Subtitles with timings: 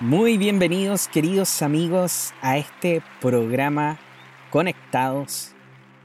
[0.00, 3.98] Muy bienvenidos queridos amigos a este programa
[4.52, 5.56] Conectados.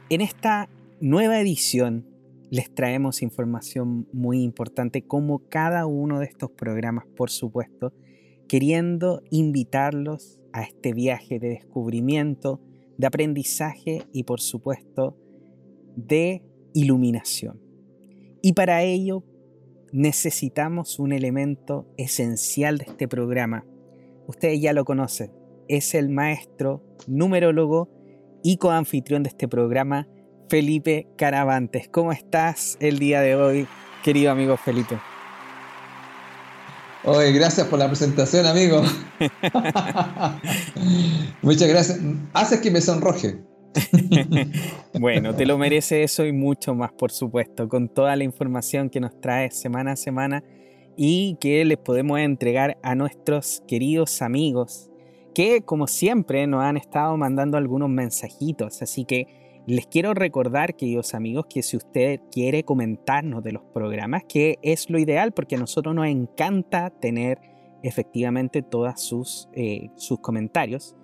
[0.09, 0.67] En esta
[0.99, 2.07] nueva edición
[2.49, 7.93] les traemos información muy importante como cada uno de estos programas, por supuesto,
[8.47, 12.61] queriendo invitarlos a este viaje de descubrimiento,
[12.97, 15.15] de aprendizaje y por supuesto
[15.95, 16.41] de
[16.73, 17.61] iluminación.
[18.41, 19.23] Y para ello
[19.91, 23.63] necesitamos un elemento esencial de este programa
[24.27, 25.31] ustedes ya lo conocen,
[25.67, 27.89] es el maestro, numerólogo
[28.43, 30.07] y coanfitrión de este programa,
[30.49, 31.87] Felipe Caravantes.
[31.89, 33.67] ¿Cómo estás el día de hoy,
[34.03, 34.97] querido amigo Felipe?
[37.05, 38.81] Oye, gracias por la presentación, amigo.
[41.41, 41.99] Muchas gracias.
[42.33, 43.43] Haces que me sonroje.
[44.99, 48.99] bueno, te lo merece eso y mucho más, por supuesto, con toda la información que
[48.99, 50.43] nos trae semana a semana
[50.95, 54.89] y que les podemos entregar a nuestros queridos amigos
[55.33, 58.81] que como siempre nos han estado mandando algunos mensajitos.
[58.81, 64.23] Así que les quiero recordar, queridos amigos, que si usted quiere comentarnos de los programas,
[64.27, 67.39] que es lo ideal porque a nosotros nos encanta tener
[67.81, 70.95] efectivamente todos sus, eh, sus comentarios,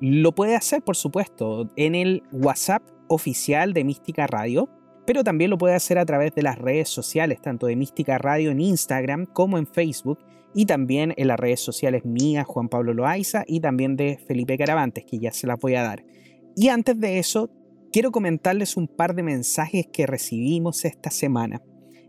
[0.00, 4.68] lo puede hacer, por supuesto, en el WhatsApp oficial de Mística Radio,
[5.08, 8.50] pero también lo puede hacer a través de las redes sociales, tanto de Mística Radio
[8.50, 10.18] en Instagram como en Facebook,
[10.54, 15.06] y también en las redes sociales mías, Juan Pablo Loaiza, y también de Felipe Caravantes,
[15.06, 16.04] que ya se las voy a dar.
[16.54, 17.48] Y antes de eso,
[17.90, 21.62] quiero comentarles un par de mensajes que recibimos esta semana.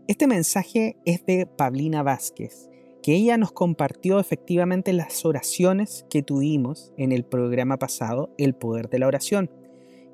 [0.06, 2.68] Este mensaje es de Pablina Vázquez,
[3.02, 8.90] que ella nos compartió efectivamente las oraciones que tuvimos en el programa pasado, El Poder
[8.90, 9.50] de la Oración.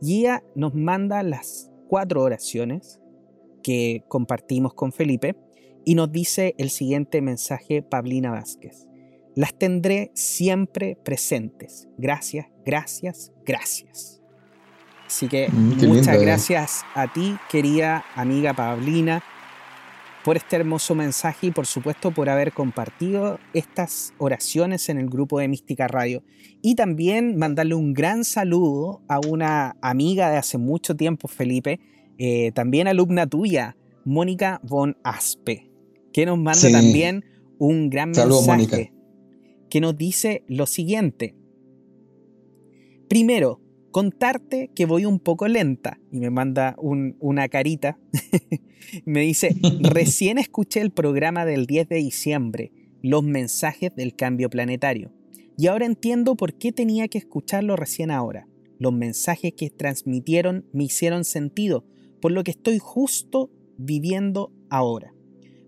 [0.01, 3.01] Y ella nos manda las cuatro oraciones
[3.63, 5.37] que compartimos con Felipe
[5.85, 8.89] y nos dice el siguiente mensaje Pablina Vázquez.
[9.35, 11.89] Las tendré siempre presentes.
[11.99, 14.23] Gracias, gracias, gracias.
[15.07, 19.23] Así que mm, muchas gracias a ti, querida amiga Pablina,
[20.27, 25.39] por este hermoso mensaje y por supuesto por haber compartido estas oraciones en el grupo
[25.39, 26.25] de Mística Radio.
[26.63, 31.79] Y también mandarle un gran saludo a una amiga de hace mucho tiempo, Felipe,
[32.19, 35.71] eh, también alumna tuya, Mónica von Aspe,
[36.13, 37.25] que nos manda también
[37.61, 38.93] un gran mensaje
[39.71, 41.37] que nos dice lo siguiente.
[43.09, 43.61] Primero,
[43.97, 47.99] contarte que voy un poco lenta y me manda una carita.
[49.07, 55.15] me dice, recién escuché el programa del 10 de diciembre, los mensajes del cambio planetario.
[55.57, 58.47] Y ahora entiendo por qué tenía que escucharlo recién ahora.
[58.79, 61.87] Los mensajes que transmitieron me hicieron sentido,
[62.21, 65.15] por lo que estoy justo viviendo ahora.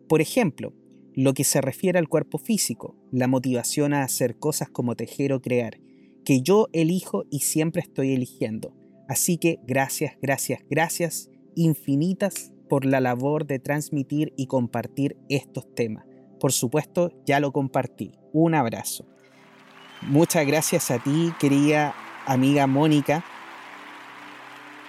[0.07, 0.75] Por ejemplo,
[1.15, 5.41] lo que se refiere al cuerpo físico, la motivación a hacer cosas como tejer o
[5.41, 5.79] crear,
[6.29, 8.75] que yo elijo y siempre estoy eligiendo.
[9.09, 16.05] Así que gracias, gracias, gracias infinitas por la labor de transmitir y compartir estos temas.
[16.39, 18.13] Por supuesto, ya lo compartí.
[18.35, 19.07] Un abrazo.
[20.03, 21.95] Muchas gracias a ti, querida
[22.27, 23.25] amiga Mónica.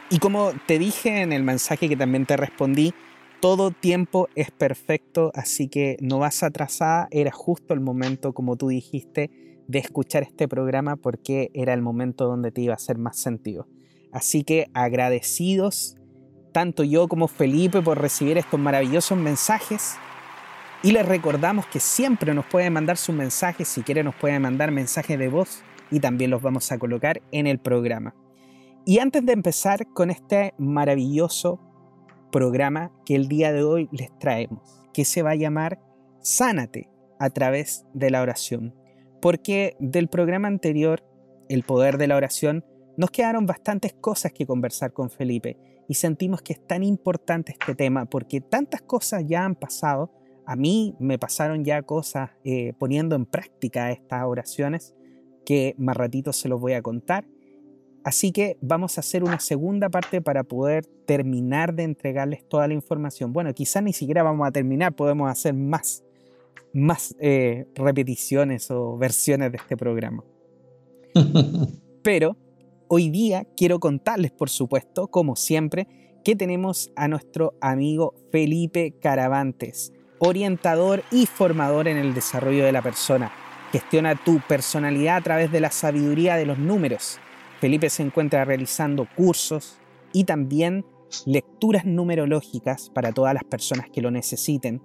[0.09, 2.93] Y como te dije en el mensaje que también te respondí,
[3.39, 8.67] todo tiempo es perfecto, así que no vas atrasada, era justo el momento, como tú
[8.67, 13.17] dijiste, de escuchar este programa porque era el momento donde te iba a hacer más
[13.17, 13.67] sentido.
[14.11, 15.95] Así que agradecidos,
[16.51, 19.95] tanto yo como Felipe, por recibir estos maravillosos mensajes.
[20.81, 24.71] Y les recordamos que siempre nos pueden mandar sus mensajes, si quieren nos pueden mandar
[24.71, 28.15] mensajes de voz y también los vamos a colocar en el programa.
[28.87, 31.59] Y antes de empezar con este maravilloso
[32.31, 35.79] programa que el día de hoy les traemos, que se va a llamar
[36.21, 38.78] Sánate a través de la oración
[39.21, 41.03] porque del programa anterior,
[41.49, 42.65] El Poder de la Oración,
[42.97, 45.57] nos quedaron bastantes cosas que conversar con Felipe
[45.87, 50.11] y sentimos que es tan importante este tema porque tantas cosas ya han pasado.
[50.45, 54.95] A mí me pasaron ya cosas eh, poniendo en práctica estas oraciones
[55.45, 57.25] que más ratito se los voy a contar.
[58.03, 62.73] Así que vamos a hacer una segunda parte para poder terminar de entregarles toda la
[62.73, 63.33] información.
[63.33, 66.03] Bueno, quizás ni siquiera vamos a terminar, podemos hacer más
[66.73, 70.23] más eh, repeticiones o versiones de este programa.
[72.03, 72.37] Pero
[72.87, 75.87] hoy día quiero contarles, por supuesto, como siempre,
[76.23, 82.81] que tenemos a nuestro amigo Felipe Caravantes, orientador y formador en el desarrollo de la
[82.81, 83.31] persona.
[83.71, 87.19] Gestiona tu personalidad a través de la sabiduría de los números.
[87.59, 89.77] Felipe se encuentra realizando cursos
[90.11, 90.85] y también
[91.25, 94.81] lecturas numerológicas para todas las personas que lo necesiten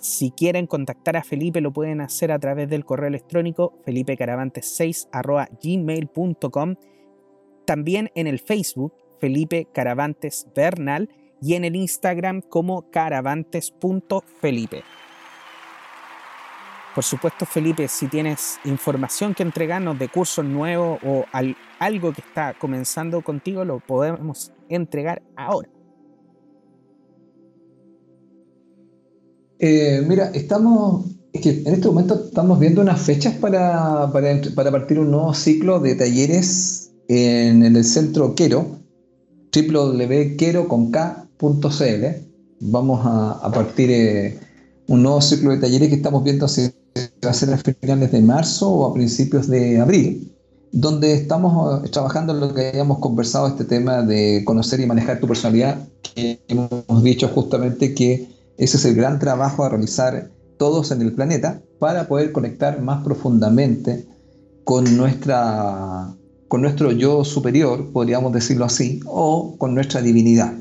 [0.00, 6.74] si quieren contactar a Felipe lo pueden hacer a través del correo electrónico felipecaravantes6.gmail.com
[7.64, 11.08] también en el Facebook Felipe Caravantes Bernal
[11.40, 14.82] y en el Instagram como caravantes.felipe.
[16.94, 21.24] Por supuesto, Felipe, si tienes información que entregarnos de cursos nuevos o
[21.78, 25.68] algo que está comenzando contigo, lo podemos entregar ahora.
[29.62, 31.04] Eh, mira, estamos,
[31.34, 35.80] es que en este momento estamos viendo unas fechas para, para, partir un nuevo ciclo
[35.80, 38.78] de talleres en, el centro Quero,
[39.54, 40.66] www.quero.cl.
[42.60, 44.38] Vamos a, partir eh,
[44.88, 46.70] un nuevo ciclo de talleres que estamos viendo si
[47.24, 50.32] va a ser a finales de marzo o a principios de abril,
[50.72, 55.20] donde estamos eh, trabajando en lo que habíamos conversado, este tema de conocer y manejar
[55.20, 60.90] tu personalidad, que hemos dicho justamente que ese es el gran trabajo a realizar todos
[60.90, 64.06] en el planeta para poder conectar más profundamente
[64.64, 66.14] con, nuestra,
[66.46, 70.52] con nuestro yo superior, podríamos decirlo así, o con nuestra divinidad.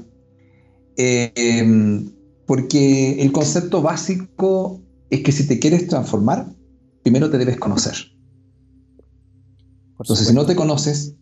[0.95, 2.09] Eh,
[2.45, 6.55] porque el concepto básico es que si te quieres transformar,
[7.03, 7.95] primero te debes conocer.
[9.99, 11.15] Entonces, si no te conoces,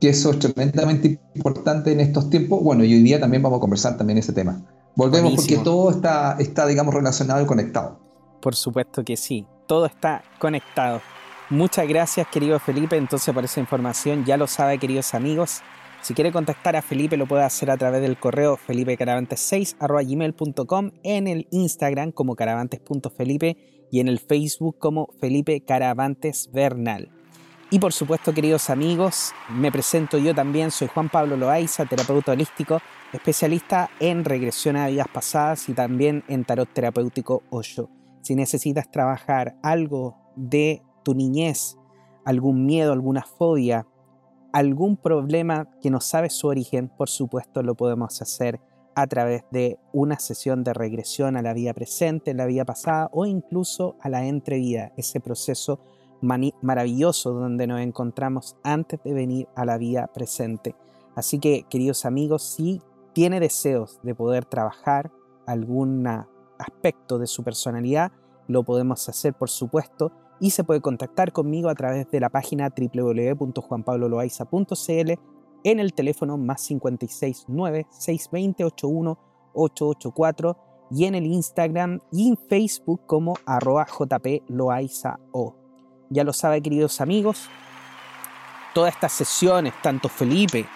[0.00, 2.62] Que eso es tremendamente importante en estos tiempos.
[2.62, 4.60] Bueno, y hoy día también vamos a conversar también ese tema.
[4.96, 7.98] Volvemos porque todo está, está, digamos, relacionado y conectado.
[8.40, 11.00] Por supuesto que sí, todo está conectado.
[11.50, 14.24] Muchas gracias, querido Felipe, entonces por esa información.
[14.24, 15.62] Ya lo sabe, queridos amigos.
[16.04, 21.48] Si quiere contactar a Felipe lo puede hacer a través del correo felipecaravantes6.gmail.com, en el
[21.50, 27.10] Instagram como caravantes.felipe y en el Facebook como Felipe Caravantes Bernal.
[27.70, 32.82] Y por supuesto, queridos amigos, me presento yo también, soy Juan Pablo Loaiza, terapeuta holístico,
[33.14, 37.88] especialista en regresión a vidas pasadas y también en tarot terapéutico Osho.
[38.20, 41.78] Si necesitas trabajar algo de tu niñez,
[42.26, 43.86] algún miedo, alguna fobia,
[44.54, 48.60] algún problema que no sabe su origen, por supuesto lo podemos hacer
[48.94, 53.26] a través de una sesión de regresión a la vida presente, la vida pasada o
[53.26, 55.80] incluso a la entrevida, ese proceso
[56.22, 60.76] maravilloso donde nos encontramos antes de venir a la vida presente.
[61.16, 62.80] Así que, queridos amigos, si
[63.12, 65.10] tiene deseos de poder trabajar
[65.48, 66.06] algún
[66.58, 68.12] aspecto de su personalidad,
[68.48, 70.10] lo podemos hacer, por supuesto,
[70.40, 75.12] y se puede contactar conmigo a través de la página www.juanpabloloaiza.cl
[75.64, 79.18] en el teléfono más 569 620 81
[79.54, 80.56] 884
[80.90, 85.56] y en el Instagram y en Facebook como arroba jploaizao.
[86.10, 87.48] Ya lo sabe, queridos amigos,
[88.74, 90.66] todas estas sesiones, tanto Felipe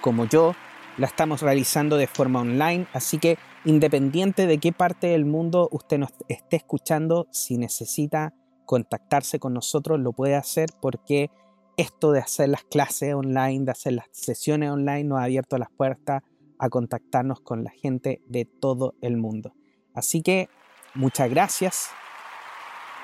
[0.00, 0.54] como yo,
[0.98, 5.98] la estamos realizando de forma online, así que independiente de qué parte del mundo usted
[5.98, 8.34] nos esté escuchando, si necesita
[8.66, 11.30] contactarse con nosotros, lo puede hacer porque
[11.76, 15.70] esto de hacer las clases online, de hacer las sesiones online, nos ha abierto las
[15.70, 16.22] puertas
[16.58, 19.54] a contactarnos con la gente de todo el mundo.
[19.92, 20.48] Así que
[20.94, 21.90] muchas gracias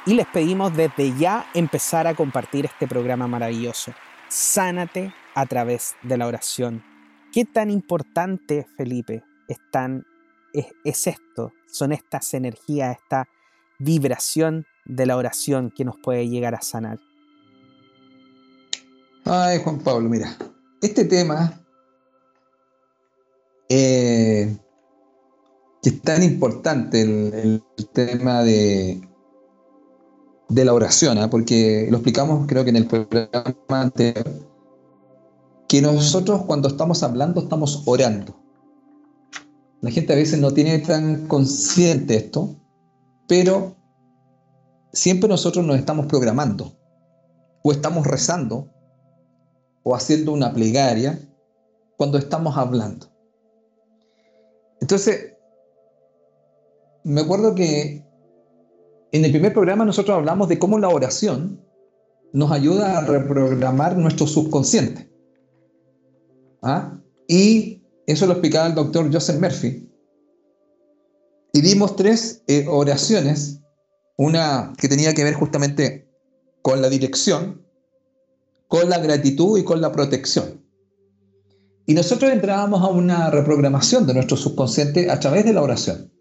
[0.07, 3.93] y les pedimos desde ya empezar a compartir este programa maravilloso.
[4.29, 6.85] Sánate a través de la oración.
[7.33, 9.23] ¿Qué tan importante, Felipe,
[10.53, 11.53] es, es esto?
[11.67, 13.29] Son estas energías, esta
[13.79, 16.99] vibración de la oración que nos puede llegar a sanar?
[19.25, 20.37] Ay, Juan Pablo, mira,
[20.81, 21.61] este tema
[23.69, 24.59] eh,
[25.83, 29.01] que es tan importante, el, tema de,
[30.49, 31.31] de la oración, ¿ah?
[31.31, 34.27] porque lo explicamos creo que en el programa anterior,
[35.69, 38.40] que nosotros cuando estamos hablando estamos orando.
[39.81, 42.57] La gente a veces no tiene tan consciente esto,
[43.27, 43.77] pero
[44.93, 46.77] siempre nosotros nos estamos programando,
[47.63, 48.71] o estamos rezando,
[49.83, 51.19] o haciendo una plegaria
[51.97, 53.07] cuando estamos hablando.
[54.81, 55.35] Entonces,
[57.05, 58.05] me acuerdo que
[59.13, 61.65] en el primer programa nosotros hablamos de cómo la oración
[62.33, 65.11] nos ayuda a reprogramar nuestro subconsciente.
[66.63, 67.01] ¿Ah?
[67.27, 67.80] Y
[68.11, 69.89] eso lo explicaba el doctor Joseph Murphy.
[71.53, 73.61] Y dimos tres eh, oraciones,
[74.17, 76.09] una que tenía que ver justamente
[76.63, 77.67] con la dirección,
[78.69, 80.65] con la gratitud y con la protección.
[81.87, 86.13] Y nosotros entrábamos a una reprogramación de nuestro subconsciente a través de la oración.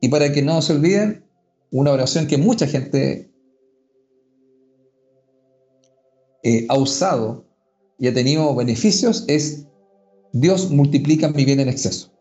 [0.00, 1.24] Y para que no se olviden,
[1.70, 3.32] una oración que mucha gente
[6.42, 7.46] eh, ha usado
[7.98, 9.66] y ha tenido beneficios es
[10.34, 12.12] Dios multiplica mi bien en exceso.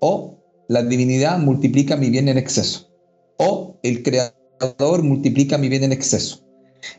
[0.00, 2.90] O la divinidad multiplica mi bien en exceso.
[3.38, 6.44] O el creador multiplica mi bien en exceso.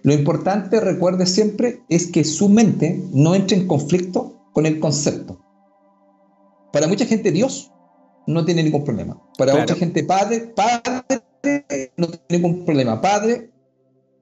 [0.04, 5.44] Lo importante, recuerde siempre, es que su mente no entre en conflicto con el concepto.
[6.72, 7.74] Para mucha gente Dios
[8.26, 9.22] no tiene ningún problema.
[9.38, 11.04] Para mucha gente Padre, Padre
[11.98, 13.02] no tiene ningún problema.
[13.02, 13.52] Padre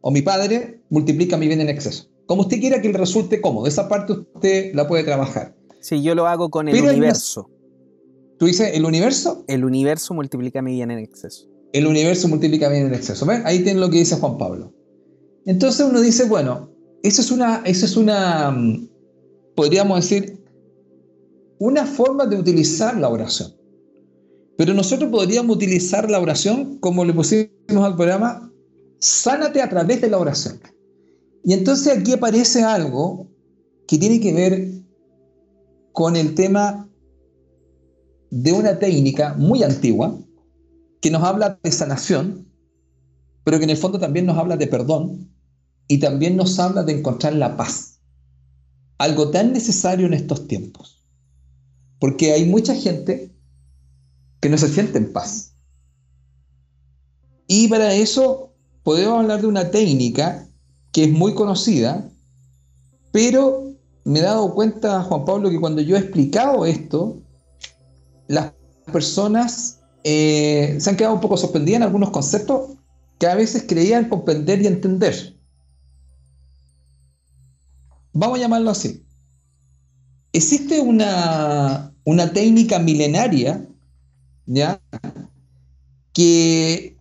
[0.01, 2.09] o mi Padre multiplica mi bien en exceso.
[2.25, 3.67] Como usted quiera que le resulte cómodo.
[3.67, 5.55] Esa parte usted la puede trabajar.
[5.85, 7.47] Sí, yo lo hago con el universo.
[8.39, 9.45] ¿Tú dices el universo?
[9.47, 11.45] El universo multiplica mi bien en exceso.
[11.73, 13.23] El universo multiplica mi bien en exceso.
[13.27, 13.43] ¿Ven?
[13.45, 14.73] Ahí tiene lo que dice Juan Pablo.
[15.45, 16.71] Entonces uno dice, bueno,
[17.03, 18.89] eso es una, eso es una, mm,
[19.55, 20.43] podríamos decir,
[21.59, 23.53] una forma de utilizar la oración.
[24.57, 28.51] Pero nosotros podríamos utilizar la oración como le pusimos al programa,
[28.97, 30.59] sánate a través de la oración.
[31.43, 33.27] Y entonces aquí aparece algo
[33.87, 34.84] que tiene que ver
[35.95, 36.89] con el tema
[38.29, 40.19] de una técnica muy antigua
[40.99, 42.51] que nos habla de sanación,
[43.45, 45.31] pero que en el fondo también nos habla de perdón
[45.87, 48.01] y también nos habla de encontrar la paz.
[48.97, 51.01] Algo tan necesario en estos tiempos.
[51.97, 53.33] Porque hay mucha gente
[54.41, 55.53] que no se siente en paz.
[57.47, 60.45] Y para eso podemos hablar de una técnica
[60.91, 62.11] que es muy conocida,
[63.13, 63.64] pero
[64.05, 67.21] me he dado cuenta, Juan Pablo, que cuando yo he explicado esto,
[68.27, 68.53] las
[68.91, 72.77] personas eh, se han quedado un poco sorprendidas en algunos conceptos
[73.19, 75.37] que a veces creían comprender y entender.
[78.13, 79.03] Vamos a llamarlo así.
[80.31, 83.67] Existe una, una técnica milenaria
[84.45, 84.81] ¿ya?
[86.13, 86.97] Que,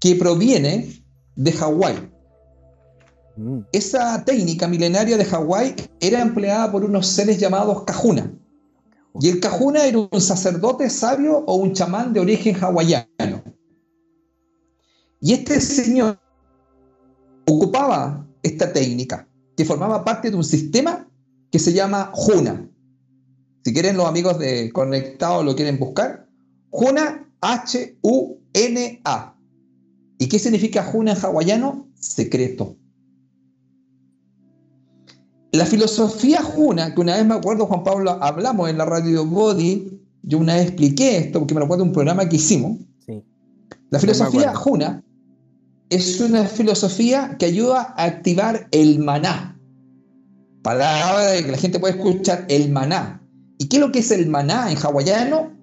[0.00, 1.02] que proviene
[1.36, 2.10] de Hawái.
[3.38, 3.60] Mm.
[3.72, 8.34] Esa técnica milenaria de Hawái era empleada por unos seres llamados Kahuna.
[9.20, 13.44] Y el Kahuna era un sacerdote sabio o un chamán de origen hawaiano.
[15.20, 16.18] Y este señor
[17.46, 21.08] ocupaba esta técnica que formaba parte de un sistema
[21.52, 22.68] que se llama Juna.
[23.64, 26.28] Si quieren los amigos de Conectado lo quieren buscar,
[26.70, 29.34] Juna, H-U-N-A.
[30.18, 31.88] ¿Y qué significa Juna en hawaiano?
[31.94, 32.76] Secreto.
[35.52, 39.98] La filosofía Juna, que una vez me acuerdo, Juan Pablo, hablamos en la radio Body,
[40.22, 42.78] yo una vez expliqué esto, porque me acuerdo de un programa que hicimos.
[43.90, 45.02] La filosofía Juna
[45.88, 49.58] es una filosofía que ayuda a activar el maná.
[50.62, 53.22] Palabra de que la gente puede escuchar el maná.
[53.58, 55.56] ¿Y qué es lo que es el maná en hawaiano?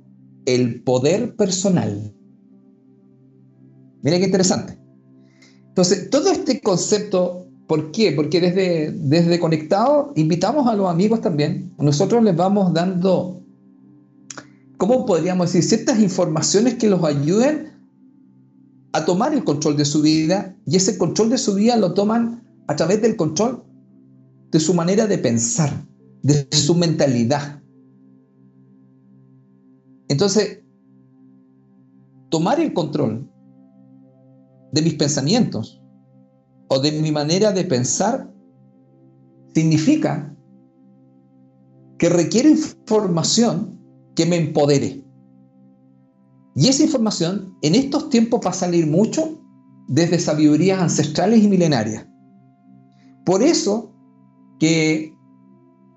[0.47, 2.13] El poder personal.
[4.01, 4.79] Mira qué interesante.
[5.67, 8.12] Entonces, todo este concepto, ¿por qué?
[8.12, 11.74] Porque desde, desde Conectado invitamos a los amigos también.
[11.77, 13.41] Nosotros les vamos dando,
[14.77, 15.63] ¿cómo podríamos decir?
[15.63, 17.72] Ciertas informaciones que los ayuden
[18.93, 22.43] a tomar el control de su vida y ese control de su vida lo toman
[22.67, 23.63] a través del control
[24.51, 25.86] de su manera de pensar,
[26.24, 27.62] de su mentalidad.
[30.07, 30.62] Entonces,
[32.29, 33.29] tomar el control
[34.72, 35.81] de mis pensamientos
[36.67, 38.31] o de mi manera de pensar
[39.53, 40.36] significa
[41.98, 43.79] que requiere información
[44.15, 45.03] que me empodere.
[46.55, 49.41] Y esa información en estos tiempos va a salir mucho
[49.88, 52.05] desde sabidurías ancestrales y milenarias.
[53.25, 53.93] Por eso
[54.60, 55.13] que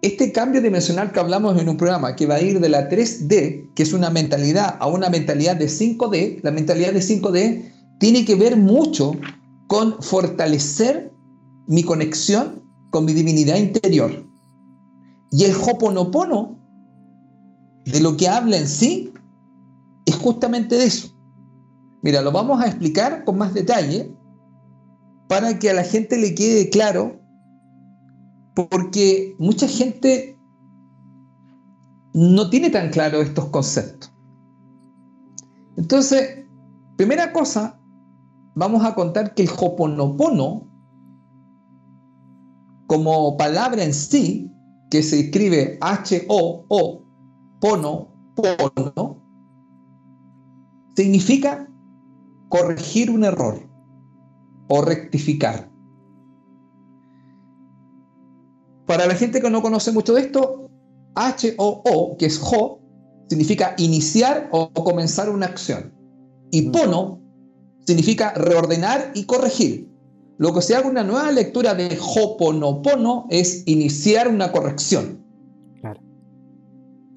[0.02, 3.74] este cambio dimensional que hablamos en un programa, que va a ir de la 3D,
[3.74, 8.36] que es una mentalidad, a una mentalidad de 5D, la mentalidad de 5D tiene que
[8.36, 9.12] ver mucho
[9.68, 11.12] con fortalecer
[11.66, 14.26] mi conexión con mi divinidad interior.
[15.30, 16.58] Y el Hoponopono,
[17.84, 19.12] de lo que habla en sí,
[20.06, 21.08] es justamente de eso.
[22.02, 24.14] Mira, lo vamos a explicar con más detalle
[25.28, 27.20] para que a la gente le quede claro,
[28.54, 30.38] porque mucha gente
[32.14, 34.10] no tiene tan claro estos conceptos.
[35.76, 36.46] Entonces,
[36.96, 37.77] primera cosa,
[38.58, 40.68] vamos a contar que el Hoponopono,
[42.88, 44.50] como palabra en sí,
[44.90, 47.04] que se escribe H-O-O,
[47.60, 49.22] pono, pono,
[50.96, 51.70] significa
[52.48, 53.62] corregir un error
[54.68, 55.70] o rectificar.
[58.86, 60.68] Para la gente que no conoce mucho de esto,
[61.14, 62.80] H-O-O, que es Ho,
[63.28, 65.94] significa iniciar o comenzar una acción.
[66.50, 67.17] Y Pono
[67.88, 69.88] significa reordenar y corregir.
[70.36, 75.24] Lo que se haga una nueva lectura de Hoponopono es iniciar una corrección.
[75.80, 76.02] Claro.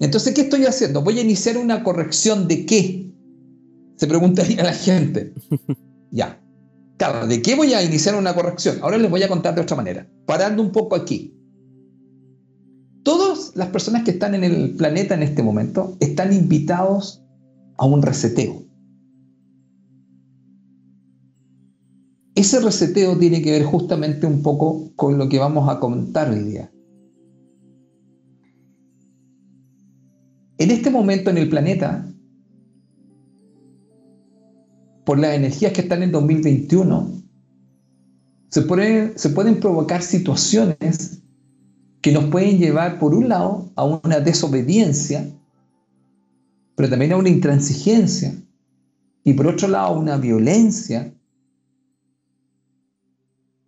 [0.00, 1.02] Entonces, ¿qué estoy haciendo?
[1.02, 3.12] Voy a iniciar una corrección de qué?
[3.96, 5.34] Se preguntaría la gente.
[6.10, 6.42] ya.
[6.96, 8.78] Claro, ¿de qué voy a iniciar una corrección?
[8.80, 10.08] Ahora les voy a contar de otra manera.
[10.24, 11.36] Parando un poco aquí.
[13.02, 17.22] Todas las personas que están en el planeta en este momento están invitados
[17.76, 18.61] a un reseteo.
[22.34, 26.44] Ese reseteo tiene que ver justamente un poco con lo que vamos a comentar hoy
[26.44, 26.72] día.
[30.56, 32.08] En este momento en el planeta,
[35.04, 37.22] por las energías que están en 2021,
[38.48, 41.22] se, se pueden provocar situaciones
[42.00, 45.28] que nos pueden llevar, por un lado, a una desobediencia,
[46.76, 48.34] pero también a una intransigencia,
[49.24, 51.14] y por otro lado, a una violencia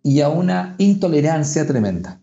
[0.05, 2.21] y a una intolerancia tremenda.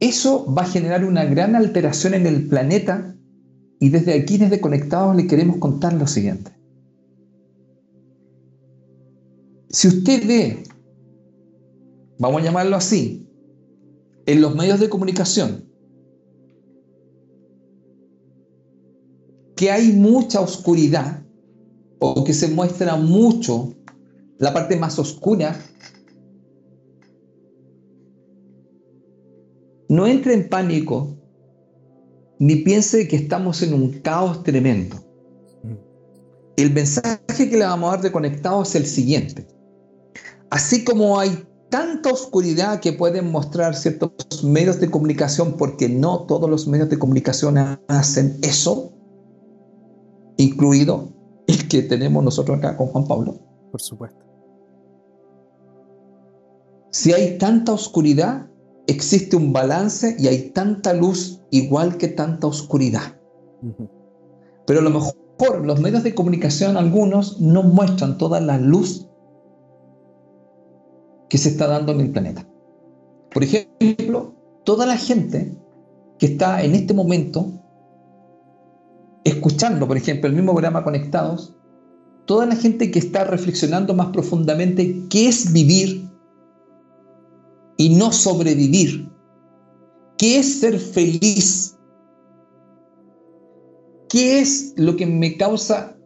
[0.00, 3.14] Eso va a generar una gran alteración en el planeta
[3.78, 6.50] y desde aquí, desde Conectados, le queremos contar lo siguiente.
[9.68, 10.64] Si usted ve,
[12.18, 13.24] vamos a llamarlo así,
[14.26, 15.64] en los medios de comunicación
[19.54, 21.22] que hay mucha oscuridad
[22.00, 23.76] o que se muestra mucho
[24.40, 25.54] la parte más oscura,
[29.88, 31.16] no entre en pánico
[32.38, 34.96] ni piense que estamos en un caos tremendo.
[36.56, 39.46] El mensaje que le vamos a dar de conectado es el siguiente.
[40.48, 46.48] Así como hay tanta oscuridad que pueden mostrar ciertos medios de comunicación, porque no todos
[46.48, 48.94] los medios de comunicación hacen eso,
[50.38, 51.12] incluido
[51.46, 53.38] el que tenemos nosotros acá con Juan Pablo.
[53.70, 54.29] Por supuesto.
[56.90, 58.48] Si hay tanta oscuridad,
[58.86, 63.16] existe un balance y hay tanta luz igual que tanta oscuridad.
[64.66, 65.14] Pero a lo mejor
[65.64, 69.08] los medios de comunicación, algunos, no muestran toda la luz
[71.28, 72.46] que se está dando en el planeta.
[73.32, 75.56] Por ejemplo, toda la gente
[76.18, 77.52] que está en este momento
[79.24, 81.56] escuchando, por ejemplo, el mismo programa Conectados,
[82.26, 86.09] toda la gente que está reflexionando más profundamente qué es vivir
[87.80, 89.08] y no sobrevivir,
[90.18, 91.78] qué es ser feliz,
[94.10, 95.96] qué es lo que me causa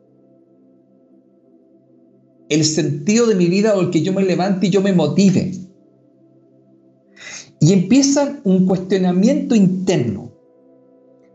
[2.49, 5.51] el sentido de mi vida o el que yo me levante y yo me motive.
[7.59, 10.31] Y empieza un cuestionamiento interno.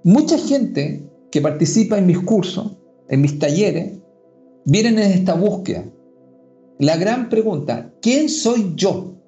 [0.05, 2.77] Mucha gente que participa en mis cursos,
[3.09, 3.99] en mis talleres,
[4.63, 5.83] vienen en esta búsqueda.
[6.77, 9.18] La gran pregunta, ¿quién soy yo?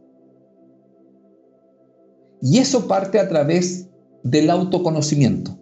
[2.41, 3.87] Y eso parte a través
[4.23, 5.57] del autoconocimiento.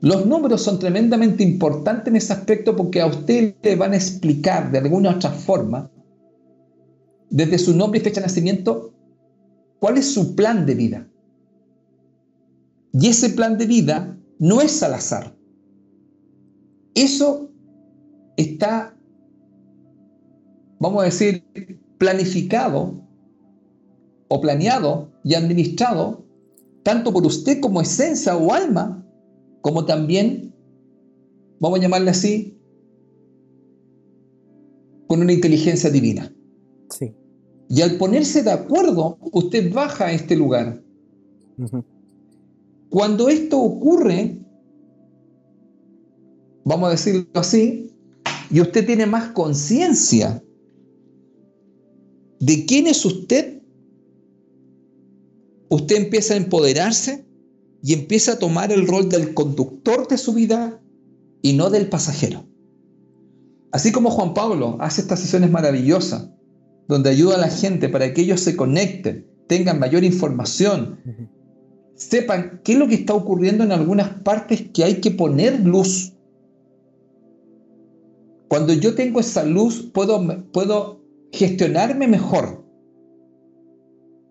[0.00, 4.70] Los números son tremendamente importantes en ese aspecto porque a usted le van a explicar
[4.70, 5.90] de alguna otra forma,
[7.30, 8.94] desde su nombre y fecha de nacimiento,
[9.78, 11.08] cuál es su plan de vida.
[12.92, 15.36] Y ese plan de vida no es al azar.
[16.94, 17.50] Eso
[18.36, 18.96] está,
[20.78, 21.44] vamos a decir,
[21.98, 23.06] planificado
[24.32, 26.24] o planeado y administrado
[26.82, 29.04] tanto por usted como esencia o alma
[29.60, 30.54] como también,
[31.58, 32.56] vamos a llamarle así,
[35.06, 36.32] con una inteligencia divina.
[36.88, 37.12] Sí.
[37.68, 40.82] Y al ponerse de acuerdo, usted baja a este lugar.
[42.88, 44.38] Cuando esto ocurre,
[46.64, 47.90] vamos a decirlo así,
[48.50, 50.42] y usted tiene más conciencia
[52.38, 53.49] de quién es usted,
[55.70, 57.24] usted empieza a empoderarse
[57.82, 60.82] y empieza a tomar el rol del conductor de su vida
[61.40, 62.44] y no del pasajero.
[63.72, 66.28] Así como Juan Pablo hace estas sesiones maravillosas,
[66.88, 70.98] donde ayuda a la gente para que ellos se conecten, tengan mayor información,
[71.94, 76.14] sepan qué es lo que está ocurriendo en algunas partes que hay que poner luz.
[78.48, 81.00] Cuando yo tengo esa luz, puedo, puedo
[81.32, 82.59] gestionarme mejor.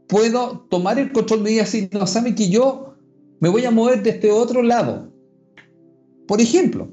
[0.09, 2.95] Puedo tomar el control de ella y no sabe que yo
[3.39, 5.13] me voy a mover desde este otro lado.
[6.27, 6.89] Por ejemplo,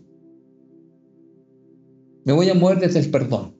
[2.24, 3.56] me voy a mover desde el perdón.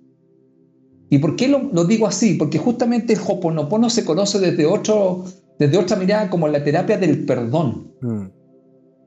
[1.08, 2.34] ¿Y por qué lo, digo así?
[2.34, 5.24] Porque justamente el Hoponopono se conoce desde, otro,
[5.58, 7.92] desde otra mirada como la terapia del perdón.
[8.02, 8.26] Mm,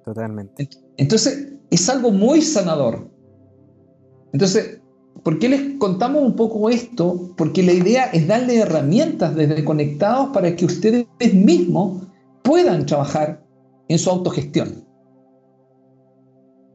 [0.03, 0.67] totalmente.
[0.97, 3.07] Entonces, es algo muy sanador.
[4.33, 4.78] Entonces,
[5.23, 7.33] ¿por qué les contamos un poco esto?
[7.37, 12.03] Porque la idea es darle herramientas desde conectados para que ustedes mismos
[12.43, 13.43] puedan trabajar
[13.87, 14.85] en su autogestión.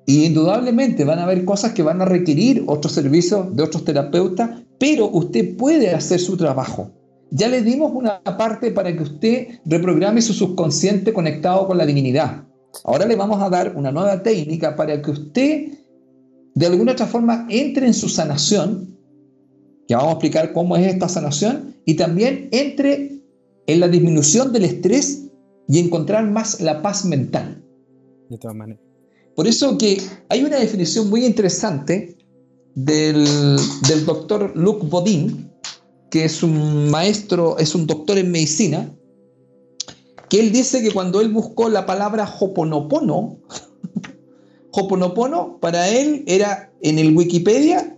[0.06, 4.50] Y indudablemente van a haber cosas que van a requerir otros servicios de otros terapeutas,
[4.78, 6.90] pero usted puede hacer su trabajo.
[7.30, 12.44] Ya le dimos una parte para que usted reprograme su subconsciente conectado con la divinidad.
[12.84, 15.68] Ahora le vamos a dar una nueva técnica para que usted
[16.54, 18.96] de alguna otra forma entre en su sanación,
[19.86, 23.20] que vamos a explicar cómo es esta sanación, y también entre
[23.66, 25.24] en la disminución del estrés
[25.68, 27.62] y encontrar más la paz mental.
[28.30, 28.82] De todas maneras.
[29.34, 32.16] Por eso que hay una definición muy interesante
[32.74, 33.26] del,
[34.06, 35.50] doctor Luc Bodin,
[36.10, 38.94] que es un maestro, es un doctor en medicina,
[40.28, 43.38] que él dice que cuando él buscó la palabra Hoponopono,
[44.76, 47.96] Hoponopono para él era en el Wikipedia,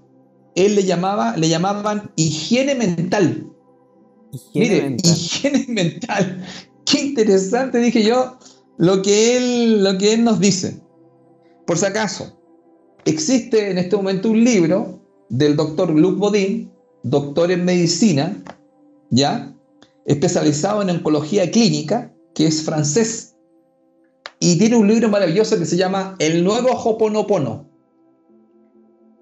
[0.54, 3.50] él le llamaba, le llamaban higiene mental.
[4.32, 5.12] Higiene mental.
[5.12, 6.44] higiene mental.
[6.84, 8.38] Qué interesante, dije yo,
[8.76, 10.82] lo que él, lo que él nos dice.
[11.66, 12.38] Por si acaso,
[13.06, 16.70] existe en este momento un libro del doctor Luc Bodin,
[17.02, 18.36] doctor en medicina,
[19.10, 19.54] ¿ya?
[20.04, 23.35] Especializado en oncología clínica, que es francés.
[24.40, 27.68] Y tiene un libro maravilloso que se llama El nuevo Hoponopono,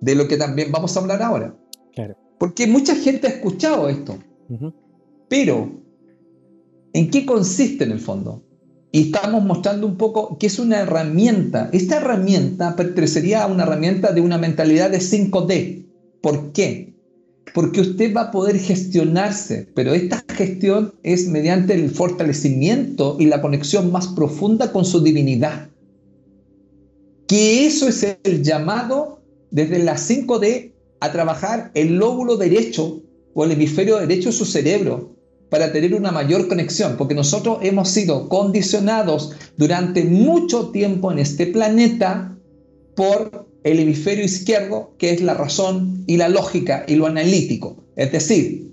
[0.00, 1.56] de lo que también vamos a hablar ahora.
[1.94, 2.16] Claro.
[2.38, 4.18] Porque mucha gente ha escuchado esto.
[5.28, 5.80] Pero,
[6.92, 8.42] ¿en qué consiste en el fondo?
[8.94, 11.68] y estamos mostrando un poco que es una herramienta.
[11.72, 15.84] Esta herramienta pertenecería a una herramienta de una mentalidad de 5D.
[16.20, 16.93] ¿Por qué?
[17.52, 23.42] Porque usted va a poder gestionarse, pero esta gestión es mediante el fortalecimiento y la
[23.42, 25.68] conexión más profunda con su divinidad.
[27.28, 33.02] Que eso es el llamado desde la 5D a trabajar el lóbulo derecho
[33.34, 35.14] o el hemisferio derecho de su cerebro,
[35.54, 41.46] para tener una mayor conexión, porque nosotros hemos sido condicionados durante mucho tiempo en este
[41.46, 42.36] planeta
[42.96, 48.12] por el hemisferio izquierdo, que es la razón y la lógica y lo analítico, es
[48.12, 48.72] decir,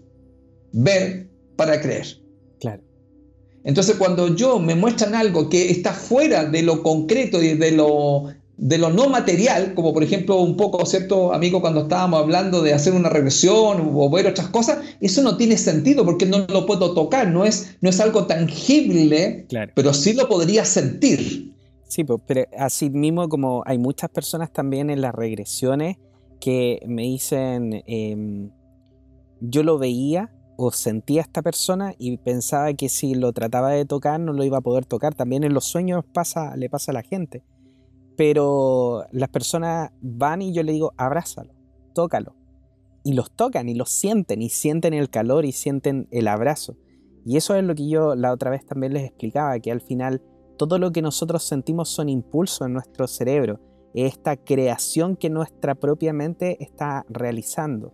[0.73, 2.05] ver para creer.
[2.59, 2.83] Claro.
[3.63, 8.27] Entonces, cuando yo me muestran algo que está fuera de lo concreto y de lo
[8.61, 11.61] de lo no material, como por ejemplo un poco, ¿cierto, amigo?
[11.61, 16.05] Cuando estábamos hablando de hacer una regresión o ver otras cosas, eso no tiene sentido
[16.05, 20.63] porque no lo puedo tocar, no es, no es algo tangible, pero sí lo podría
[20.63, 21.50] sentir.
[21.91, 25.97] Sí, pues, pero así mismo como hay muchas personas también en las regresiones
[26.39, 28.51] que me dicen, em,
[29.41, 33.85] yo lo veía o sentía a esta persona y pensaba que si lo trataba de
[33.85, 35.15] tocar no lo iba a poder tocar.
[35.15, 37.43] También en los sueños pasa, le pasa a la gente
[38.21, 41.55] pero las personas van y yo le digo, abrázalo,
[41.95, 42.35] tócalo.
[43.03, 46.77] Y los tocan y los sienten y sienten el calor y sienten el abrazo.
[47.25, 50.21] Y eso es lo que yo la otra vez también les explicaba, que al final
[50.67, 53.59] todo lo que nosotros sentimos son impulsos en nuestro cerebro,
[53.93, 57.93] esta creación que nuestra propia mente está realizando.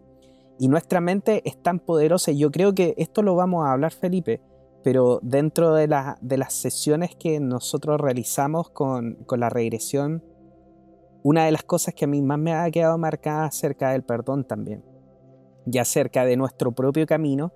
[0.59, 3.93] Y nuestra mente es tan poderosa, y yo creo que esto lo vamos a hablar,
[3.93, 4.41] Felipe,
[4.83, 10.23] pero dentro de, las sesiones que nosotros realizamos con, la regresión,
[11.23, 14.45] una de las cosas que a mí más me ha quedado marcada acerca del perdón
[14.45, 14.83] también,
[15.65, 17.53] y acerca de nuestro propio camino,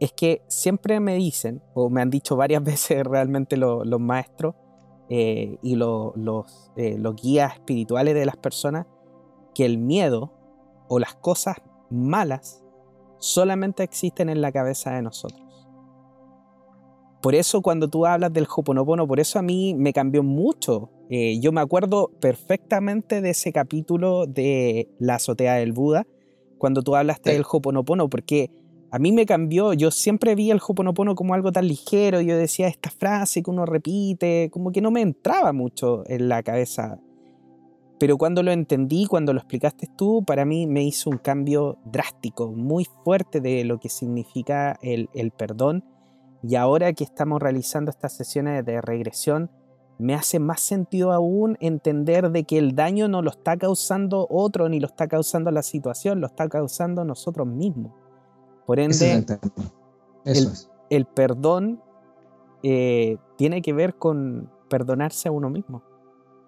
[0.00, 4.56] es que siempre me dicen, o me han dicho varias veces realmente los maestros
[5.08, 6.14] eh, y los,
[6.76, 8.86] eh, los guías espirituales de las personas,
[9.54, 10.32] que el miedo
[10.88, 11.56] o las cosas
[11.90, 12.64] malas
[13.18, 15.42] solamente existen en la cabeza de nosotros.
[17.20, 20.90] Por eso cuando tú hablas del Hoponopono, por eso a mí me cambió mucho.
[21.10, 26.06] Eh, yo me acuerdo perfectamente de ese capítulo de La azotea del Buda,
[26.56, 28.50] cuando tú hablaste del Hoponopono, porque
[28.90, 29.72] a mí me cambió.
[29.72, 32.20] Yo siempre vi el Hoponopono como algo tan ligero.
[32.20, 36.42] Yo decía esta frase que uno repite, como que no me entraba mucho en la
[36.42, 36.98] cabeza.
[37.98, 42.50] Pero cuando lo entendí, cuando lo explicaste tú, para mí me hizo un cambio drástico,
[42.50, 45.84] muy fuerte de lo que significa el, el perdón.
[46.42, 49.50] Y ahora que estamos realizando estas sesiones de regresión,
[49.98, 54.70] me hace más sentido aún entender de que el daño no lo está causando otro
[54.70, 57.92] ni lo está causando la situación, lo está causando nosotros mismos.
[58.70, 59.26] Por ende,
[60.90, 61.82] el, perdón
[62.62, 65.82] eh, tiene que ver con perdonarse a uno mismo.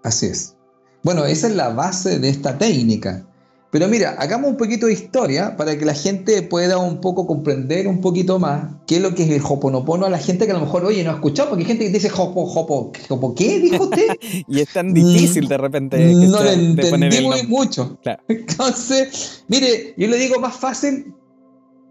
[0.04, 0.56] Así es.
[1.02, 3.26] Bueno, esa es la base de esta técnica.
[3.72, 7.88] Pero mira, hagamos un poquito de historia para que la gente pueda un poco comprender
[7.88, 10.54] un poquito más qué es lo que es el Hoponopono a la gente que a
[10.54, 13.58] lo mejor, oye, no ha escuchado, porque hay gente que dice Hopo, Hopo, Hopo, ¿qué
[13.58, 14.06] dijo usted?
[14.46, 16.14] y es tan difícil de repente.
[16.14, 17.98] no lo entendí muy mucho.
[18.28, 21.14] Entonces, mire, yo le digo más fácil,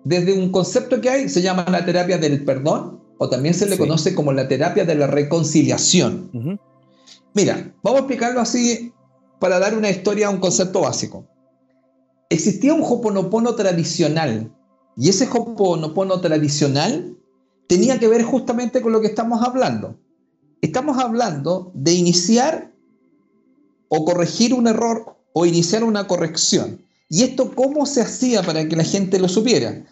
[0.04, 3.78] desde un concepto que hay, se llama la terapia del perdón, o también se le
[3.78, 6.60] conoce como la terapia de la reconciliación.
[7.34, 8.94] Mira, vamos a explicarlo así
[9.40, 11.28] para dar una historia, un concepto básico
[12.32, 14.52] existía un Hoponopono tradicional.
[14.98, 17.18] Y ese Hoponopono tradicional
[17.68, 20.00] tenía que ver justamente con lo que estamos hablando.
[20.62, 22.72] Estamos hablando de iniciar
[23.90, 26.82] o corregir un error o iniciar una corrección.
[27.10, 29.86] ¿Y esto cómo se hacía para que la gente lo supiera?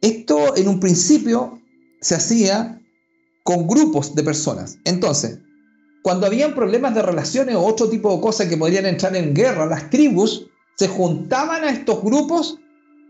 [0.00, 1.60] Esto en un principio
[2.00, 2.80] se hacía
[3.42, 4.78] con grupos de personas.
[4.84, 5.38] Entonces,
[6.02, 9.66] cuando habían problemas de relaciones o otro tipo de cosas que podrían entrar en guerra,
[9.66, 12.58] las tribus se juntaban a estos grupos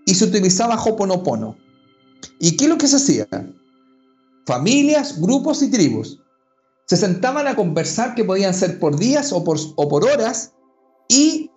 [0.06, 1.56] y se utilizaba Hoponopono.
[2.38, 3.26] ¿Y qué es lo que se hacía?
[4.46, 6.20] Familias, grupos y tribus.
[6.86, 10.52] Se sentaban a conversar que podían ser por días o por, o por horas
[11.08, 11.50] y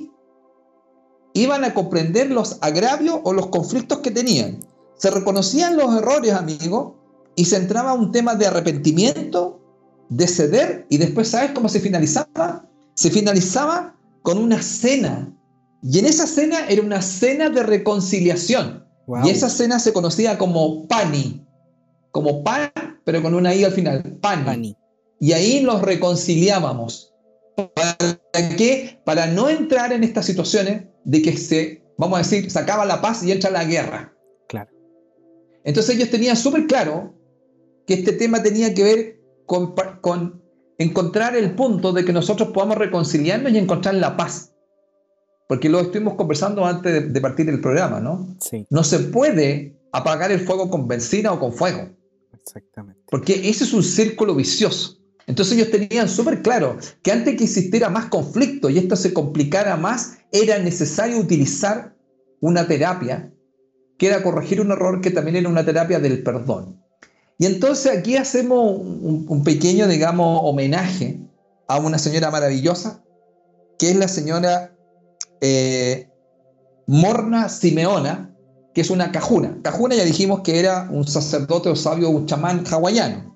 [1.33, 4.59] iban a comprender los agravios o los conflictos que tenían.
[4.97, 6.93] Se reconocían los errores, amigos,
[7.35, 9.61] y se entraba a un tema de arrepentimiento,
[10.09, 12.65] de ceder, y después, ¿sabes cómo se finalizaba?
[12.95, 15.33] Se finalizaba con una cena
[15.81, 18.85] y en esa cena era una cena de reconciliación.
[19.23, 21.45] Y esa cena se conocía como pani,
[22.11, 22.71] como pan,
[23.05, 24.75] pero con una i al final, pani.
[25.19, 27.13] Y ahí nos reconciliábamos.
[27.55, 28.99] ¿Para qué?
[29.05, 33.01] Para no entrar en estas situaciones de que se, vamos a decir, se acaba la
[33.01, 34.13] paz y entra la guerra.
[35.67, 37.13] Entonces ellos tenían súper claro
[37.85, 40.41] que este tema tenía que ver con, con
[40.77, 44.53] encontrar el punto de que nosotros podamos reconciliarnos y encontrar la paz.
[45.49, 48.33] Porque lo estuvimos conversando antes de, partir del programa, ¿no?
[48.39, 48.65] Sí.
[48.69, 51.89] No se puede apagar el fuego con benzina o con fuego.
[52.31, 53.01] Exactamente.
[53.09, 54.97] Porque ese es un círculo vicioso.
[55.25, 59.75] Entonces ellos tenían súper claro que antes que existiera más conflicto y esto se complicara
[59.75, 61.93] más, era necesario utilizar
[62.39, 63.33] una terapia
[63.97, 66.81] que era corregir un error que también era una terapia del perdón.
[67.39, 71.21] Y entonces aquí hacemos un, pequeño, digamos, homenaje
[71.67, 73.03] a una señora maravillosa,
[73.77, 74.75] que es la señora
[75.41, 76.09] eh,
[76.87, 78.35] Morna Simeona,
[78.73, 79.59] que es una cajuna.
[79.61, 83.35] Cajuna ya dijimos que era un sacerdote o sabio, un hawaiano.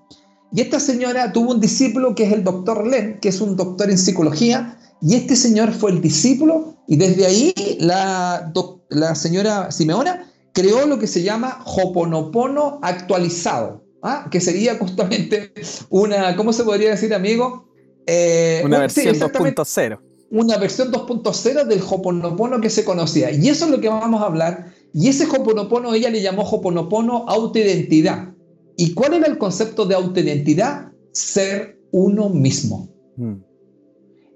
[0.52, 3.90] Y esta señora tuvo un discípulo que es el doctor Len, que es un doctor
[3.90, 8.52] en psicología, y este señor fue el discípulo, y desde ahí la,
[8.90, 14.28] la señora Simeona creó lo que se llama Hoponopono actualizado, ¿ah?
[14.32, 15.54] que sería justamente
[15.90, 17.68] una, ¿cómo se podría decir, amigo?
[18.08, 20.00] Eh, una versión 2.0
[20.32, 23.32] una versión 2.0 del Hoponopono que se conocía.
[23.32, 24.74] Y eso es lo que vamos a hablar.
[24.94, 28.34] Y ese Hoponopono ella le llamó Hoponopono autoidentidad.
[28.78, 30.94] ¿Y cuál era el concepto de autoidentidad?
[31.12, 32.90] Ser uno mismo.
[33.18, 33.36] Mm.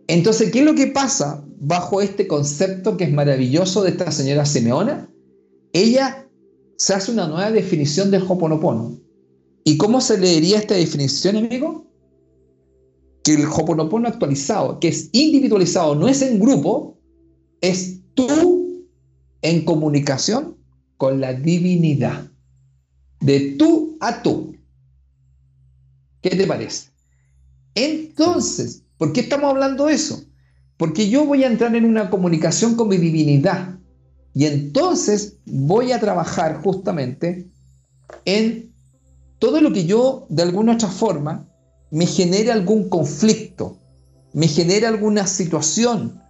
[0.08, 4.46] Entonces, ¿qué es lo que pasa bajo este concepto que es maravilloso de esta señora
[4.46, 5.10] Simeona?
[5.76, 6.26] Ella
[6.78, 8.98] se hace una nueva definición del Hoponopono.
[9.66, 11.86] ¿Y cómo se leería esta definición, amigo?
[13.26, 16.98] que el Hoponopono actualizado, que es individualizado, no es en grupo,
[17.60, 18.88] es tú
[19.42, 20.56] en comunicación
[20.96, 22.32] con la divinidad.
[23.20, 24.56] De tú a tú.
[26.22, 26.92] ¿Qué te parece?
[27.74, 30.24] Entonces, ¿por qué estamos hablando de eso?
[30.78, 33.80] Porque yo voy a entrar en una comunicación con mi divinidad.
[34.36, 37.50] Y entonces voy a trabajar justamente
[38.26, 38.76] en
[39.40, 41.48] todo lo que yo, de alguna otra forma,
[41.90, 43.80] me genere algún conflicto,
[44.34, 46.22] me genere alguna situación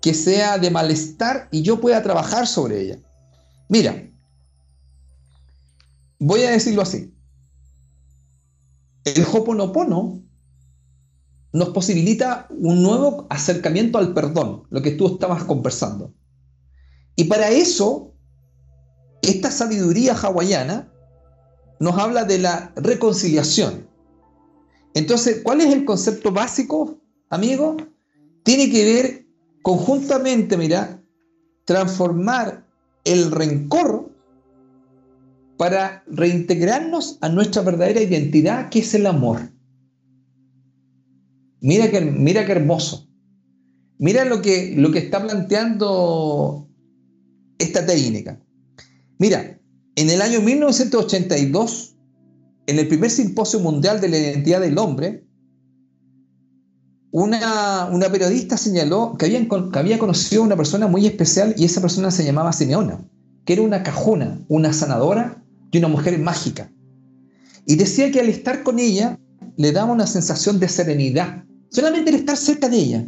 [0.00, 2.98] que sea de malestar y yo pueda trabajar sobre ella.
[3.68, 4.08] Mira,
[6.20, 7.12] voy a decirlo así.
[9.04, 10.22] El Hoponopono
[11.52, 16.14] nos posibilita un nuevo acercamiento al perdón, lo que tú estabas conversando.
[17.16, 18.12] Y para eso
[19.22, 20.92] esta sabiduría hawaiana
[21.80, 23.88] nos habla de la reconciliación.
[24.94, 26.98] Entonces, ¿cuál es el concepto básico,
[27.30, 27.76] amigo?
[28.44, 29.26] Tiene que ver
[29.62, 31.02] conjuntamente, mira,
[31.64, 32.66] transformar
[33.04, 34.10] el rencor
[35.56, 39.50] para reintegrarnos a nuestra verdadera identidad, que es el amor.
[41.60, 43.08] Mira qué, mira qué hermoso.
[43.98, 46.63] Mira lo que, lo que está planteando
[47.58, 48.40] esta técnica.
[49.18, 49.58] Mira,
[49.96, 51.96] en el año 1982,
[52.66, 55.24] en el primer simposio mundial de la identidad del hombre,
[57.10, 62.10] una, periodista señaló que, que había conocido a una persona muy especial y esa persona
[62.10, 63.06] se llamaba Simeona,
[63.44, 66.72] que era una cajuna, una sanadora y una mujer mágica.
[67.66, 69.20] Y decía que al estar con ella
[69.56, 73.06] le daba una sensación de serenidad, solamente el estar cerca de ella.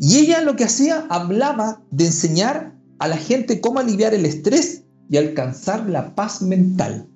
[0.00, 4.84] Y ella lo que hacía, hablaba de enseñar a la gente cómo aliviar el estrés
[5.10, 7.06] y alcanzar la paz mental.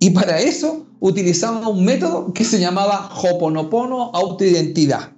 [0.00, 5.12] Y para eso utilizaba un método que se llamaba Hoponopono autoidentidad.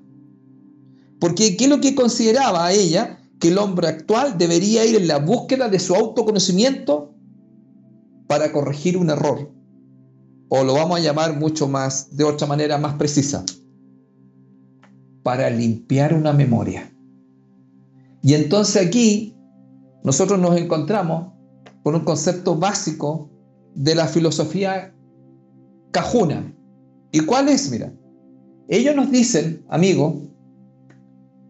[1.20, 3.20] Porque ¿qué es lo que consideraba ella?
[3.38, 7.14] Que el hombre actual debería ir en la búsqueda de su autoconocimiento
[8.26, 9.48] para corregir un error.
[10.48, 13.44] O lo vamos a llamar mucho más, de otra manera más precisa,
[15.22, 16.92] para limpiar una memoria.
[18.22, 19.34] Y entonces aquí
[20.04, 21.32] nosotros nos encontramos
[21.82, 23.30] con un concepto básico
[23.74, 24.94] de la filosofía
[25.90, 26.54] cajuna.
[27.10, 27.70] ¿Y cuál es?
[27.70, 27.92] Mira,
[28.68, 30.22] ellos nos dicen, amigo,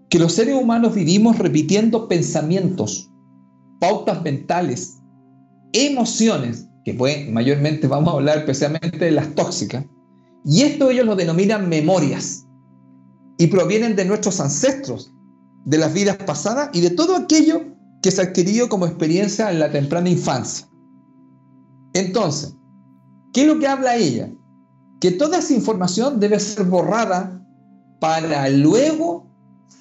[0.08, 3.10] que los seres humanos vivimos repitiendo pensamientos,
[3.80, 4.98] pautas mentales,
[5.72, 9.84] emociones, que pues mayormente vamos a hablar especialmente de las tóxicas,
[10.44, 12.46] y esto ellos lo denominan memorias,
[13.38, 15.12] y provienen de nuestros ancestros,
[15.64, 17.73] de las vidas pasadas y de todo aquello
[18.04, 20.68] que se adquirido como experiencia en la temprana infancia.
[21.94, 22.54] Entonces,
[23.32, 24.30] ¿qué es lo que habla ella?
[25.00, 27.42] Que toda esa información debe ser borrada
[28.00, 29.26] para luego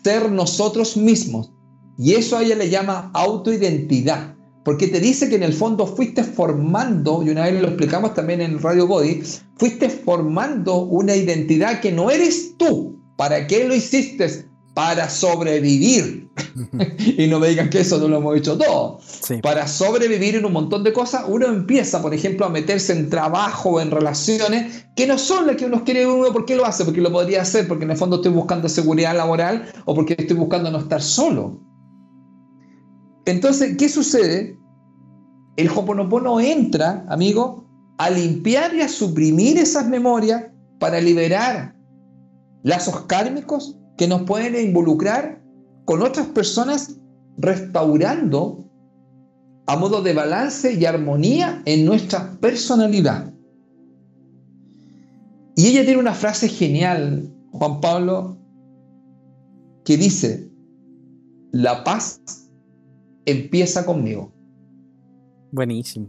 [0.06, 1.52] ser nosotros mismos.
[1.98, 4.38] Y eso a ella le llama autoidentidad.
[4.64, 8.40] Porque te dice que en el fondo fuiste formando, y una vez lo explicamos también
[8.40, 9.22] en Radio Body,
[9.58, 12.98] fuiste formando una identidad que no eres tú.
[13.18, 14.50] ¿Para qué lo hiciste?
[14.74, 16.30] Para sobrevivir.
[17.18, 19.00] y no me digan que eso no lo hemos hecho todo.
[19.42, 23.72] Para sobrevivir en un montón de cosas, uno empieza, por ejemplo, a meterse en trabajo
[23.72, 26.34] o en relaciones que no son las que uno quiere uno.
[26.34, 26.86] ¿Por qué lo hace?
[26.86, 30.38] Porque lo podría hacer, porque en el fondo estoy buscando seguridad laboral o porque estoy
[30.38, 31.62] buscando no estar solo.
[33.26, 34.58] Entonces, ¿qué sucede?
[35.56, 40.46] El Hoponopono entra, amigo, a limpiar y a suprimir esas memorias
[40.80, 41.76] para liberar
[42.64, 45.42] lazos kármicos que nos pueden involucrar
[45.86, 46.98] con otras personas
[47.38, 48.64] restaurando
[49.66, 53.34] a modo de balance y armonía en nuestra personalidad.
[55.56, 58.38] Y ella tiene una frase genial, Juan Pablo,
[59.86, 60.50] que dice,
[61.52, 62.22] la paz
[63.26, 64.34] empieza conmigo.
[65.52, 66.08] Buenísimo.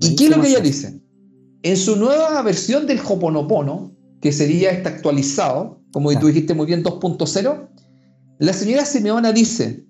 [0.00, 1.00] ¿Y qué es lo que ella dice?
[1.62, 6.82] En su nueva versión del Hoponopono, que sería este actualizado, como tú dijiste muy bien,
[6.82, 7.68] 2.0,
[8.38, 9.86] la señora Simeona dice,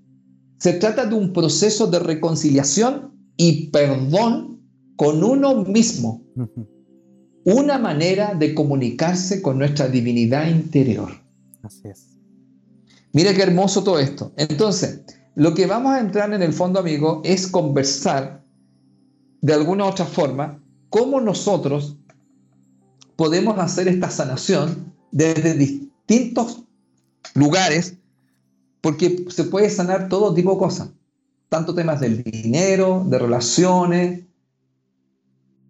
[0.58, 4.62] se trata de un proceso de reconciliación y perdón
[4.96, 6.22] con uno mismo.
[7.44, 11.08] Una manera de comunicarse con nuestra divinidad interior.
[11.62, 12.18] Así es.
[13.12, 14.32] Mira qué hermoso todo esto.
[14.36, 15.02] Entonces,
[15.34, 18.44] lo que vamos a entrar en el fondo, amigo, es conversar
[19.40, 21.96] de alguna u otra forma cómo nosotros
[23.16, 26.64] podemos hacer esta sanación desde distintos
[27.34, 27.96] lugares,
[28.80, 30.90] porque se puede sanar todo tipo de cosas,
[31.48, 34.24] tanto temas del dinero, de relaciones,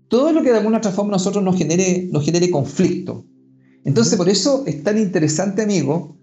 [0.09, 3.25] todo lo que de alguna otra forma nosotros nos genere, nos genere conflicto.
[3.85, 6.17] Entonces, por eso es tan interesante, amigo,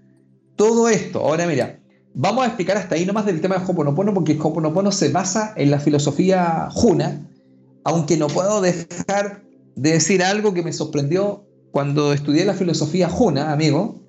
[0.55, 1.19] todo esto.
[1.19, 1.79] Ahora, mira,
[2.13, 5.71] vamos a explicar hasta ahí nomás del tema de Hoponopono, porque Hoponopono se basa en
[5.71, 7.27] la filosofía Juna,
[7.83, 9.43] aunque no puedo dejar
[9.75, 11.45] de decir algo que me sorprendió
[11.75, 13.99] cuando estudié la filosofía Juna, amigo,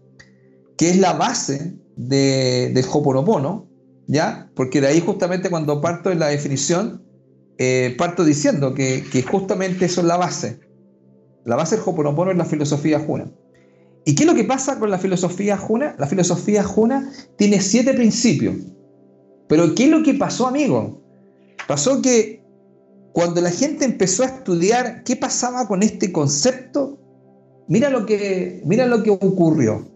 [0.78, 3.68] que es la base de, del Hoponopono,
[4.06, 4.52] ¿ya?
[4.54, 7.02] Porque de ahí justamente cuando parto en la definición,
[7.58, 10.60] eh, parto diciendo que, justamente eso es la base.
[11.44, 13.32] La base del Hoponopono es la filosofía Juna.
[14.04, 15.96] ¿Y qué es lo que pasa con la filosofía Juna?
[15.98, 18.58] La filosofía Juna tiene siete principios.
[19.48, 21.02] Pero ¿qué es lo que pasó, amigo?
[21.66, 22.44] Pasó que
[23.12, 27.00] cuando la gente empezó a estudiar qué pasaba con este concepto,
[27.68, 29.88] Mira lo que, mira lo que ocurrió.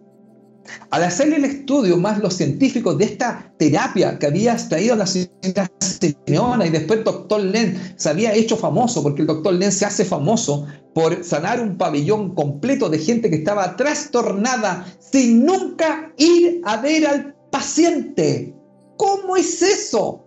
[0.90, 5.70] Al hacer el estudio, más los científicos de esta terapia que había traído la señora
[5.80, 9.86] Simeona y después el doctor Len se había hecho famoso, porque el doctor Len se
[9.86, 16.60] hace famoso por sanar un pabellón completo de gente que estaba trastornada sin nunca ir
[16.64, 18.54] a ver al paciente.
[18.96, 20.24] ¿Cómo es eso?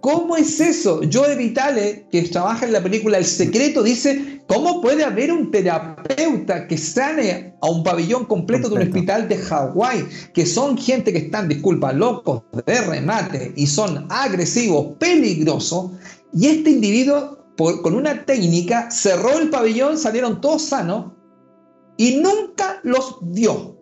[0.00, 1.00] ¿Cómo es eso?
[1.12, 6.66] Joe Vitale, que trabaja en la película El Secreto, dice, ¿cómo puede haber un terapeuta
[6.66, 11.18] que sane a un pabellón completo, de un hospital de Hawái, que son gente que
[11.18, 15.92] están, disculpa, locos de remate y son agresivos, peligrosos,
[16.32, 21.12] y este individuo, con una técnica, cerró el pabellón, salieron todos sanos
[21.96, 23.78] y nunca los vio.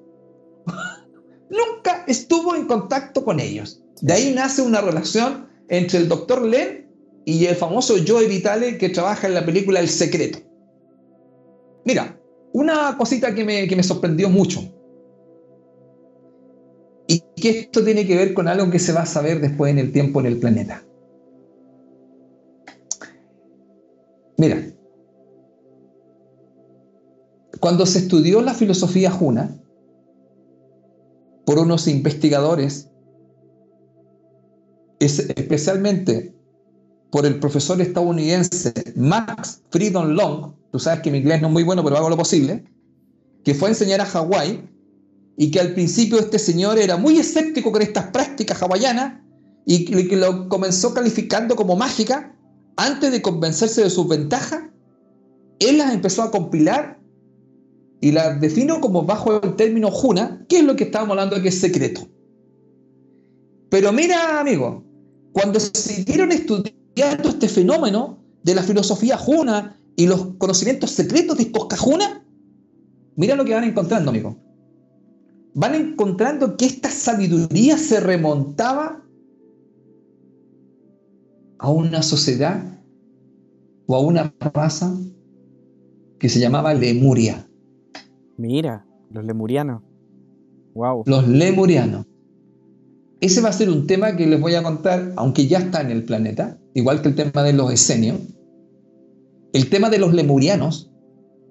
[1.51, 3.83] nunca estuvo en contacto con ellos.
[4.03, 6.91] De ahí nace una relación entre el doctor Len
[7.25, 10.41] y el famoso Joe Vitale que trabaja en la película El Secreto.
[11.85, 12.21] Mira,
[12.53, 14.61] una cosita que me, que me sorprendió mucho.
[17.07, 19.79] Y que esto tiene que ver con algo que se va a saber después en
[19.79, 20.85] el tiempo en el planeta.
[24.37, 24.61] Mira,
[27.61, 29.57] cuando se estudió la filosofía juna
[31.45, 32.90] por unos investigadores
[35.01, 36.35] especialmente
[37.11, 41.63] por el profesor estadounidense Max Freedom Long, tú sabes que mi inglés no es muy
[41.65, 42.65] bueno, pero hago lo posible,
[43.45, 44.69] que fue a enseñar a Hawái
[45.37, 49.21] y que al principio este señor era muy escéptico con estas prácticas hawaianas
[49.65, 52.37] y que lo comenzó calificando como mágica,
[52.77, 54.65] antes de convencerse de sus ventajas,
[55.59, 56.99] él las empezó a compilar
[58.01, 61.49] y las defino como bajo el término Juna, que es lo que estábamos hablando que
[61.49, 62.09] es secreto.
[63.69, 64.83] Pero mira, amigo,
[65.33, 72.25] cuando siguieron estudiando este fenómeno de la filosofía juna y los conocimientos secretos de Juna,
[73.17, 74.37] mira lo que van encontrando, amigo.
[75.55, 79.05] Van encontrando que esta sabiduría se remontaba
[81.59, 82.63] a una sociedad
[83.87, 84.97] o a una raza
[86.19, 87.47] que se llamaba Lemuria.
[88.37, 89.83] Mira, los lemurianos.
[90.75, 91.03] Wow.
[91.07, 92.07] Los lemurianos.
[93.21, 95.91] Ese va a ser un tema que les voy a contar, aunque ya está en
[95.91, 98.19] el planeta, igual que el tema de los esenios.
[99.53, 100.91] El tema de los lemurianos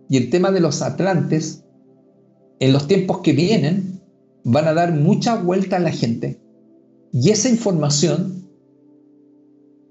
[0.09, 1.63] y el tema de los atlantes,
[2.59, 4.01] en los tiempos que vienen,
[4.43, 6.41] van a dar mucha vuelta a la gente.
[7.13, 8.49] Y esa información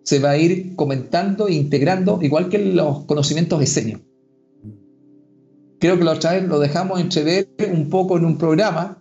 [0.02, 4.00] se va a ir comentando e integrando, igual que los conocimientos esenios.
[5.78, 8.97] Creo que la otra vez lo dejamos entrever un poco en un programa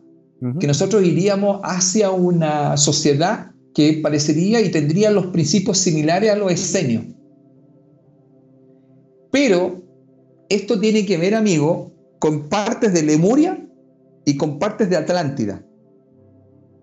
[0.60, 6.52] que nosotros iríamos hacia una sociedad que parecería y tendría los principios similares a los
[6.52, 7.06] esenios.
[9.32, 9.84] Pero
[10.50, 13.68] esto tiene que ver, amigo, con partes de Lemuria
[14.26, 15.64] y con partes de Atlántida.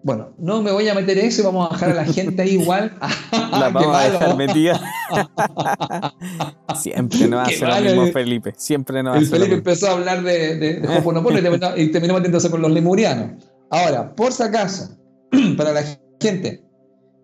[0.04, 2.42] Bueno, no me voy a meter en eso y vamos a dejar a la gente
[2.42, 2.92] ahí igual.
[3.32, 4.78] la vamos a dejar metida.
[6.76, 8.52] Siempre nos hace lo mismo Felipe.
[8.54, 12.70] Siempre nos El Felipe empezó a hablar de, de, de y terminó metiéndose con los
[12.70, 13.42] lemurianos.
[13.70, 14.90] Ahora, por si acaso,
[15.56, 15.82] para la
[16.20, 16.62] gente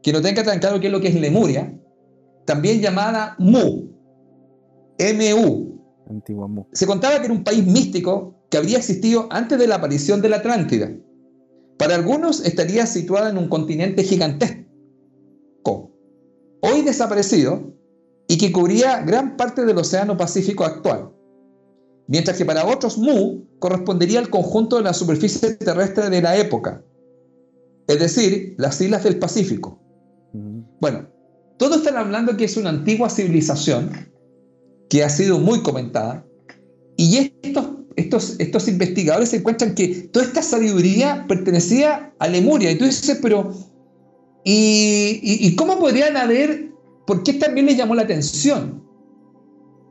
[0.03, 1.71] que no tenga tan claro qué es lo que es Lemuria,
[2.47, 3.91] también llamada Mu,
[4.97, 5.83] M-U.
[6.09, 6.65] Antigua Mu.
[6.73, 10.31] Se contaba que era un país místico que habría existido antes de la aparición de
[10.31, 10.91] la Atlántida
[11.81, 15.91] para algunos estaría situada en un continente gigantesco,
[16.61, 17.73] hoy desaparecido,
[18.29, 21.11] y que cubría gran parte del Océano Pacífico actual,
[22.07, 26.85] mientras que para otros Mu correspondería al conjunto de la superficie terrestre de la época,
[27.87, 29.81] es decir, las islas del Pacífico.
[30.83, 31.09] Bueno,
[31.57, 33.91] todos están hablando que es una antigua civilización
[34.91, 36.27] que ha sido muy comentada,
[36.99, 37.65] y estos
[37.97, 42.71] estos, estos investigadores se encuentran que toda esta sabiduría pertenecía a Lemuria.
[42.71, 43.53] Y tú dices, pero,
[44.45, 46.71] ¿y, cómo podrían haber,
[47.07, 48.83] por qué también les llamó la atención?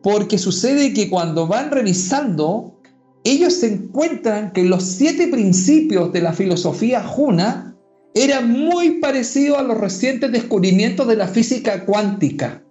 [0.02, 2.80] Porque sucede que cuando van revisando,
[3.24, 7.78] ellos se encuentran que los siete principios de la filosofía juna
[8.16, 12.64] eran muy parecidos a los recientes descubrimientos de la física cuántica.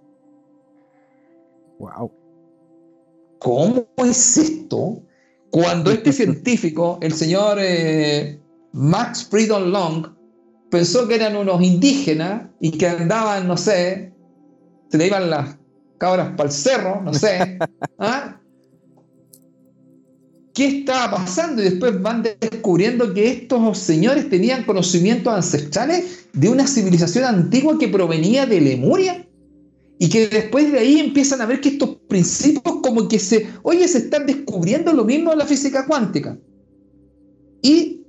[1.77, 2.11] Wow.
[3.39, 5.01] ¿Cómo es esto?
[5.51, 8.39] Cuando este científico, el señor eh,
[8.73, 10.07] Max Freedom Long,
[10.69, 14.13] pensó que eran unos indígenas y que andaban, no sé,
[14.89, 15.57] se le iban las
[15.97, 17.59] cabras para el cerro, no sé.
[17.99, 18.39] ¿ah?
[20.53, 21.61] ¿Qué estaba pasando?
[21.61, 27.87] Y después van descubriendo que estos señores tenían conocimientos ancestrales de una civilización antigua que
[27.87, 29.25] provenía de Lemuria.
[30.01, 33.85] Y que después de ahí empiezan a ver que estos principios como que se, oye,
[33.87, 36.37] se están descubriendo lo mismo en la física cuántica.
[37.61, 38.05] Y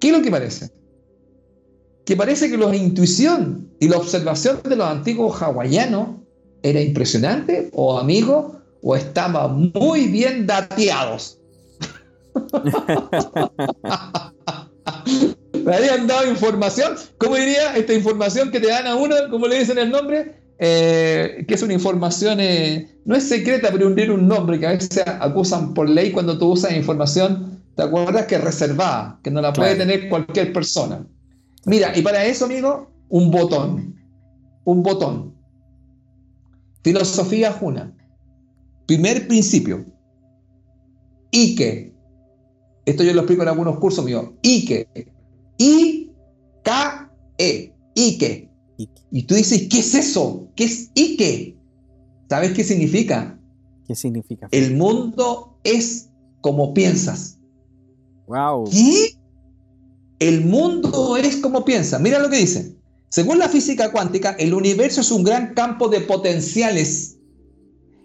[0.00, 0.70] ¿qué es lo que parece?
[2.04, 6.16] Que parece que la intuición y la observación de los antiguos hawaianos
[6.62, 11.38] era impresionante, o amigo, o estaban muy bien dateados.
[15.64, 17.76] Me habían dado información, ¿cómo diría?
[17.76, 20.41] Esta información que te dan a uno, ¿cómo le dicen el nombre?
[20.64, 24.70] Eh, que es una información, eh, no es secreta, pero tiene un nombre que a
[24.70, 28.26] veces acusan por ley cuando tú usas información, ¿te acuerdas?
[28.26, 31.04] Que es reservada, que no la puede tener cualquier persona.
[31.66, 34.00] Mira, y para eso, amigo, un botón.
[34.62, 35.34] Un botón.
[36.84, 37.92] Filosofía Juna.
[38.86, 39.84] Primer principio.
[41.32, 41.92] Ike.
[42.86, 44.26] Esto yo lo explico en algunos cursos míos.
[44.44, 44.86] Ike.
[45.58, 46.14] I-K-E.
[47.96, 48.51] Ike.
[49.10, 50.48] Y tú dices, ¿qué es eso?
[50.56, 51.56] ¿Qué es Ike?
[52.28, 53.38] ¿Sabes qué significa?
[53.86, 54.48] ¿Qué significa?
[54.50, 56.08] El mundo es
[56.40, 57.38] como piensas.
[58.26, 58.70] Wow.
[58.70, 59.16] ¿Qué?
[60.18, 62.00] El mundo es como piensas.
[62.00, 62.76] Mira lo que dice.
[63.08, 67.18] Según la física cuántica, el universo es un gran campo de potenciales.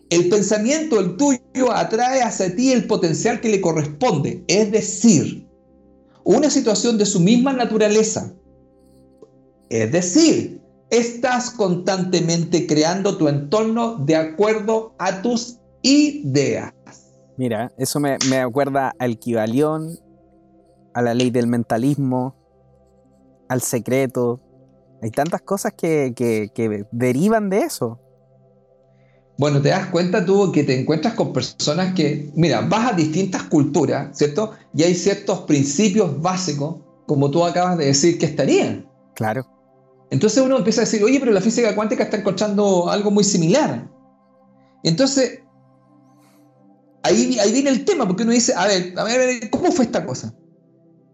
[0.09, 5.47] El pensamiento, el tuyo, atrae hacia ti el potencial que le corresponde, es decir,
[6.23, 8.34] una situación de su misma naturaleza.
[9.69, 10.57] Es decir,
[10.89, 16.73] estás constantemente creando tu entorno de acuerdo a tus ideas.
[17.38, 19.99] Mira, eso me, me acuerda al Kibalión,
[20.93, 22.35] a la ley del mentalismo,
[23.47, 24.41] al secreto,
[25.01, 26.13] hay tantas cosas que,
[26.91, 27.99] derivan de eso.
[29.38, 33.43] Bueno, te das cuenta tú que te encuentras con personas que, mira, vas a distintas
[33.43, 34.53] culturas, ¿cierto?
[34.73, 38.89] Y hay ciertos principios básicos, como tú acabas de decir, que estarían.
[39.13, 39.45] Claro.
[40.10, 43.91] Entonces uno empieza a decir, oye, pero la física cuántica está encontrando algo muy similar.
[44.84, 45.41] Entonces,
[47.03, 50.05] ahí, ahí viene el tema, porque uno dice, a ver, a ver, ¿cómo fue esta
[50.05, 50.34] cosa?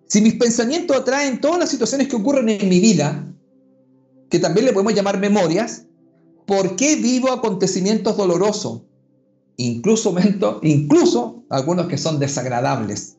[0.08, 3.34] Si mis pensamientos atraen todas las situaciones que ocurren en mi vida,
[4.30, 5.88] que también le podemos llamar memorias,
[6.46, 8.84] ¿por qué vivo acontecimientos dolorosos?
[9.58, 10.16] Incluso,
[10.62, 13.18] incluso algunos que son desagradables.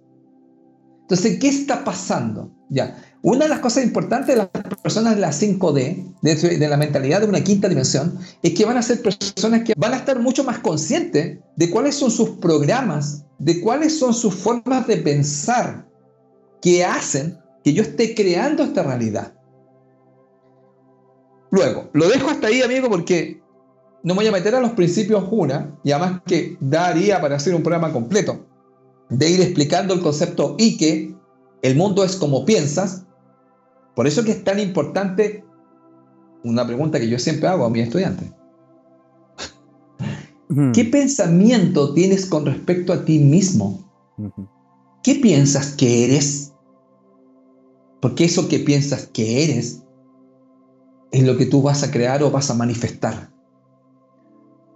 [1.03, 2.53] Entonces, ¿qué está pasando?
[2.71, 2.97] Ya,
[3.27, 4.49] una de las cosas importantes de las
[4.83, 8.83] personas de la 5D, de, la mentalidad de una quinta dimensión, es que van a
[8.83, 13.63] ser personas que van a estar mucho más conscientes de cuáles son sus programas, de
[13.63, 15.89] cuáles son sus formas de pensar
[16.61, 19.33] que hacen que yo esté creando esta realidad.
[21.51, 23.41] Luego, lo dejo hasta ahí, amigo, porque
[24.03, 27.55] no me voy a meter a los principios una, y además que daría para hacer
[27.55, 28.45] un programa completo,
[29.09, 31.15] de ir explicando el concepto que
[31.63, 33.07] el mundo es como piensas.
[33.95, 35.45] Por eso que es tan importante
[36.43, 38.33] una pregunta que yo siempre hago a mis estudiantes.
[40.73, 43.81] ¿Qué pensamiento tienes con respecto a ti mismo?
[45.03, 46.53] ¿Qué piensas que eres?
[48.01, 49.83] Porque eso que piensas que eres
[51.11, 53.33] es lo que tú vas a crear o vas a manifestar.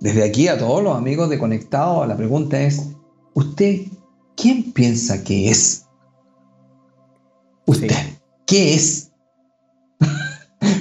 [0.01, 2.95] Desde aquí a todos los amigos de Conectado, la pregunta es,
[3.35, 3.83] ¿usted
[4.37, 5.87] quién piensa que es?
[7.67, 7.91] ¿Usted
[8.47, 9.08] qué es?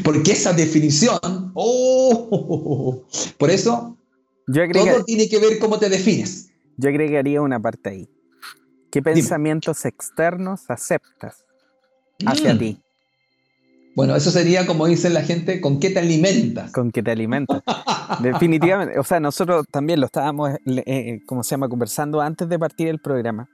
[0.03, 3.03] Porque esa definición, oh,
[3.38, 3.97] por eso,
[4.45, 6.49] todo tiene que ver cómo te defines.
[6.77, 8.09] Yo agregaría una parte ahí.
[8.91, 11.45] ¿Qué pensamientos externos aceptas
[12.25, 12.57] hacia mm.
[12.57, 12.81] ti?
[13.95, 16.71] Bueno, eso sería como dice la gente, ¿con qué te alimentas?
[16.71, 17.63] Con qué te alimentas.
[18.21, 18.99] Definitivamente.
[18.99, 22.89] O sea, nosotros también lo estábamos, eh, eh, como se llama, conversando antes de partir
[22.89, 23.49] el programa.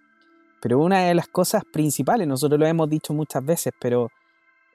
[0.62, 4.10] Pero una de las cosas principales, nosotros lo hemos dicho muchas veces, pero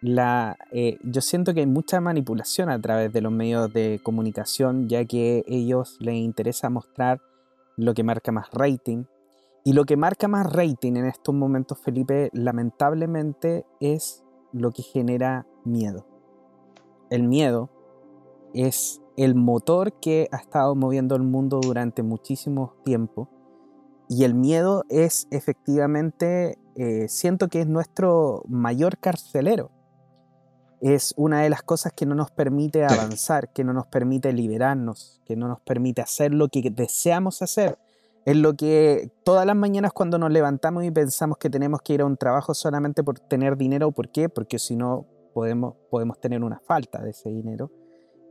[0.01, 4.89] la, eh, yo siento que hay mucha manipulación a través de los medios de comunicación,
[4.89, 7.21] ya que a ellos les interesa mostrar
[7.77, 9.05] lo que marca más rating.
[9.65, 15.47] Y lo que marca más rating en estos momentos, Felipe, lamentablemente es lo que genera
[15.65, 16.07] miedo.
[17.11, 17.71] El miedo
[18.55, 23.29] es el motor que ha estado moviendo el mundo durante muchísimo tiempo.
[24.09, 29.71] Y el miedo es efectivamente, eh, siento que es nuestro mayor carcelero.
[30.81, 35.21] Es una de las cosas que no nos permite avanzar, que no nos permite liberarnos,
[35.25, 37.79] que no nos permite hacer lo que deseamos hacer.
[38.25, 42.03] Es lo que todas las mañanas cuando nos levantamos y pensamos que tenemos que ir
[42.03, 44.29] a un trabajo solamente por tener dinero, ¿por qué?
[44.29, 47.71] Porque si no podemos, podemos tener una falta de ese dinero.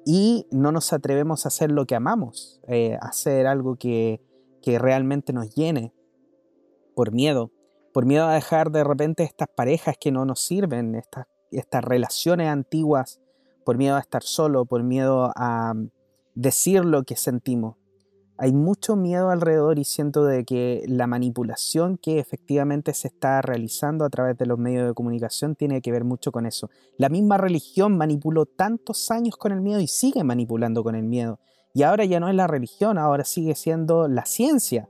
[0.06, 4.22] Y no nos atrevemos a hacer lo que amamos, eh, hacer algo que,
[4.62, 5.94] que realmente nos llene
[6.96, 7.52] por miedo,
[7.94, 12.50] por miedo a dejar de repente estas parejas que no nos sirven, estas, estas relaciones
[12.50, 13.20] antiguas,
[13.66, 15.74] por miedo a estar solo, por miedo a
[16.36, 17.76] decir lo que sentimos
[18.38, 24.06] hay mucho miedo alrededor y siento de que la manipulación que efectivamente se está realizando
[24.06, 26.70] a través de los medios de comunicación tiene que ver mucho con eso.
[26.98, 31.40] La misma religión manipuló tantos años con el miedo y sigue manipulando con el miedo.
[31.74, 34.88] Y ahora ya no es la religión, ahora sigue siendo la ciencia.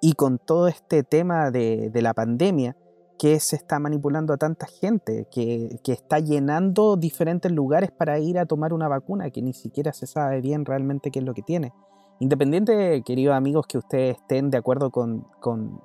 [0.00, 2.76] Y con todo este tema de, la pandemia,
[3.18, 8.38] que se está manipulando a tanta gente, que, que está llenando diferentes lugares para ir
[8.38, 11.42] a tomar una vacuna que ni siquiera se sabe bien realmente qué es lo que
[11.42, 11.72] tiene.
[12.20, 15.26] Independiente, queridos amigos, que ustedes estén de acuerdo con,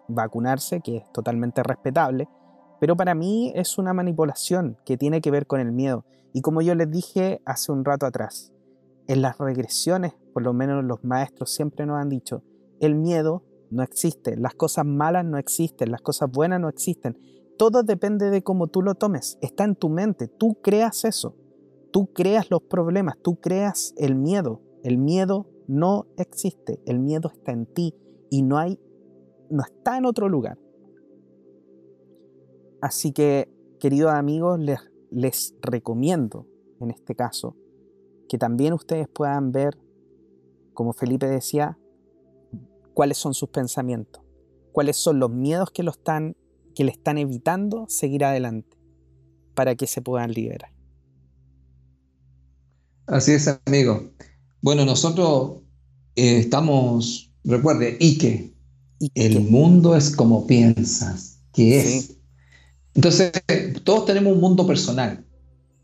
[0.08, 2.28] vacunarse, que es totalmente respetable,
[2.80, 6.06] pero para mí es una manipulación que tiene que ver con el miedo.
[6.34, 8.52] Y como yo les dije hace un rato atrás,
[9.08, 12.42] en las regresiones, por lo menos los maestros siempre nos han dicho,
[12.80, 13.44] el miedo
[13.74, 17.18] no existe, las cosas malas no existen, las cosas buenas no existen.
[17.58, 21.36] Todo depende de cómo tú lo tomes, está en tu mente, tú creas eso,
[21.92, 24.62] tú creas los problemas, tú creas el miedo.
[24.84, 27.96] El miedo no existe, el miedo está en ti
[28.30, 28.80] y no hay
[29.50, 30.58] no está en otro lugar.
[32.82, 33.50] Así que,
[33.80, 34.80] queridos amigos, les,
[35.12, 36.48] les recomiendo
[36.80, 37.56] en este caso
[38.28, 39.78] que también ustedes puedan ver,
[40.74, 41.78] como Felipe decía,
[42.94, 44.24] cuáles son sus pensamientos,
[44.72, 46.36] cuáles son los miedos que, lo están,
[46.76, 48.78] que le están evitando seguir adelante
[49.54, 50.72] para que se puedan liberar.
[53.08, 54.12] Así es, amigo.
[54.62, 55.62] Bueno, nosotros
[56.16, 58.54] eh, estamos, recuerde, Ike,
[59.16, 62.18] el mundo es como piensas, que es.
[62.96, 63.32] Entonces,
[63.84, 65.26] todos tenemos un mundo personal.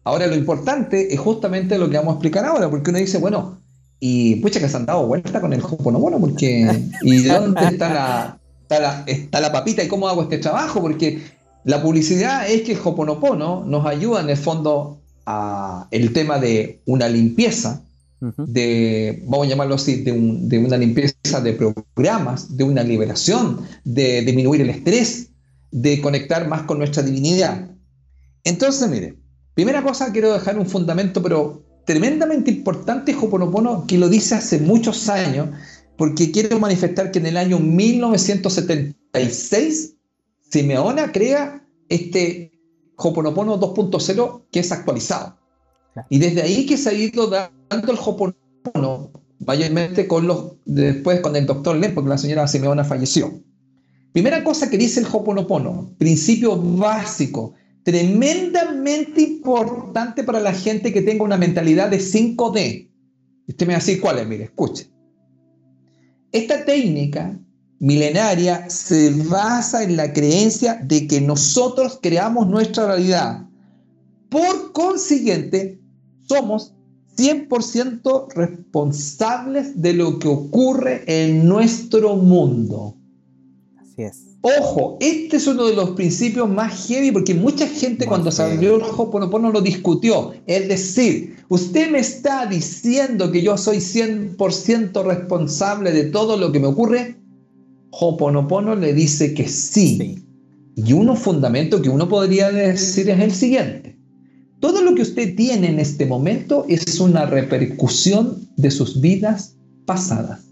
[0.03, 3.62] Ahora, lo importante es justamente lo que vamos a explicar ahora, porque uno dice, bueno,
[4.00, 8.39] y pucha que se han dado vuelta con el bueno, porque ¿y dónde está la,
[8.62, 10.82] está la, está la papita y cómo hago este trabajo?
[10.82, 11.22] Porque
[11.66, 16.82] la publicidad es que el Hoponopono nos ayuda en el fondo a el tema de
[16.86, 17.84] una limpieza,
[18.20, 24.62] de, vamos a llamarlo así, de, una limpieza de programas, de una liberación, de disminuir
[24.62, 25.30] el estrés,
[25.72, 27.70] de conectar más con nuestra divinidad.
[28.43, 29.16] Entonces, mire,
[29.54, 35.10] primera cosa quiero dejar un fundamento, pero tremendamente importante, Hoponopono, que lo dice hace muchos
[35.10, 35.50] años,
[35.98, 39.96] porque quiero manifestar que en el año 1976
[40.52, 42.52] Simeona crea este
[42.96, 45.40] Hoponopono 2.0 que es actualizado.
[46.12, 51.36] Y desde ahí que se ha ido dando el Hoponopono, mayormente con los, después con
[51.36, 53.34] el doctor Len, porque la señora Simeona falleció.
[54.12, 57.56] Primera cosa que dice el Hoponopono, principio básico,
[57.92, 62.90] tremendamente importante para la gente que tenga una mentalidad de 5D.
[63.48, 64.90] Usted me va a decir cuál es, mire, escuche.
[66.32, 67.40] Esta técnica
[67.80, 73.48] milenaria se basa en la creencia de que nosotros creamos nuestra realidad.
[74.30, 75.80] Por consiguiente,
[76.28, 76.76] somos
[77.18, 82.96] 100% responsables de lo que ocurre en nuestro mundo.
[83.78, 84.28] Así es.
[84.42, 88.78] Ojo, este es uno de los principios más heavy porque mucha gente cuando se abrió
[88.78, 90.32] el Hoponopono lo discutió.
[90.48, 96.60] Es decir, usted me está diciendo que yo soy 100% responsable de todo lo que
[96.62, 97.18] me ocurre.
[97.92, 100.24] Hoponopono le dice que sí.
[100.76, 104.00] Y uno fundamento que uno podría decir es el siguiente.
[104.62, 110.49] Todo lo que usted tiene en este momento es una repercusión de sus vidas pasadas.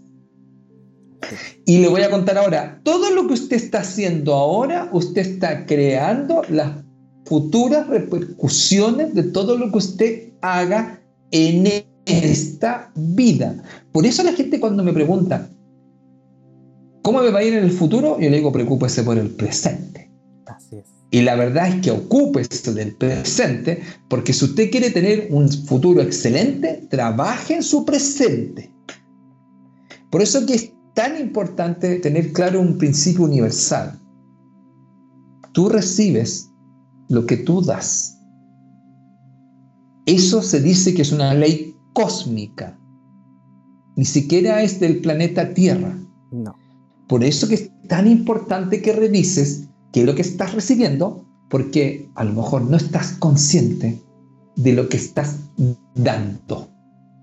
[1.64, 5.66] Y le voy a contar ahora, todo lo que usted está haciendo ahora, usted está
[5.66, 6.84] creando las
[7.26, 11.68] futuras repercusiones de todo lo que usted haga en
[12.06, 13.62] esta vida.
[13.92, 15.50] Por eso la gente cuando me pregunta,
[17.02, 18.18] ¿cómo me va a ir en el futuro?
[18.18, 20.10] Yo le digo, preocúpese por el presente.
[20.46, 20.86] Así es.
[21.10, 26.02] Y la verdad es que ocúpese del presente, porque si usted quiere tener un futuro
[26.02, 28.70] excelente, trabaje en su presente.
[30.10, 33.96] Por eso que es tan importante tener claro un principio universal.
[35.52, 36.50] Tú recibes
[37.08, 38.18] lo que tú das.
[40.06, 42.76] Eso se dice que es una ley cósmica.
[43.94, 45.96] Ni siquiera es del planeta Tierra.
[46.32, 46.56] No.
[47.06, 52.10] Por eso que es tan importante que revises qué es lo que estás recibiendo, porque
[52.16, 54.02] a lo mejor no estás consciente
[54.56, 55.36] de lo que estás
[55.94, 56.68] dando.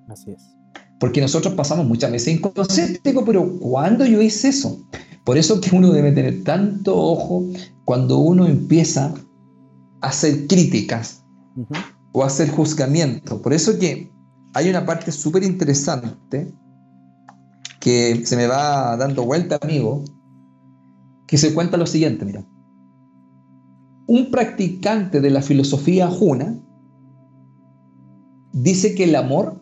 [0.08, 0.56] Así es.
[1.00, 4.80] Porque nosotros pasamos muchas veces inconsciente, pero ¿cuándo yo hice eso?
[5.24, 7.46] Por eso que uno debe tener tanto ojo
[7.84, 9.14] cuando uno empieza
[10.02, 11.24] a hacer críticas
[12.12, 13.42] o a hacer juzgamiento.
[13.42, 14.12] Por eso que
[14.54, 16.54] hay una parte súper interesante
[17.80, 20.04] que se me va dando vuelta, amigo,
[21.28, 22.46] que se cuenta lo siguiente, mira
[24.08, 26.60] un practicante de la filosofía juna
[28.54, 29.62] dice que el amor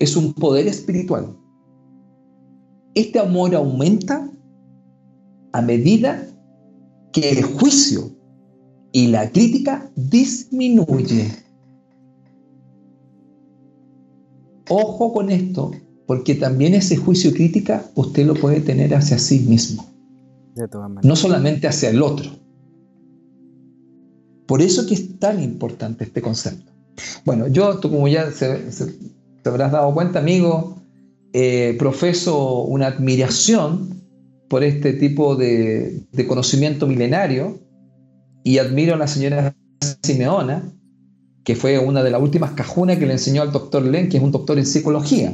[0.00, 1.36] es un poder espiritual
[2.94, 4.30] este amor aumenta
[5.52, 6.26] a medida
[7.12, 8.10] que el juicio
[8.92, 11.30] y la crítica disminuye.
[14.68, 15.72] Ojo con esto,
[16.06, 19.86] porque también ese juicio y crítica usted lo puede tener hacia sí mismo,
[21.02, 22.30] no solamente hacia el otro.
[24.46, 26.72] Por eso que es tan importante este concepto.
[27.24, 28.30] Bueno, yo, tú como ya
[29.42, 30.76] te habrás dado cuenta, amigo,
[31.32, 34.00] eh, profeso una admiración
[34.48, 37.60] por este tipo de, conocimiento milenario
[38.42, 39.54] y admiro a la señora
[40.02, 40.72] Simeona,
[41.44, 44.22] que fue una de las últimas cajunas que le enseñó al doctor Len, que es
[44.22, 45.32] un doctor en psicología.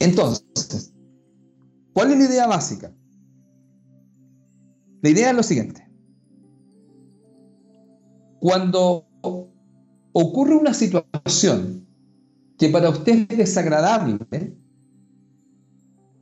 [0.00, 0.92] Entonces,
[1.92, 2.92] ¿cuál es la idea básica?
[5.02, 5.86] La idea es lo siguiente.
[8.40, 9.06] Cuando
[10.12, 11.87] ocurre una situación
[12.58, 14.18] que para usted es desagradable,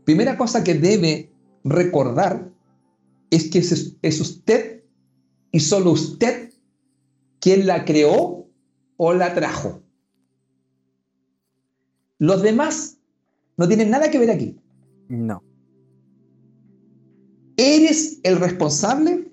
[0.05, 1.33] primera cosa que debe
[1.65, 2.53] recordar
[3.31, 4.85] es que es usted
[5.51, 6.53] y solo usted
[7.41, 8.49] quien la creó
[8.97, 9.83] o la trajo.
[12.19, 12.99] Los demás
[13.57, 14.57] no tienen nada que ver aquí.
[15.09, 15.43] No.
[17.57, 19.31] Eres el responsable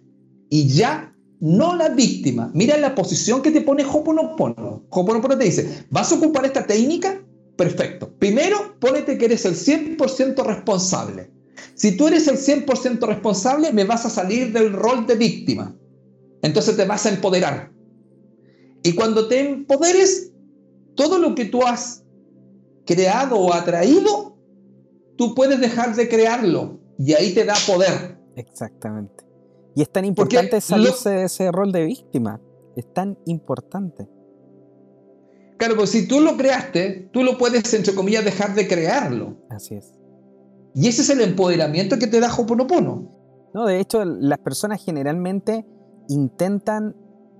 [0.50, 1.13] y ya
[1.44, 2.50] no la víctima.
[2.54, 4.86] Mira la posición que te pone Hoponopono.
[4.90, 7.22] Hoponopono te dice, ¿vas a ocupar esta técnica?
[7.58, 8.10] Perfecto.
[8.18, 11.30] Primero, ponete que eres el 100% responsable.
[11.76, 15.76] Si tú eres el 100% responsable, me vas a salir del rol de víctima.
[16.44, 17.74] Entonces te vas a empoderar.
[18.82, 20.32] Y cuando te empoderes,
[20.96, 22.06] todo lo que tú has
[22.86, 24.38] creado o atraído,
[25.18, 26.80] tú puedes dejar de crearlo.
[26.98, 28.18] Y ahí te da poder.
[28.38, 29.23] Exactamente.
[29.76, 32.40] Y es tan importante salirse de ese rol de víctima.
[32.76, 34.08] Es tan importante.
[35.58, 39.38] Claro, pues si tú lo creaste, tú lo puedes, entre comillas, dejar de crearlo.
[39.50, 39.94] Así es.
[40.76, 43.12] Y ese es el empoderamiento que te da Hoponopono.
[43.54, 45.66] No, de hecho, las personas generalmente
[46.10, 46.96] intentan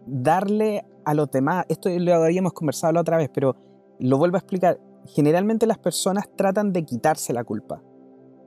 [0.06, 3.56] darle a los demás, esto lo habíamos conversado la otra vez, pero
[4.00, 7.82] lo vuelvo a explicar, generalmente las personas tratan de quitarse la culpa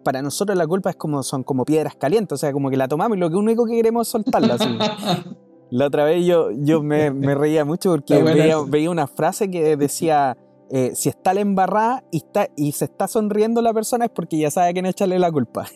[0.07, 2.87] para nosotros la culpa es como, son como piedras calientes, o sea, como que la
[2.87, 4.55] tomamos y lo único que queremos es soltarla.
[4.55, 4.69] Así.
[5.71, 10.37] la otra vez yo, yo me, reía mucho porque veía, una frase que decía,
[10.71, 14.39] eh, si está la embarrada y, está, y se está sonriendo la persona es porque
[14.39, 15.67] ya sabe que no echarle la culpa.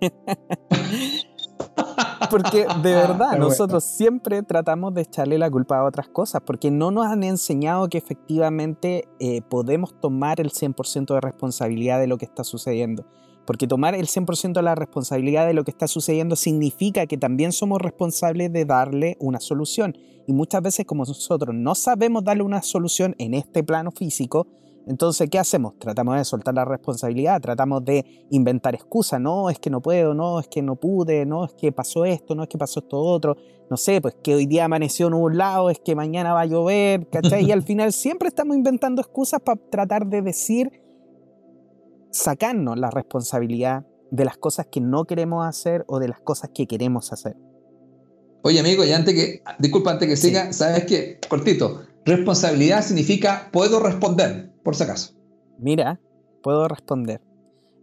[2.30, 6.92] porque de verdad, nosotros siempre tratamos de echarle la culpa a otras cosas, porque no
[6.92, 12.26] nos han enseñado que efectivamente eh, podemos tomar el 100% de responsabilidad de lo que
[12.26, 13.04] está sucediendo.
[13.50, 17.50] Porque tomar el 100% de la responsabilidad de lo que está sucediendo significa que también
[17.50, 19.98] somos responsables de darle una solución.
[20.28, 24.46] Y muchas veces como nosotros no sabemos darle una solución en este plano físico,
[24.86, 25.76] entonces, ¿qué hacemos?
[25.80, 30.38] Tratamos de soltar la responsabilidad, tratamos de inventar excusas, no, es que no puedo, no,
[30.38, 33.36] es que no pude, no, es que pasó esto, no, es que pasó esto otro,
[33.68, 36.46] no sé, pues que hoy día amaneció en un lado, es que mañana va a
[36.46, 37.46] llover, ¿cachai?
[37.46, 40.79] Y al final siempre estamos inventando excusas para tratar de decir
[42.10, 46.66] sacarnos la responsabilidad de las cosas que no queremos hacer o de las cosas que
[46.66, 47.36] queremos hacer.
[48.42, 51.18] Oye, amigo, y antes que, disculpa, antes que siga, ¿sabes qué?
[51.28, 55.14] Cortito, responsabilidad significa puedo responder, por si acaso.
[55.58, 56.00] Mira,
[56.42, 57.20] puedo responder.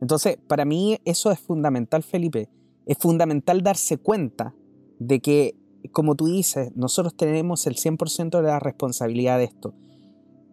[0.02, 2.50] Entonces, para mí eso es fundamental, Felipe.
[2.86, 4.54] Es fundamental darse cuenta
[5.00, 5.56] de que,
[5.92, 9.76] como tú dices, nosotros tenemos el 100% de la responsabilidad de esto.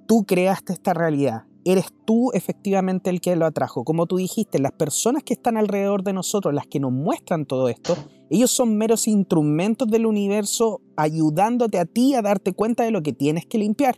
[0.06, 3.84] Tú creaste esta realidad, eres tú efectivamente el que lo atrajo.
[3.84, 7.68] Como tú dijiste, las personas que están alrededor de nosotros, las que nos muestran todo
[7.68, 7.96] esto,
[8.30, 13.12] ellos son meros instrumentos del universo ayudándote a ti a darte cuenta de lo que
[13.12, 13.96] tienes que limpiar.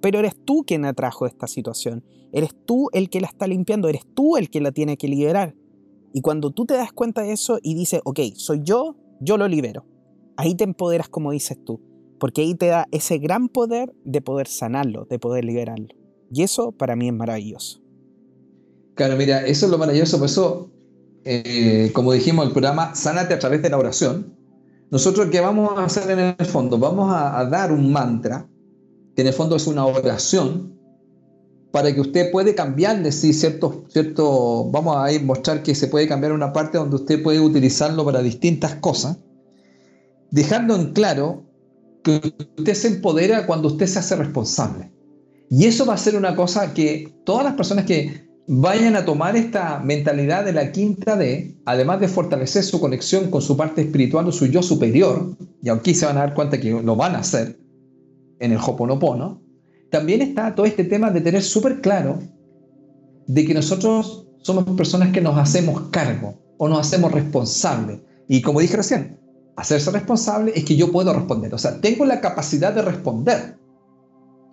[0.00, 2.04] Pero eres tú quien atrajo esta situación.
[2.32, 5.54] Eres tú el que la está limpiando, eres tú el que la tiene que liberar.
[6.12, 9.48] Y cuando tú te das cuenta de eso y dices, ok, soy yo, yo lo
[9.48, 9.86] libero.
[10.36, 11.80] Ahí te empoderas como dices tú,
[12.18, 16.03] porque ahí te da ese gran poder de poder sanarlo, de poder liberarlo.
[16.34, 17.80] Y eso para mí es maravilloso.
[18.96, 20.70] Claro, mira, eso es lo maravilloso, por eso,
[21.24, 24.36] eh, como dijimos, el programa Sánate a través de la oración.
[24.90, 26.76] Nosotros, ¿qué vamos a hacer en el fondo?
[26.76, 28.48] Vamos a, dar un mantra,
[29.14, 30.76] que en el fondo es una oración,
[31.70, 36.32] para que usted puede cambiarle, sí, cierto, cierto, vamos a mostrar que se puede cambiar
[36.32, 39.18] una parte donde usted puede utilizarlo para distintas cosas,
[40.32, 41.44] dejando en claro
[42.02, 44.93] que usted se empodera cuando usted se hace responsable.
[45.50, 49.36] Y eso va a ser una cosa que todas las personas que vayan a tomar
[49.36, 54.26] esta mentalidad de la quinta D, además de fortalecer su conexión con su parte espiritual
[54.28, 57.20] o su yo superior, y aquí se van a dar cuenta que lo van a
[57.20, 57.58] hacer
[58.40, 59.42] en el Hoponopono,
[59.90, 62.18] también está todo este tema de tener súper claro
[63.26, 68.00] de que nosotros somos personas que nos hacemos cargo o nos hacemos responsables.
[68.28, 69.18] Y como dije recién,
[69.56, 71.54] hacerse responsable es que yo puedo responder.
[71.54, 73.56] O sea, tengo la capacidad de responder.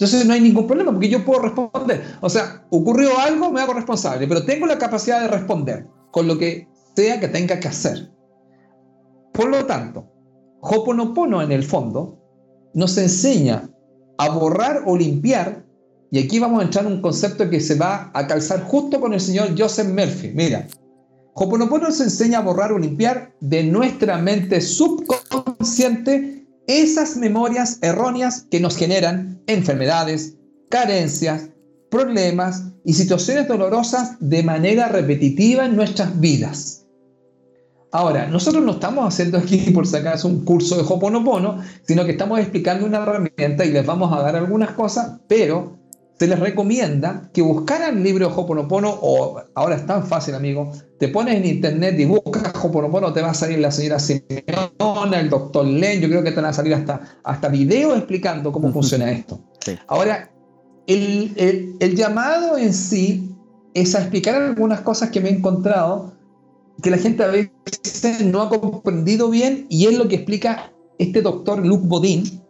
[0.02, 2.02] Entonces no hay ningún problema porque yo puedo responder.
[2.22, 6.40] O sea, ocurrió algo, me hago responsable, pero tengo la capacidad de responder con lo
[6.40, 8.12] que sea que tenga que hacer.
[9.32, 10.12] Por lo tanto,
[10.60, 12.18] Hoponopono en el fondo
[12.74, 13.70] nos enseña
[14.18, 15.68] a borrar o limpiar,
[16.10, 19.14] y aquí vamos a entrar en un concepto que se va a calzar justo con
[19.14, 20.32] el señor Joseph Murphy.
[20.34, 20.66] Mira,
[21.36, 26.41] Hoponopono nos enseña a borrar o limpiar de nuestra mente subconsciente
[26.80, 30.38] esas memorias erróneas que nos generan enfermedades,
[30.70, 31.50] carencias,
[31.90, 36.88] problemas y situaciones dolorosas de manera repetitiva en nuestras vidas.
[37.92, 42.12] Ahora, nosotros no estamos haciendo aquí por si acaso un curso de Hoponopono, sino que
[42.12, 45.78] estamos explicando una herramienta y les vamos a dar algunas cosas, pero
[46.20, 50.72] se les recomienda que buscaran el libro de Hoponopono o ahora es tan fácil, amigo,
[51.00, 55.30] te pones en internet y buscas Hoponopono, te va a salir la señora Simeona, el
[55.30, 59.12] doctor Len, yo creo que te van a salir hasta, hasta videos explicando cómo funciona
[59.12, 59.40] esto.
[59.88, 60.32] Ahora,
[60.86, 63.36] el, el llamado en sí
[63.74, 66.14] es a explicar algunas cosas que me he encontrado
[66.82, 71.22] que la gente a veces no ha comprendido bien y es lo que explica este
[71.22, 72.44] doctor Luc Bodin,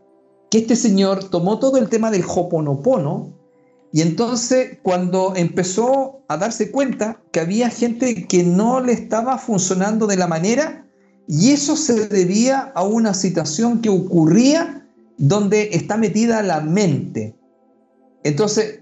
[0.49, 3.40] que este señor tomó todo el tema del Hoponopono
[3.93, 10.07] y entonces cuando empezó a darse cuenta que había gente que no le estaba funcionando
[10.07, 10.87] de la manera
[11.27, 14.87] y eso se debía a una situación que ocurría
[15.17, 17.35] donde está metida la mente.
[18.23, 18.81] Entonces,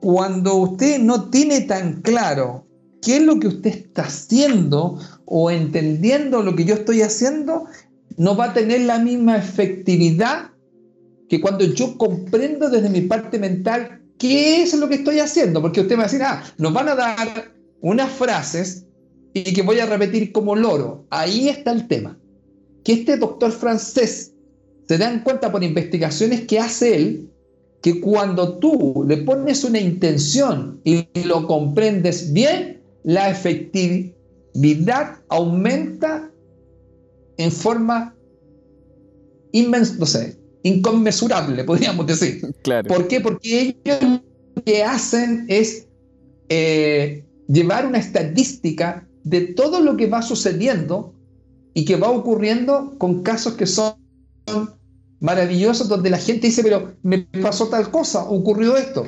[0.00, 2.66] cuando usted no tiene tan claro
[3.00, 7.64] qué es lo que usted está haciendo o entendiendo lo que yo estoy haciendo,
[8.16, 10.50] no va a tener la misma efectividad
[11.28, 15.60] que cuando yo comprendo desde mi parte mental qué es lo que estoy haciendo.
[15.62, 18.86] Porque usted va a decir, ah, nos van a dar unas frases
[19.32, 21.06] y que voy a repetir como loro.
[21.10, 22.18] Ahí está el tema.
[22.84, 24.32] Que este doctor francés
[24.88, 27.30] se dan cuenta por investigaciones que hace él,
[27.82, 36.30] que cuando tú le pones una intención y lo comprendes bien, la efectividad aumenta
[37.36, 38.14] en forma
[39.52, 42.42] inmens no sé, inconmensurable, podríamos decir.
[42.62, 42.88] Claro.
[42.88, 43.20] ¿Por qué?
[43.20, 44.20] Porque ellos
[44.56, 45.86] lo que hacen es
[46.48, 51.14] eh, llevar una estadística de todo lo que va sucediendo
[51.74, 53.94] y que va ocurriendo con casos que son
[55.20, 59.04] maravillosos, donde la gente dice, pero me pasó tal cosa, ocurrió esto.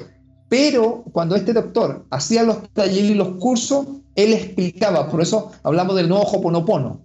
[0.49, 5.97] Pero cuando este doctor hacía los talleres y los cursos, él explicaba, por eso hablamos
[5.97, 7.01] del nuevo Hoponopono,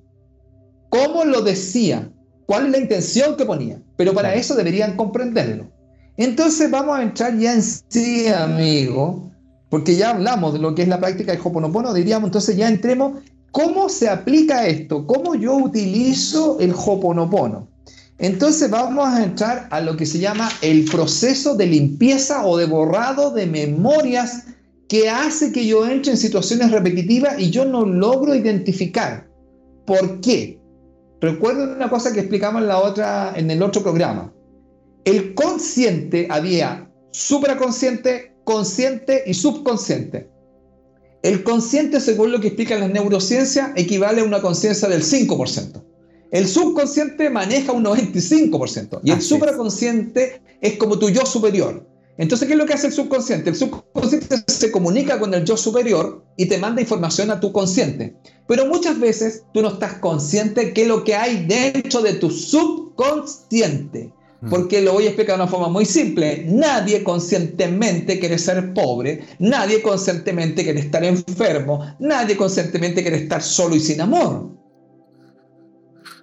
[0.90, 2.12] cómo lo decía,
[2.46, 5.72] cuál es la intención que ponía, pero para eso deberían comprenderlo.
[6.18, 9.32] Entonces vamos a entrar ya en sí, amigo,
[9.70, 13.24] porque ya hablamos de lo que es la práctica del Hoponopono, diríamos entonces ya entremos,
[13.52, 15.08] ¿cómo se aplica esto?
[15.08, 17.70] ¿Cómo yo utilizo el Hoponopono?
[18.22, 22.68] Entonces vamos a entrar a lo que se llama el proceso de limpieza o de
[22.68, 24.44] borrado de memorias
[24.88, 29.28] que hace que yo entre en situaciones repetitivas y yo no logro identificar.
[29.88, 30.61] ¿Por qué?
[31.22, 34.34] Recuerden una cosa que explicamos en, la otra, en el otro programa.
[35.06, 40.30] El consciente había supraconsciente, consciente y subconsciente.
[41.22, 45.84] El consciente, según lo que explican las neurociencias, equivale a una conciencia del 5%.
[46.32, 51.86] El subconsciente maneja un 95% y el supraconsciente es como tu yo superior.
[52.18, 53.50] Entonces, ¿qué es lo que hace el subconsciente?
[53.50, 58.16] El subconsciente se comunica con el yo superior y te manda información a tu consciente.
[58.48, 64.14] Pero muchas veces tú no estás consciente es lo que hay dentro de tu subconsciente.
[64.42, 64.50] Mm.
[64.50, 66.46] Porque lo voy a explicar de una forma muy simple.
[66.48, 73.76] Nadie conscientemente quiere ser pobre, nadie conscientemente quiere estar enfermo, nadie conscientemente quiere estar solo
[73.76, 74.50] y sin amor.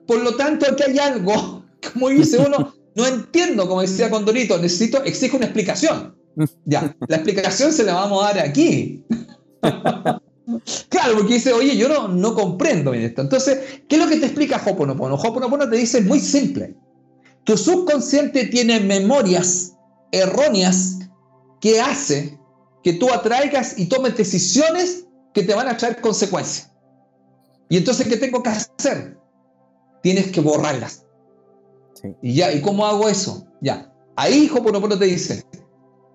[0.07, 5.03] Por lo tanto, aquí hay algo, como dice uno, no entiendo, como decía Condorito, necesito,
[5.05, 6.17] exijo una explicación.
[6.67, 9.03] Ya, la explicación se la vamos a dar aquí.
[10.89, 13.23] claro, porque dice, oye, yo no, no comprendo bien esto.
[13.23, 15.17] Entonces, ¿qué es lo que te explica Hoponopono?
[15.17, 16.77] Hoponopono te dice muy simple.
[17.43, 19.73] Tu subconsciente tiene memorias
[20.13, 20.99] erróneas
[21.61, 22.39] que hace
[22.85, 26.71] que tú atraigas y tomes decisiones que te van a traer consecuencias.
[27.69, 29.19] Y entonces, ¿qué tengo que hacer?
[30.03, 31.05] tienes que borrarlas.
[32.23, 33.47] Y ya, ¿y cómo hago eso?
[33.61, 33.93] Ya.
[34.17, 35.45] Ahí Hoponopono te dice,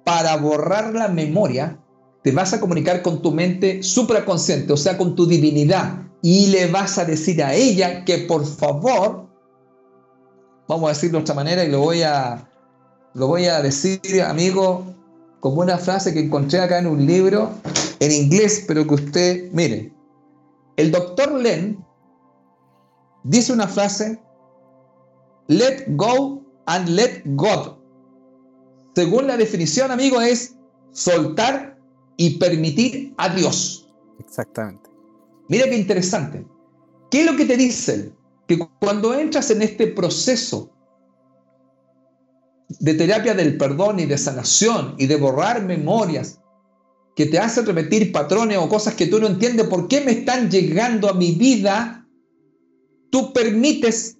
[0.03, 1.79] para borrar la memoria,
[2.23, 6.67] te vas a comunicar con tu mente supraconsciente, o sea, con tu divinidad, y le
[6.67, 9.27] vas a decir a ella que por favor,
[10.67, 12.49] vamos a decirlo de otra manera y lo voy a,
[13.13, 14.86] lo voy a decir, amigo,
[15.39, 17.51] como una frase que encontré acá en un libro,
[17.99, 19.93] en inglés, pero que usted, mire,
[20.77, 21.84] el doctor Len
[23.23, 24.19] dice una frase,
[25.47, 27.77] let go and let God.
[28.95, 30.55] Según la definición, amigo, es
[30.91, 31.77] soltar
[32.17, 33.89] y permitir a Dios.
[34.19, 34.89] Exactamente.
[35.49, 36.45] Mira qué interesante.
[37.09, 38.15] ¿Qué es lo que te dicen?
[38.47, 40.69] Que cuando entras en este proceso
[42.79, 46.39] de terapia del perdón y de sanación y de borrar memorias
[47.15, 50.49] que te hacen repetir patrones o cosas que tú no entiendes por qué me están
[50.49, 52.07] llegando a mi vida,
[53.11, 54.12] tú permites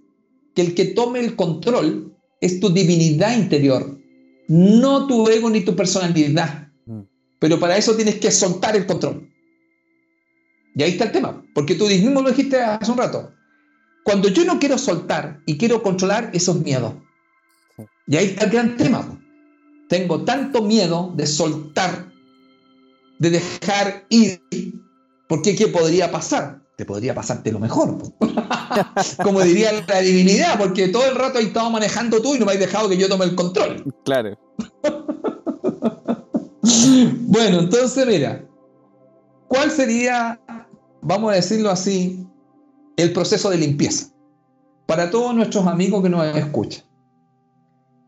[0.56, 4.00] que el que tome el control es tu divinidad interior,
[4.48, 6.70] no tu ego ni tu personalidad.
[6.86, 7.02] Mm.
[7.40, 9.30] Pero para eso tienes que soltar el control.
[10.76, 13.32] Y ahí está el tema, porque tú mismo lo dijiste hace un rato.
[14.04, 16.94] Cuando yo no quiero soltar y quiero controlar esos miedos,
[18.08, 19.20] y ahí está el gran tema.
[19.88, 22.12] Tengo tanto miedo de soltar,
[23.20, 24.42] de dejar ir,
[25.30, 26.63] porque ¿qué podría pasar?
[26.76, 27.98] Te podría pasarte lo mejor.
[29.24, 32.54] Como diría la divinidad, porque todo el rato he estado manejando tú y no me
[32.54, 33.84] has dejado que yo tome el control.
[34.04, 34.38] Claro.
[36.62, 38.44] bueno, entonces mira,
[39.48, 40.40] ¿cuál sería,
[41.02, 42.26] vamos a decirlo así,
[42.98, 44.08] el proceso de limpieza?
[44.88, 46.84] Para todos nuestros amigos que nos escuchan.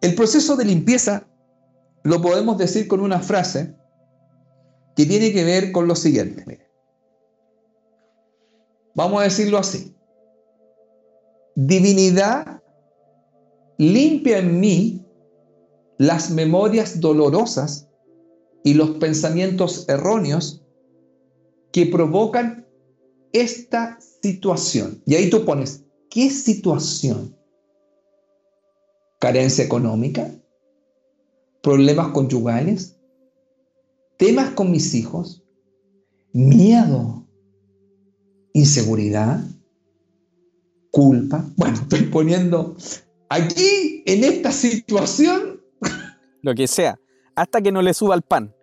[0.02, 1.28] El proceso de limpieza
[2.04, 3.76] lo podemos decir con una frase
[4.96, 6.65] que tiene que ver con lo siguiente.
[8.96, 9.94] Vamos a decirlo así.
[11.56, 12.62] Divinidad
[13.78, 15.06] limpia en mí
[15.98, 17.88] las memorias dolorosas
[18.64, 20.64] y los pensamientos erróneos
[21.72, 22.68] que provocan
[23.32, 25.02] esta situación.
[25.06, 27.36] Y ahí tú pones, ¿qué situación?
[29.26, 30.32] carencia económica,
[31.64, 32.96] problemas conyugales,
[34.18, 35.44] temas con mis hijos,
[36.32, 37.25] miedo,
[38.56, 39.42] inseguridad,
[40.90, 41.46] culpa.
[41.58, 42.78] Bueno, estoy poniendo
[43.28, 45.62] aquí en esta situación.
[46.42, 46.98] Lo que sea,
[47.36, 48.56] hasta que no le suba el pan.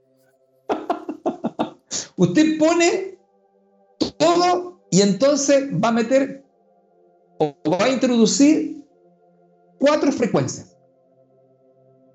[2.16, 3.18] Usted pone
[4.16, 6.42] todo y entonces va a meter
[7.38, 8.82] o va a introducir
[9.78, 10.74] cuatro frecuencias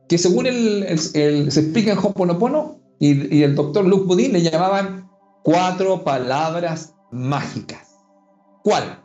[0.08, 5.12] que según el, se explica en Hoponopono y, y el doctor Luke Budin le llamaban
[5.44, 7.96] cuatro palabras mágicas.
[8.64, 9.04] ¿Cuál?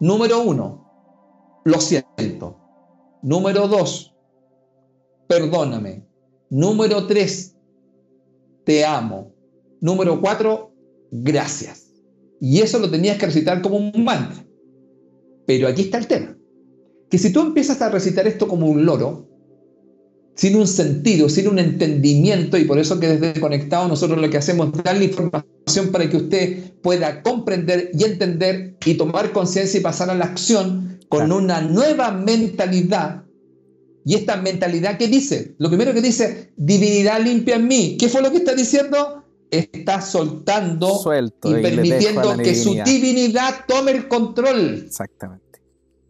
[0.00, 2.60] Número uno, lo siento.
[3.22, 4.14] Número dos,
[5.26, 6.06] perdóname.
[6.50, 7.56] Número tres,
[8.64, 9.34] te amo.
[9.80, 10.72] Número cuatro,
[11.10, 11.92] gracias.
[12.40, 14.44] Y eso lo tenías que recitar como un mantra.
[15.46, 16.36] Pero aquí está el tema
[17.10, 19.28] que si tú empiezas a recitar esto como un loro,
[20.36, 24.36] sin un sentido, sin un entendimiento, y por eso que desde Conectado nosotros lo que
[24.36, 29.82] hacemos es darle información para que usted pueda comprender y entender y tomar conciencia y
[29.82, 33.24] pasar a la acción con una nueva mentalidad.
[34.04, 37.96] Y esta mentalidad que dice, lo primero que dice, divinidad limpia en mí.
[37.98, 39.24] ¿Qué fue lo que está diciendo?
[39.50, 41.00] Está soltando
[41.44, 44.84] y permitiendo que su divinidad tome el control.
[44.86, 45.45] Exactamente.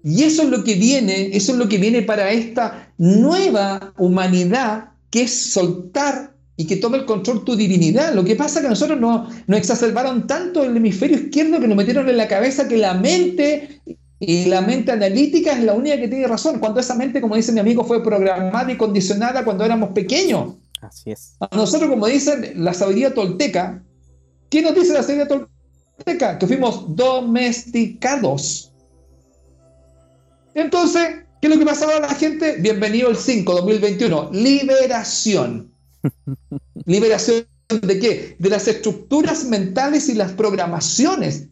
[0.09, 4.91] Y eso es lo que viene, eso es lo que viene para esta nueva humanidad,
[5.11, 8.15] que es soltar y que tome el control tu divinidad.
[8.15, 11.77] Lo que pasa es que nosotros nos, nos exacerbaron tanto el hemisferio izquierdo que nos
[11.77, 13.81] metieron en la cabeza que la mente
[14.21, 16.61] y la mente analítica es la única que tiene razón.
[16.61, 20.55] Cuando esa mente, como dice mi amigo, fue programada y condicionada cuando éramos pequeños.
[20.83, 21.35] Así es.
[21.41, 23.83] A nosotros, como dicen la sabiduría tolteca,
[24.51, 26.39] ¿qué nos dice la sabiduría tolteca?
[26.39, 28.66] Que fuimos domesticados.
[30.57, 31.07] Entonces,
[31.43, 32.57] ¿qué es lo que pasaba a la gente?
[32.59, 34.31] Bienvenido el 5, 2021.
[34.33, 35.71] Liberación.
[36.87, 38.37] ¿Liberación de qué?
[38.39, 41.49] De las estructuras mentales y las programaciones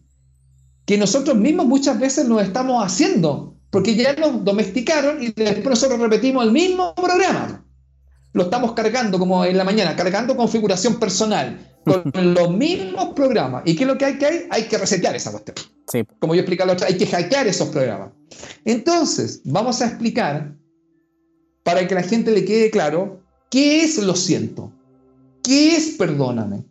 [0.86, 6.00] que nosotros mismos muchas veces nos estamos haciendo, porque ya nos domesticaron y después nosotros
[6.00, 7.62] repetimos el mismo programa.
[8.32, 13.64] Lo estamos cargando como en la mañana, cargando configuración personal, con los mismos programas.
[13.66, 14.46] ¿Y qué es lo que hay que hay?
[14.48, 15.56] Hay que resetear esa cuestión.
[16.18, 18.10] Como yo expliqué la otra, hay que hackear esos programas.
[18.64, 20.56] Entonces, vamos a explicar,
[21.62, 24.72] para que la gente le quede claro, qué es lo siento,
[25.42, 26.64] qué es perdóname,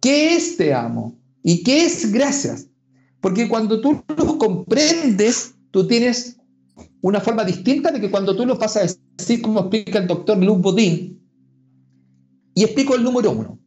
[0.00, 2.68] qué es te amo y qué es gracias.
[3.20, 6.38] Porque cuando tú los comprendes, tú tienes
[7.02, 10.38] una forma distinta de que cuando tú lo pasas a decir, como explica el doctor
[10.42, 11.20] Luc Bodin,
[12.54, 13.58] y explico el número uno.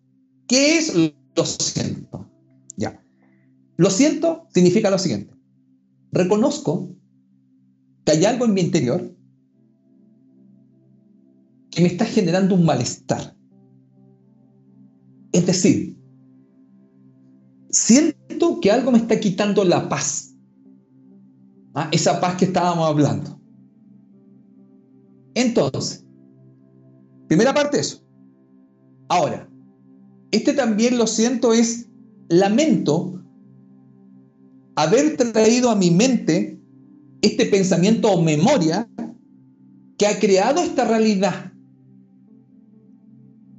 [0.47, 2.30] ¿Qué es lo siento?
[2.78, 3.01] Ya.
[3.78, 5.34] Lo siento significa lo siguiente.
[6.12, 6.89] Reconozco
[8.06, 9.16] que hay algo en mi interior
[11.72, 13.36] que me está generando un malestar.
[15.32, 15.97] Es decir,
[17.70, 20.36] siento que algo me está quitando la paz.
[21.74, 21.89] ¿Ah?
[21.91, 23.39] Esa paz que estábamos hablando.
[25.34, 26.06] Entonces,
[27.28, 28.04] primera parte eso.
[29.10, 29.49] Ahora,
[30.32, 31.89] este también lo siento es
[32.30, 33.24] lamento
[34.76, 36.62] haber traído a mi mente
[37.24, 38.88] este pensamiento o memoria
[39.97, 41.53] que ha creado esta realidad.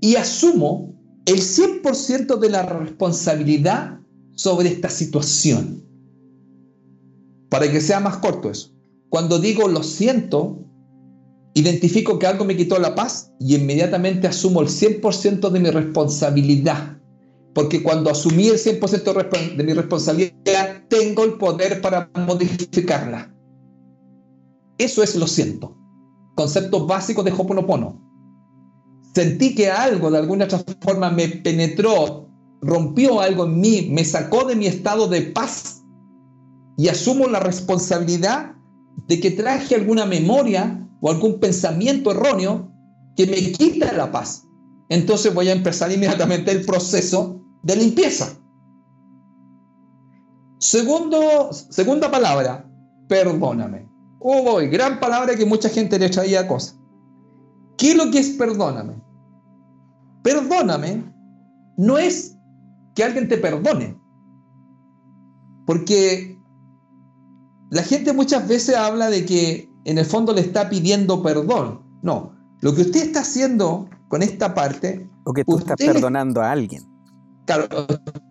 [0.00, 0.94] Y asumo
[1.24, 3.98] el 100% de la responsabilidad
[4.34, 5.82] sobre esta situación.
[7.48, 8.70] Para que sea más corto eso.
[9.08, 10.62] Cuando digo lo siento,
[11.54, 16.98] identifico que algo me quitó la paz y inmediatamente asumo el 100% de mi responsabilidad.
[17.54, 23.34] Porque cuando asumí el 100% de mi responsabilidad, tengo el poder para modificarla.
[24.79, 25.77] Eso es lo siento.
[26.35, 28.01] Concepto básico de Hoponopono.
[29.14, 32.29] Sentí que algo de alguna otra forma me penetró,
[32.61, 35.85] rompió algo en mí, me sacó de mi estado de paz
[36.77, 38.57] y asumo la responsabilidad
[39.07, 42.72] de que traje alguna memoria o algún pensamiento erróneo
[43.16, 44.49] que me quita la paz.
[44.89, 48.37] Entonces voy a empezar inmediatamente el proceso de limpieza.
[50.59, 52.68] Segundo, segunda palabra,
[53.09, 53.93] perdóname.
[54.27, 56.81] Oh, gran palabra que mucha gente le traía cosas.
[57.77, 58.95] ¿Qué es lo que es perdóname?
[60.22, 61.12] Perdóname
[61.77, 62.37] no es
[62.95, 64.01] que alguien te perdone.
[65.66, 66.39] Porque
[67.70, 71.83] la gente muchas veces habla de que en el fondo le está pidiendo perdón.
[72.03, 75.07] No, lo que usted está haciendo con esta parte...
[75.25, 76.83] O que tú estás perdonando a alguien.
[77.45, 77.66] Claro,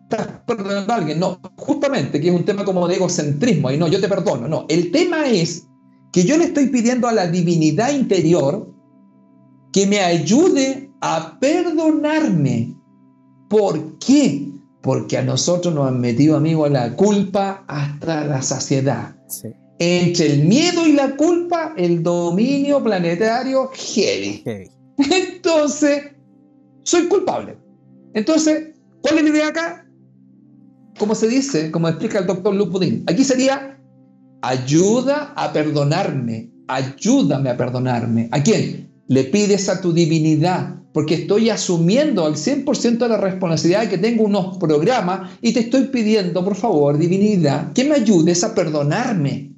[0.09, 1.19] estás perdonando a alguien.
[1.19, 3.69] No, justamente, que es un tema como de egocentrismo.
[3.69, 4.47] Y no, yo te perdono.
[4.47, 5.67] No, el tema es
[6.13, 8.71] que yo le estoy pidiendo a la divinidad interior
[9.73, 12.77] que me ayude a perdonarme.
[13.49, 14.47] ¿Por qué?
[14.83, 19.15] Porque a nosotros nos han metido, amigos, la culpa hasta la saciedad.
[19.79, 24.43] Entre el miedo y la culpa, el dominio planetario heavy.
[24.97, 26.11] Entonces,
[26.83, 27.57] soy culpable.
[28.13, 29.87] Entonces, ¿cuál es la idea acá?
[30.99, 33.79] Como se dice, como explica el doctor Lupudín, aquí sería
[34.43, 38.27] ayuda a perdonarme, ayúdame a perdonarme.
[38.31, 38.91] ¿A quién?
[39.07, 43.97] Le pides a tu divinidad, porque estoy asumiendo al 100% de la responsabilidad de que
[43.97, 49.55] tengo unos programas y te estoy pidiendo, por favor, divinidad, que me ayudes a perdonarme.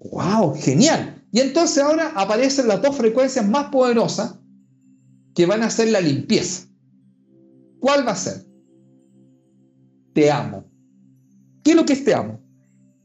[0.00, 0.56] ¡Wow!
[0.56, 1.22] Genial.
[1.30, 4.40] Y entonces ahora aparecen las dos frecuencias más poderosas
[5.36, 6.66] que van a hacer la limpieza.
[7.78, 8.44] ¿Cuál va a ser?
[10.14, 10.64] Te amo.
[11.62, 12.45] ¿Qué es lo que es te amo?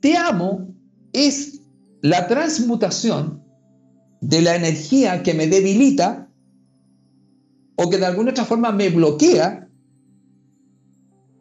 [0.01, 0.67] Te amo
[1.13, 1.61] es
[2.01, 3.43] la transmutación
[4.21, 6.27] de la energía que me debilita
[7.75, 9.67] o que de alguna otra forma me bloquea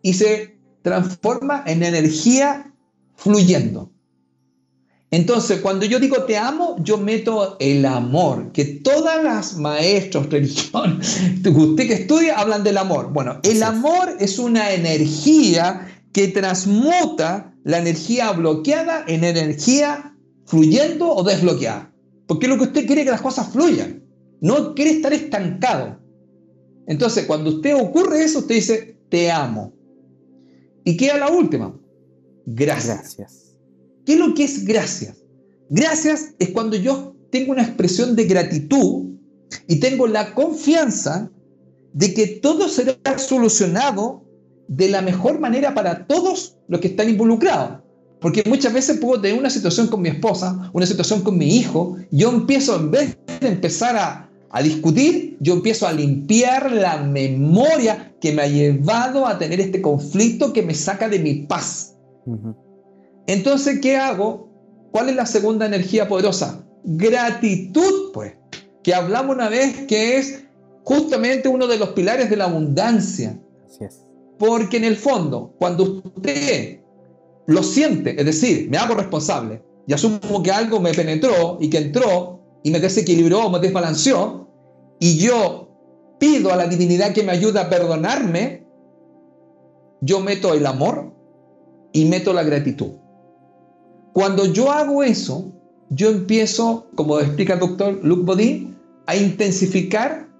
[0.02, 2.72] y se transforma en energía
[3.16, 3.90] fluyendo.
[5.10, 11.00] Entonces, cuando yo digo te amo, yo meto el amor, que todas las maestros, religión,
[11.44, 13.12] usted que estudia, hablan del amor.
[13.12, 21.22] Bueno, el amor es una energía que transmuta la energía bloqueada en energía fluyendo o
[21.22, 21.92] desbloqueada.
[22.26, 24.04] Porque lo que usted quiere que las cosas fluyan.
[24.40, 26.00] No quiere estar estancado.
[26.86, 29.72] Entonces, cuando usted ocurre eso, usted dice, te amo.
[30.84, 31.78] Y queda la última.
[32.46, 33.16] Gracias.
[33.16, 33.56] gracias.
[34.06, 35.18] ¿Qué es lo que es gracias?
[35.68, 39.06] Gracias es cuando yo tengo una expresión de gratitud
[39.68, 41.30] y tengo la confianza
[41.92, 44.24] de que todo será solucionado
[44.70, 47.80] de la mejor manera para todos los que están involucrados.
[48.20, 51.96] Porque muchas veces puedo tener una situación con mi esposa, una situación con mi hijo,
[52.12, 58.14] yo empiezo, en vez de empezar a, a discutir, yo empiezo a limpiar la memoria
[58.20, 61.96] que me ha llevado a tener este conflicto que me saca de mi paz.
[63.26, 64.48] Entonces, ¿qué hago?
[64.92, 66.64] ¿Cuál es la segunda energía poderosa?
[66.84, 68.34] Gratitud, pues,
[68.84, 70.44] que hablamos una vez que es
[70.84, 73.36] justamente uno de los pilares de la abundancia.
[73.66, 74.09] Así es.
[74.40, 76.80] Porque en el fondo, cuando usted
[77.46, 81.76] lo siente, es decir, me hago responsable y asumo que algo me penetró y que
[81.76, 84.48] entró y me desequilibró, me desbalanceó,
[84.98, 85.68] y yo
[86.18, 88.66] pido a la divinidad que me ayude a perdonarme,
[90.00, 91.12] yo meto el amor
[91.92, 92.92] y meto la gratitud.
[94.14, 95.52] Cuando yo hago eso,
[95.90, 100.30] yo empiezo, como explica el doctor Luc Bodin, a intensificar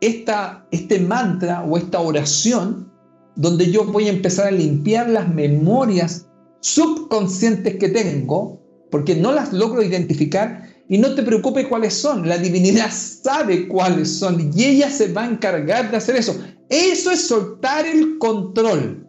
[0.00, 2.92] esta, este mantra o esta oración
[3.36, 6.28] donde yo voy a empezar a limpiar las memorias
[6.60, 12.38] subconscientes que tengo, porque no las logro identificar, y no te preocupes cuáles son, la
[12.38, 16.36] divinidad sabe cuáles son y ella se va a encargar de hacer eso.
[16.68, 19.08] Eso es soltar el control.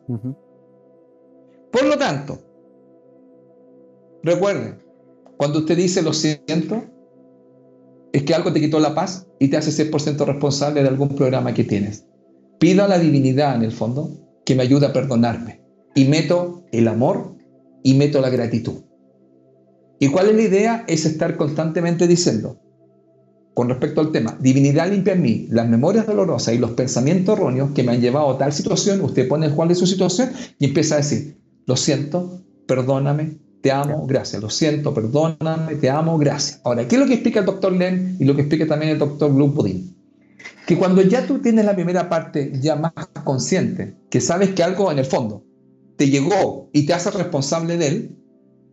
[1.72, 2.40] Por lo tanto,
[4.24, 4.82] recuerden,
[5.38, 6.84] cuando usted dice lo siento,
[8.14, 11.54] es que algo te quitó la paz y te hace 100% responsable de algún programa
[11.54, 12.06] que tienes.
[12.60, 14.10] Pido a la divinidad en el fondo
[14.46, 15.62] que me ayude a perdonarme
[15.94, 17.36] y meto el amor
[17.84, 18.84] y meto la gratitud.
[20.00, 20.84] ¿Y cuál es la idea?
[20.88, 22.60] Es estar constantemente diciendo,
[23.54, 27.72] con respecto al tema, divinidad limpia en mí las memorias dolorosas y los pensamientos erróneos
[27.72, 30.66] que me han llevado a tal situación, usted pone el cual de su situación y
[30.66, 36.60] empieza a decir, lo siento, perdóname, te amo, gracias, lo siento, perdóname, te amo, gracias.
[36.66, 39.00] Ahora, ¿qué es lo que explica el doctor Len y lo que explica también el
[39.00, 39.54] doctor Blue?
[40.68, 42.94] Que cuando ya tú tienes la primera parte ya más
[43.24, 45.44] consciente, que sabes que algo en el fondo
[45.98, 48.16] te llegó y te hace responsable de él,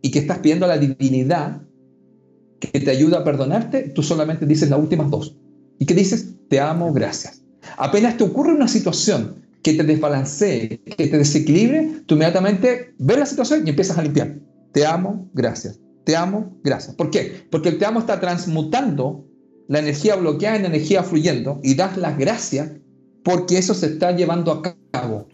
[0.03, 1.61] y que estás pidiendo a la divinidad
[2.59, 5.37] que te ayuda a perdonarte, tú solamente dices las últimas dos.
[5.79, 6.35] ¿Y qué dices?
[6.49, 7.41] Te amo, gracias.
[7.77, 13.25] Apenas te ocurre una situación que te desbalancee, que te desequilibre, tú inmediatamente ves la
[13.25, 14.37] situación y empiezas a limpiar.
[14.73, 15.79] Te amo, gracias.
[16.03, 16.95] Te amo, gracias.
[16.95, 17.45] ¿Por qué?
[17.49, 19.25] Porque el te amo está transmutando
[19.67, 22.71] la energía bloqueada en energía fluyendo y das las gracias
[23.23, 25.27] porque eso se está llevando a cabo.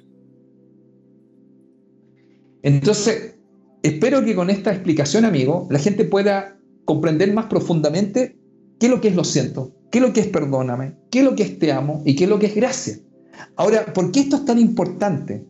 [2.61, 3.35] Entonces,
[3.83, 8.37] espero que con esta explicación, amigo, la gente pueda comprender más profundamente
[8.79, 11.25] qué es lo que es lo siento, qué es lo que es perdóname, qué es
[11.25, 12.97] lo que es te amo y qué es lo que es gracia.
[13.55, 15.45] Ahora, ¿por qué esto es tan importante?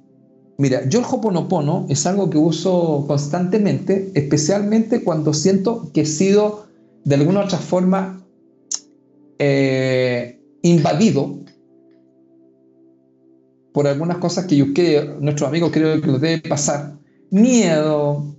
[0.58, 6.68] Mira, yo el Hoponopono es algo que uso constantemente, especialmente cuando siento que he sido
[7.06, 8.19] de alguna u otra forma
[9.40, 11.40] eh, invadido
[13.74, 16.98] por algunas cosas que yo creo, nuestros amigos creo que lo debe pasar.
[17.32, 18.36] Miedo,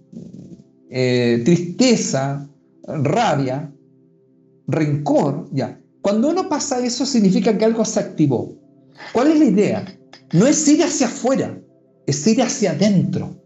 [0.90, 2.48] eh, tristeza,
[2.86, 3.72] rabia,
[4.66, 5.80] rencor, ya.
[6.02, 8.54] Cuando uno pasa eso significa que algo se activó.
[9.12, 9.98] ¿Cuál es la idea?
[10.32, 11.58] No es ir hacia afuera,
[12.06, 13.36] es ir hacia adentro.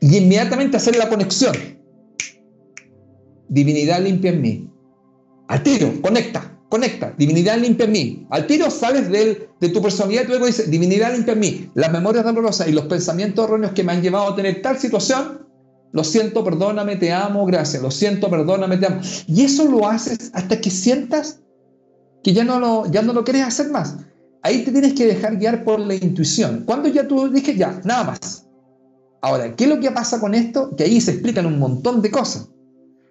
[0.00, 1.54] Y inmediatamente hacer la conexión.
[3.48, 4.71] Divinidad limpia en mí.
[5.48, 7.14] Al tiro, conecta, conecta.
[7.18, 8.26] Divinidad limpia en mí.
[8.30, 11.70] Al tiro sales de, tu personalidad y luego dices, divinidad limpia en mí.
[11.74, 15.42] Las memorias dolorosas y los pensamientos erróneos que me han llevado a tener tal situación
[15.92, 17.82] lo siento, perdóname, te amo, gracias.
[17.82, 19.00] Lo siento, perdóname, te amo.
[19.26, 21.40] Y eso lo haces hasta que sientas
[22.24, 23.96] que ya no lo, ya no lo quieres hacer más.
[24.42, 26.62] Ahí te tienes que dejar guiar por la intuición.
[26.64, 28.46] Cuando ya tú dije, ya, nada más.
[29.20, 30.74] Ahora, ¿qué es lo que pasa con esto?
[30.76, 32.48] Que ahí se explican un montón de cosas.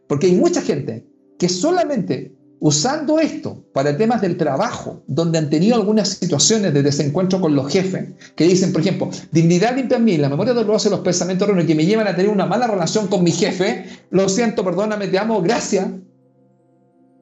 [0.07, 1.07] Porque hay mucha gente
[1.41, 7.41] que solamente usando esto para temas del trabajo, donde han tenido algunas situaciones de desencuentro
[7.41, 11.47] con los jefes, que dicen, por ejemplo, dignidad mí, la memoria dolorosa y los pensamientos
[11.47, 15.07] erróneos que me llevan a tener una mala relación con mi jefe, lo siento, perdóname,
[15.07, 15.89] te amo, gracias.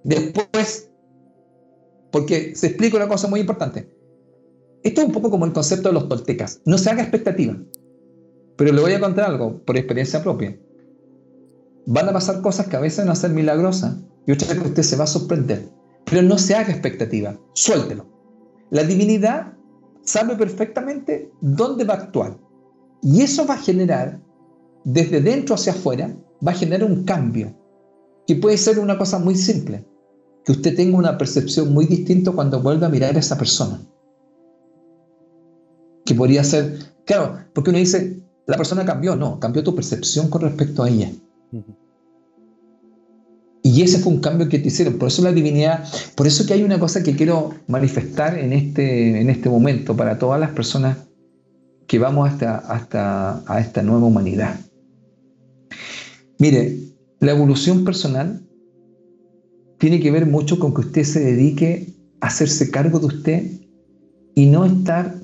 [0.03, 0.89] Después,
[2.11, 3.89] porque se explica una cosa muy importante.
[4.83, 6.59] Esto es un poco como el concepto de los toltecas.
[6.65, 7.57] No se haga expectativa.
[8.57, 10.59] Pero le voy a contar algo por experiencia propia.
[11.85, 13.95] Van a pasar cosas que a veces van a milagrosas
[14.29, 15.67] y usted se va a sorprender.
[16.05, 18.05] Pero no se haga expectativa, suéltelo.
[18.69, 19.53] La divinidad
[20.03, 22.37] sabe perfectamente dónde va a actuar.
[23.01, 24.21] Y eso va a generar,
[24.83, 26.15] desde dentro hacia afuera,
[26.45, 27.55] va a generar un cambio,
[28.27, 29.83] que puede ser una cosa muy simple,
[30.45, 33.81] que usted tenga una percepción muy distinta cuando vuelva a mirar a esa persona.
[36.05, 40.41] Que podría ser, claro, porque uno dice, la persona cambió, no, cambió tu percepción con
[40.41, 41.11] respecto a ella.
[43.61, 44.97] Y ese fue un cambio que te hicieron.
[44.97, 45.83] Por eso la divinidad,
[46.15, 50.17] por eso que hay una cosa que quiero manifestar en este, en este momento para
[50.17, 50.97] todas las personas
[51.87, 54.59] que vamos hasta, hasta a esta nueva humanidad.
[56.37, 56.77] Mire,
[57.19, 58.41] la evolución personal
[59.77, 61.87] tiene que ver mucho con que usted se dedique
[62.21, 63.51] a hacerse cargo de usted
[64.35, 65.15] y no estar,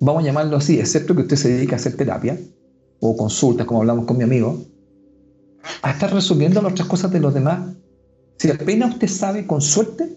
[0.00, 2.38] vamos a llamarlo así, excepto que usted se dedique a hacer terapia
[3.00, 4.64] o consultas, como hablamos con mi amigo,
[5.82, 7.74] a estar resolviendo las otras cosas de los demás.
[8.38, 10.16] Si apenas usted sabe con suerte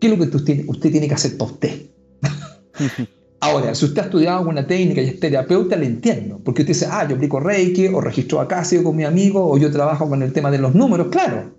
[0.00, 1.82] qué es lo que usted, usted tiene que hacer para usted.
[3.40, 6.40] Ahora, si usted ha estudiado alguna técnica y es terapeuta, le entiendo.
[6.42, 9.70] Porque usted dice, ah, yo aplico Reiki, o registro Acacio con mi amigo, o yo
[9.70, 11.54] trabajo con el tema de los números, claro.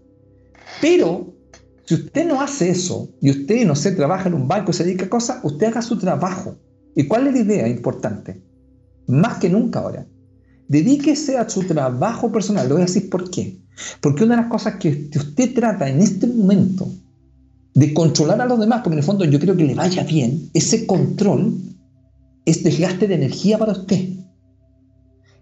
[0.81, 1.33] Pero,
[1.85, 5.05] si usted no hace eso, y usted, no sé, trabaja en un banco se dedica
[5.05, 6.57] a cosas, usted haga su trabajo.
[6.95, 8.41] ¿Y cuál es la idea importante?
[9.05, 10.05] Más que nunca ahora
[10.67, 12.67] Dedíquese a su trabajo personal.
[12.67, 13.57] Le voy a decir por qué.
[14.01, 16.89] Porque una de las cosas que usted trata en este momento
[17.73, 20.49] de controlar a los demás, porque en el fondo yo creo que le vaya bien,
[20.53, 21.57] ese control
[22.45, 24.09] es desgaste de energía para usted.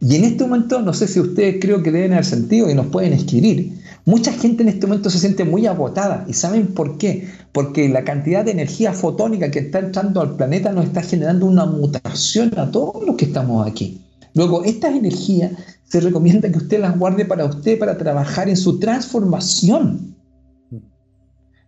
[0.01, 2.87] Y en este momento, no sé si ustedes creo que deben haber sentido y nos
[2.87, 6.25] pueden escribir, mucha gente en este momento se siente muy agotada.
[6.27, 7.29] ¿Y saben por qué?
[7.53, 11.65] Porque la cantidad de energía fotónica que está entrando al planeta nos está generando una
[11.65, 14.04] mutación a todos los que estamos aquí.
[14.35, 15.53] Luego, estas energías
[15.85, 20.15] se recomienda que usted las guarde para usted, para trabajar en su transformación.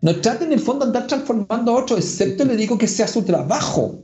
[0.02, 3.08] No trate en el fondo de andar transformando a otro, excepto le digo que sea
[3.08, 4.04] su trabajo.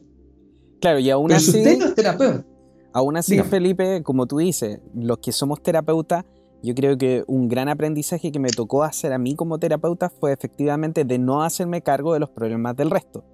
[0.79, 1.57] Claro, y aún así.
[1.57, 2.45] usted no es terapeuta.
[2.93, 6.25] Aún así, Felipe, como tú dices, los que somos terapeutas,
[6.61, 10.31] yo creo que un gran aprendizaje que me tocó hacer a mí como terapeuta fue
[10.31, 13.25] efectivamente de no hacerme cargo de los problemas del resto.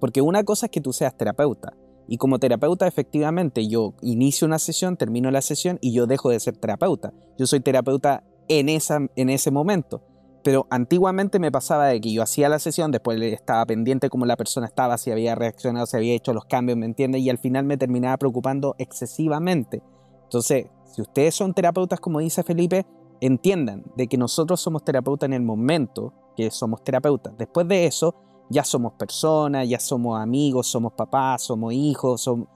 [0.00, 1.74] Porque una cosa es que tú seas terapeuta.
[2.08, 6.40] Y como terapeuta, efectivamente, yo inicio una sesión, termino la sesión y yo dejo de
[6.40, 7.12] ser terapeuta.
[7.38, 10.02] Yo soy terapeuta en, esa, en ese momento.
[10.42, 14.36] Pero antiguamente me pasaba de que yo hacía la sesión, después estaba pendiente cómo la
[14.36, 17.22] persona estaba, si había reaccionado, si había hecho los cambios, ¿me entiendes?
[17.22, 19.82] Y al final me terminaba preocupando excesivamente.
[20.24, 22.84] Entonces, si ustedes son terapeutas, como dice Felipe,
[23.20, 27.36] entiendan de que nosotros somos terapeutas en el momento que somos terapeutas.
[27.38, 28.14] Después de eso,
[28.50, 32.48] ya somos personas, ya somos amigos, somos papás, somos hijos, somos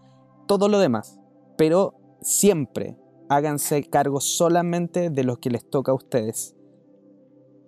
[0.46, 1.18] todo lo demás.
[1.56, 2.96] Pero siempre
[3.28, 6.56] háganse cargo solamente de lo que les toca a ustedes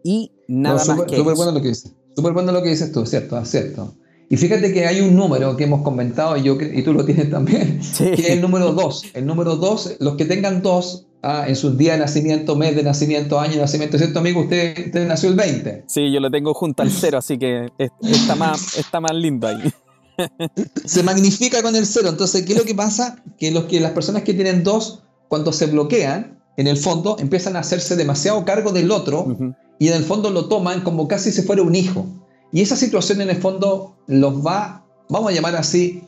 [0.04, 1.94] y nada más que Súper bueno lo que dices.
[2.16, 3.94] Súper bueno lo que dices tú, cierto, cierto.
[4.30, 7.30] Y fíjate que hay un número que hemos comentado y, yo, y tú lo tienes
[7.30, 9.02] también, que es el número 2.
[9.14, 12.82] El número 2, los que tengan dos ah, en sus días de nacimiento, mes de
[12.82, 14.42] nacimiento, año de nacimiento, ¿cierto, amigo?
[14.42, 15.84] Usted, usted nació el 20.
[15.86, 17.68] Sí, yo lo tengo junto al cero, así que
[18.02, 19.72] está más, está más lindo ahí.
[20.84, 22.08] Se magnifica con el cero.
[22.08, 23.22] Entonces, ¿qué es lo que pasa?
[23.38, 27.56] Que, los que las personas que tienen dos, cuando se bloquean, en el fondo, empiezan
[27.56, 31.42] a hacerse demasiado cargo del otro y en el fondo lo toman como casi si
[31.42, 32.04] fuera un hijo.
[32.52, 36.02] Y esa situación en el fondo los va, vamos a llamar así,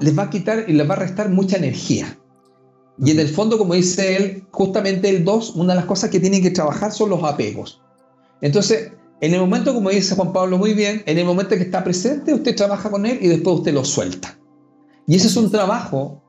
[0.00, 2.18] les va a quitar y les va a restar mucha energía.
[2.98, 6.20] Y en el fondo, como dice él, justamente el 2, una de las cosas que
[6.20, 7.82] tienen que trabajar son los apegos.
[8.40, 11.82] Entonces, en el momento, como dice Juan Pablo muy bien, en el momento que está
[11.82, 14.38] presente, usted trabaja con él y después usted lo suelta.
[15.06, 16.22] Y ese es un trabajo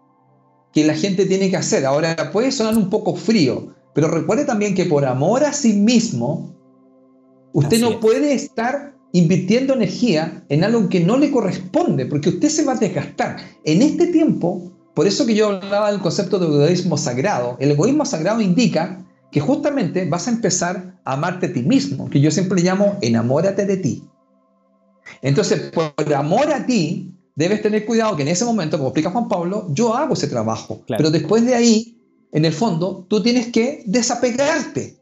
[0.74, 1.86] que la gente tiene que hacer.
[1.86, 6.54] Ahora, puede sonar un poco frío, pero recuerde también que por amor a sí mismo,
[7.54, 12.66] usted no puede estar invirtiendo energía en algo que no le corresponde, porque usted se
[12.66, 13.38] va a desgastar.
[13.64, 18.06] En este tiempo, por eso que yo hablaba del concepto de egoísmo sagrado, el egoísmo
[18.06, 22.62] sagrado indica que justamente vas a empezar a amarte a ti mismo, que yo siempre
[22.62, 24.04] llamo enamórate de ti.
[25.22, 29.28] Entonces, por amor a ti, debes tener cuidado que en ese momento, como explica Juan
[29.28, 30.82] Pablo, yo hago ese trabajo.
[30.88, 32.02] Pero después de ahí,
[32.32, 34.98] en el fondo, tú tienes que desapegarte.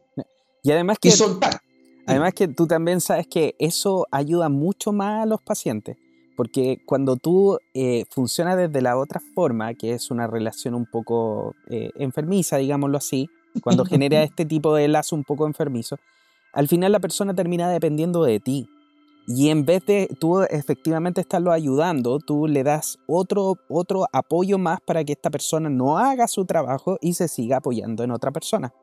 [0.62, 1.60] Y además que, soltar.
[2.06, 5.96] Además que tú también sabes que eso ayuda mucho más a los pacientes,
[6.36, 11.54] porque cuando tú eh, funcionas desde la otra forma, que es una relación un poco
[11.68, 13.28] eh, enfermiza, digámoslo así,
[13.62, 15.96] cuando genera este tipo de lazo un poco enfermizo,
[16.52, 18.68] al final la persona termina dependiendo de ti.
[19.26, 24.80] Y en vez de tú efectivamente estarlo ayudando, tú le das otro, otro apoyo más
[24.82, 28.74] para que esta persona no haga su trabajo y se siga apoyando en otra persona.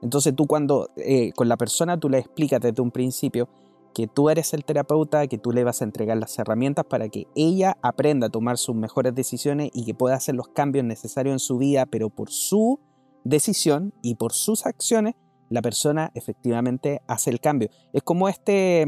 [0.00, 3.48] Entonces tú cuando eh, con la persona tú le explicas desde un principio
[3.94, 7.26] que tú eres el terapeuta, que tú le vas a entregar las herramientas para que
[7.36, 11.38] ella aprenda a tomar sus mejores decisiones y que pueda hacer los cambios necesarios en
[11.38, 12.80] su vida, pero por su
[13.22, 15.14] decisión y por sus acciones,
[15.48, 17.70] la persona efectivamente hace el cambio.
[17.92, 18.84] Es como este,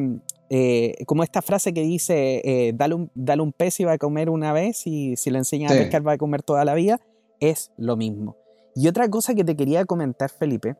[0.51, 3.99] eh, como esta frase que dice, eh, dale, un, dale, un, pez y va a
[3.99, 7.01] comer una vez y si le enseñas a pescar va a comer toda la vida,
[7.39, 8.37] es lo mismo.
[8.75, 10.77] Y otra cosa que te quería comentar, Felipe,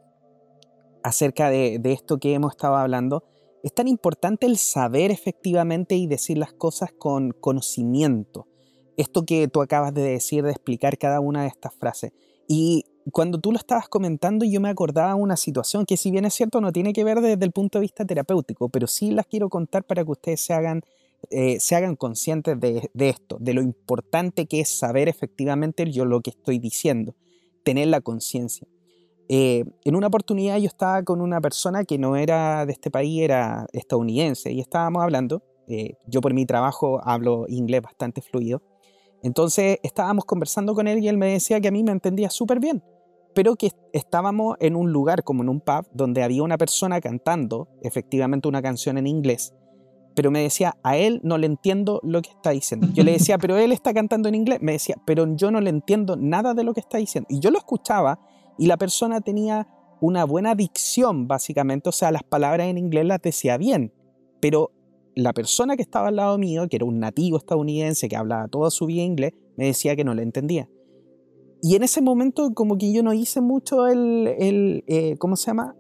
[1.03, 3.23] acerca de, de esto que hemos estado hablando,
[3.63, 8.47] es tan importante el saber efectivamente y decir las cosas con conocimiento.
[8.97, 12.13] Esto que tú acabas de decir, de explicar cada una de estas frases.
[12.49, 16.25] Y cuando tú lo estabas comentando, yo me acordaba de una situación que si bien
[16.25, 19.27] es cierto no tiene que ver desde el punto de vista terapéutico, pero sí las
[19.27, 20.83] quiero contar para que ustedes se hagan,
[21.31, 26.21] eh, se hagan conscientes de, esto, de lo importante que es saber efectivamente yo lo
[26.21, 27.15] que estoy diciendo,
[27.65, 28.67] tener la conciencia.
[29.29, 33.23] Eh, en una oportunidad yo estaba con una persona que no era de este país,
[33.23, 38.63] era estadounidense, y estábamos hablando, eh, yo por mi trabajo hablo inglés bastante fluido,
[39.23, 42.61] entonces estábamos conversando con él y él me decía que a mí me entendía súper
[42.61, 42.83] bien
[43.37, 47.69] pero que estábamos en un lugar como en un pub donde había una persona cantando
[47.83, 49.53] efectivamente una canción en inglés,
[50.17, 52.89] pero me decía, a él no le entiendo lo que está diciendo.
[52.95, 54.61] Yo le decía, pero él está cantando en inglés.
[54.63, 57.27] Me decía, pero yo no le entiendo nada de lo que está diciendo.
[57.29, 58.19] Y yo lo escuchaba
[58.59, 59.69] y la persona tenía
[60.01, 63.93] una buena dicción, básicamente, o sea, las palabras en inglés las decía bien,
[64.41, 64.71] pero
[65.15, 68.71] la persona que estaba al lado mío, que era un nativo estadounidense que hablaba toda
[68.71, 70.69] su vida inglés, me decía que no le entendía.
[71.63, 75.47] y en ese momento como que yo no hice mucho el, el eh, ¿cómo se
[75.47, 75.75] llama?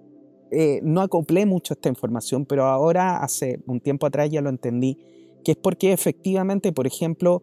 [0.50, 4.96] Eh, no acoplé mucho esta información, pero ahora, hace un tiempo atrás ya lo entendí,
[5.44, 7.42] que es porque efectivamente, por ejemplo,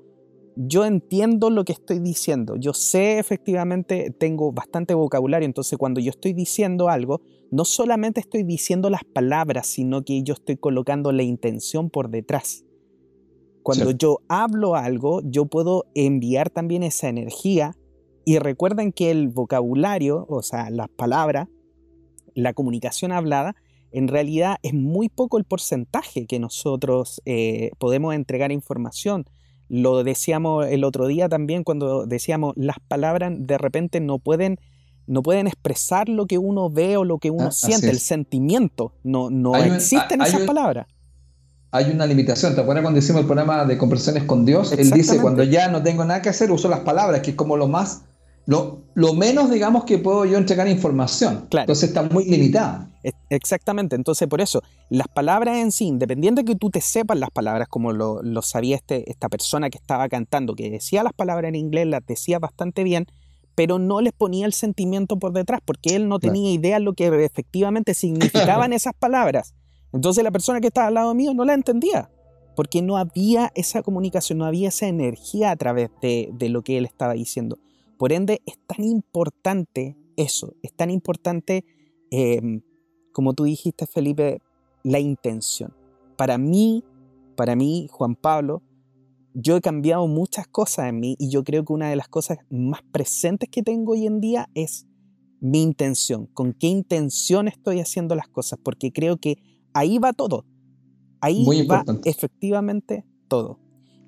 [0.56, 6.12] yo entiendo lo que estoy diciendo, yo sé efectivamente, tengo bastante vocabulario, entonces cuando yo
[6.12, 7.22] estoy diciendo algo,
[7.52, 12.66] no solamente estoy diciendo las palabras, sino que yo estoy colocando la intención por detrás.
[13.64, 17.76] Cuando yo hablo algo, yo puedo enviar también esa energía
[18.26, 21.48] y recuerden que el vocabulario, o sea, las palabras,
[22.36, 23.56] la comunicación hablada,
[23.92, 29.26] en realidad es muy poco el porcentaje que nosotros eh, podemos entregar información.
[29.76, 34.60] Lo decíamos el otro día también cuando decíamos las palabras de repente no pueden,
[35.08, 38.94] no pueden expresar lo que uno ve o lo que uno ah, siente, el sentimiento.
[39.02, 40.86] No, no existen esas palabras.
[41.72, 42.54] Hay una limitación.
[42.54, 44.74] ¿Te acuerdas cuando hicimos el programa de conversaciones con Dios?
[44.74, 47.58] Él dice, cuando ya no tengo nada que hacer, uso las palabras, que es como
[47.58, 48.04] lo más
[48.46, 51.48] lo, menos, digamos, que puedo yo entregar información.
[51.52, 52.90] Entonces está muy limitada.
[53.30, 57.32] Exactamente, entonces por eso, las palabras en sí, independiente de que tú te sepas las
[57.32, 61.56] palabras, como lo, sabía este, esta persona que estaba cantando, que decía las palabras en
[61.56, 63.08] inglés, las decía bastante bien,
[63.56, 66.94] pero no les ponía el sentimiento por detrás, porque él no tenía idea de lo
[66.94, 69.54] que efectivamente significaban esas palabras.
[69.92, 72.10] Entonces la persona que estaba al lado mío no la entendía,
[72.56, 76.78] porque no había esa comunicación, no había esa energía a través de, de lo que
[76.78, 77.58] él estaba diciendo.
[77.98, 81.66] Por ende, es tan importante eso, es tan importante,
[82.12, 82.62] em,
[83.12, 84.42] como tú dijiste, Felipe,
[84.84, 85.74] la intención.
[86.18, 86.84] Para mí,
[87.36, 88.62] para mí, Juan Pablo,
[89.34, 92.38] yo he cambiado muchas cosas en mí y yo creo que una de las cosas
[92.50, 94.86] más presentes que tengo hoy en día es
[95.42, 99.38] mi intención, con qué intención estoy haciendo las cosas, porque creo que
[99.74, 100.46] ahí va todo,
[101.20, 103.60] ahí va efectivamente todo.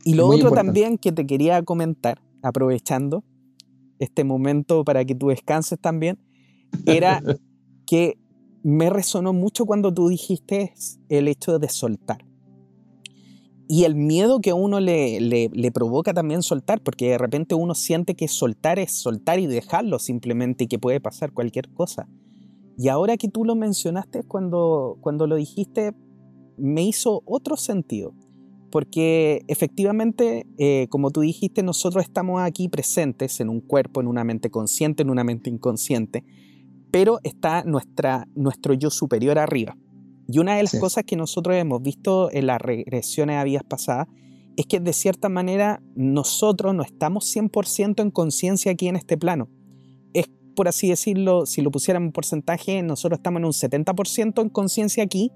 [0.06, 3.24] Y lo otro también que te quería comentar, aprovechando,
[4.00, 6.20] este momento para que tú descanses también,
[6.86, 7.22] era
[7.86, 8.18] que
[8.64, 10.74] me resonó mucho cuando tú dijiste
[11.10, 12.26] el hecho de soltar.
[13.68, 18.16] Y el miedo que uno le, le, provoca también soltar, porque de repente uno siente
[18.16, 22.08] que soltar es soltar y dejarlo simplemente y que puede pasar cualquier cosa.
[22.78, 25.94] Y ahora que tú lo mencionaste, cuando, cuando lo dijiste,
[26.58, 28.14] me hizo otro sentido
[28.76, 34.26] porque efectivamente, eh, como tú dijiste, nosotros estamos aquí presentes en un cuerpo, en una
[34.26, 36.26] mente consciente, en una mente inconsciente,
[36.92, 39.78] pero está nuestra, nuestro yo superior arriba.
[40.28, 44.10] Y una de las cosas que nosotros hemos visto en las regresiones a vidas pasadas
[44.58, 49.48] es que de cierta manera nosotros no estamos 100% en conciencia aquí en este plano.
[50.14, 54.50] Es, por así decirlo, si lo pusiéramos en porcentaje, nosotros estamos en un 70% en
[54.50, 55.32] conciencia aquí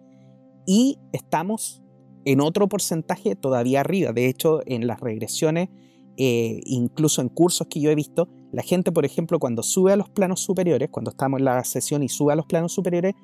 [0.67, 1.81] y estamos
[2.31, 4.13] en otro porcentaje todavía arriba.
[4.13, 5.69] De hecho, en las regresiones,
[6.15, 9.95] eh, incluso en cursos que yo he visto, la gente, por ejemplo, cuando sube a
[9.95, 13.15] los planos superiores, cuando estamos en la sesión y sube a los planos superiores,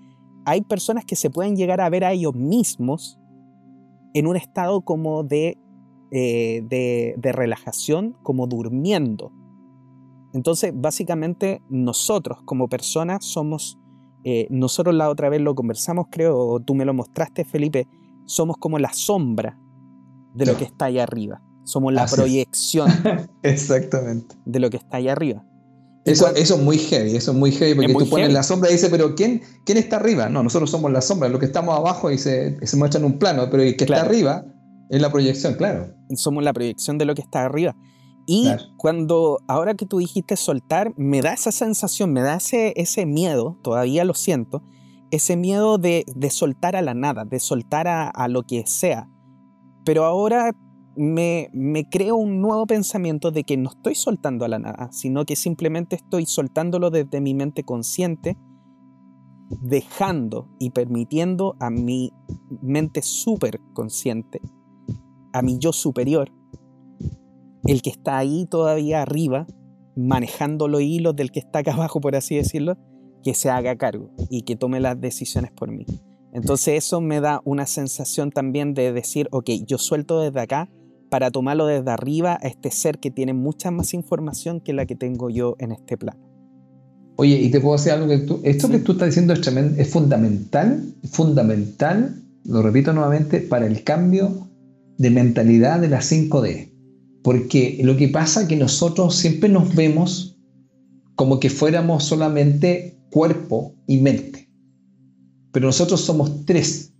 [0.45, 3.19] hay personas que se pueden llegar a ver a ellos mismos
[4.15, 5.59] en un estado como de,
[6.09, 9.31] eh, de, relajación, como durmiendo.
[10.33, 13.77] Entonces, básicamente, nosotros como personas somos,
[14.23, 17.87] eh, nosotros la otra vez lo conversamos, creo, o tú me lo mostraste, Felipe,
[18.25, 19.57] somos como la sombra
[20.33, 21.41] de lo que está allá arriba.
[21.63, 22.89] Somos la proyección.
[23.43, 24.35] Exactamente.
[24.45, 25.43] De lo que está allá arriba.
[26.05, 28.73] Eso, eso es muy heavy, eso es muy heavy, porque tú pones la sombra y
[28.73, 30.29] dices, pero ¿quién, ¿quién está arriba?
[30.29, 33.17] No, nosotros somos la sombra, lo que estamos abajo y se, se muestra en un
[33.17, 34.45] plano, pero el que está arriba
[34.91, 35.95] es la proyección, claro.
[36.15, 37.75] Somos la proyección de lo que está arriba.
[38.27, 43.07] Y cuando, ahora que tú dijiste soltar, me da esa sensación, me da ese, ese
[43.07, 44.63] miedo, todavía lo siento,
[45.15, 49.09] ese miedo de, soltar a la nada, de soltar a, lo que sea.
[49.85, 50.51] Pero ahora
[50.95, 55.25] me, me, creo un nuevo pensamiento de que no estoy soltando a la nada, sino
[55.25, 58.37] que simplemente estoy soltándolo desde mi mente consciente,
[59.61, 62.11] dejando y permitiendo a mi
[62.61, 64.41] mente súper consciente,
[65.33, 66.31] a mi yo superior,
[67.65, 69.47] el que está ahí todavía arriba,
[69.95, 72.77] manejando los hilos del que está acá abajo, por así decirlo,
[73.25, 75.87] que se haga cargo y que tome las decisiones por mí.
[76.31, 80.69] Entonces eso me da una sensación también de decir, ok, yo suelto desde acá
[81.09, 84.95] para tomarlo desde arriba a este ser que tiene mucha más información que la que
[84.95, 86.19] tengo yo en este plano.
[87.15, 89.89] Oye, y te puedo decir algo que tú, esto que tú estás diciendo es, es
[89.89, 94.49] fundamental, fundamental, lo repito nuevamente, para el cambio
[94.99, 96.71] de mentalidad de la 5D.
[97.23, 100.37] Porque lo que pasa es que nosotros siempre nos vemos
[101.15, 104.49] como que fuéramos solamente cuerpo y mente.
[105.51, 106.91] Pero nosotros somos tres.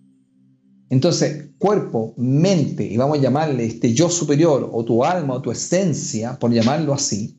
[0.90, 5.52] Entonces, cuerpo, mente, y vamos a llamarle este yo superior, o tu alma, o tu
[5.52, 7.38] esencia, por llamarlo así,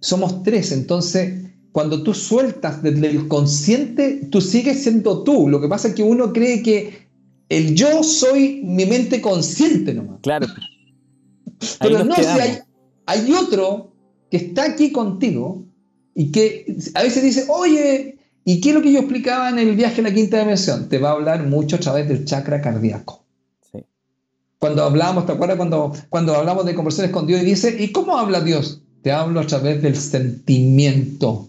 [0.00, 5.48] somos tres, entonces cuando tú sueltas desde el consciente, tú sigues siendo tú.
[5.48, 7.08] Lo que pasa es que uno cree que
[7.48, 10.18] el yo soy mi mente consciente nomás.
[10.22, 10.46] Claro.
[11.80, 12.58] Pero no, si hay,
[13.06, 13.92] hay otro
[14.30, 15.64] que está aquí contigo
[16.20, 19.74] y que a veces dice, oye, ¿y qué es lo que yo explicaba en el
[19.74, 20.90] viaje a la quinta dimensión?
[20.90, 23.24] Te va a hablar mucho a través del chakra cardíaco.
[23.72, 23.78] Sí.
[24.58, 28.18] Cuando hablamos, ¿te acuerdas cuando, cuando hablamos de conversaciones con Dios y dice, ¿y cómo
[28.18, 28.82] habla Dios?
[29.00, 31.48] Te hablo a través del sentimiento.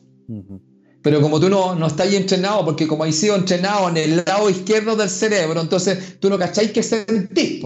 [1.01, 4.49] Pero como tú no, no estás entrenado, porque como has sido entrenado en el lado
[4.49, 7.65] izquierdo del cerebro, entonces tú no cacháis que sentís.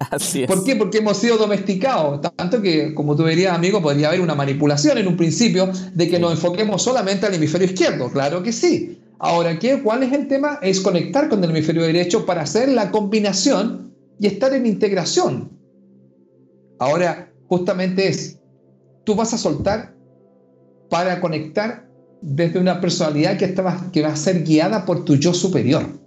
[0.10, 0.48] Así es.
[0.48, 0.76] ¿Por qué?
[0.76, 2.20] Porque hemos sido domesticados.
[2.36, 6.18] Tanto que, como tú dirías, amigo, podría haber una manipulación en un principio de que
[6.18, 8.10] nos enfoquemos solamente al hemisferio izquierdo.
[8.10, 8.98] Claro que sí.
[9.18, 10.58] Ahora, ¿qué, ¿cuál es el tema?
[10.62, 15.50] Es conectar con el hemisferio derecho para hacer la combinación y estar en integración.
[16.78, 18.38] Ahora, justamente es,
[19.04, 19.94] tú vas a soltar
[20.88, 21.86] para conectar
[22.22, 23.54] desde una personalidad que,
[23.92, 25.99] que va a ser guiada por tu yo superior.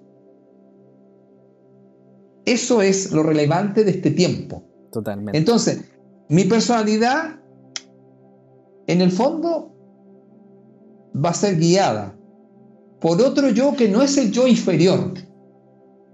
[2.46, 4.64] Eso es lo relevante de este tiempo.
[4.92, 5.38] Totalmente.
[5.38, 5.82] Entonces,
[6.30, 7.40] mi personalidad,
[8.88, 9.72] en el fondo,
[11.16, 12.16] va a ser guiada
[13.04, 15.14] por otro yo que no es el yo inferior,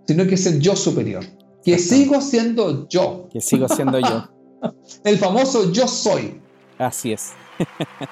[0.08, 1.24] sino que es el yo superior.
[1.64, 3.30] Que sigo siendo yo.
[3.32, 4.28] Que sigo siendo yo.
[5.04, 6.42] el famoso yo soy.
[6.80, 7.34] Así es.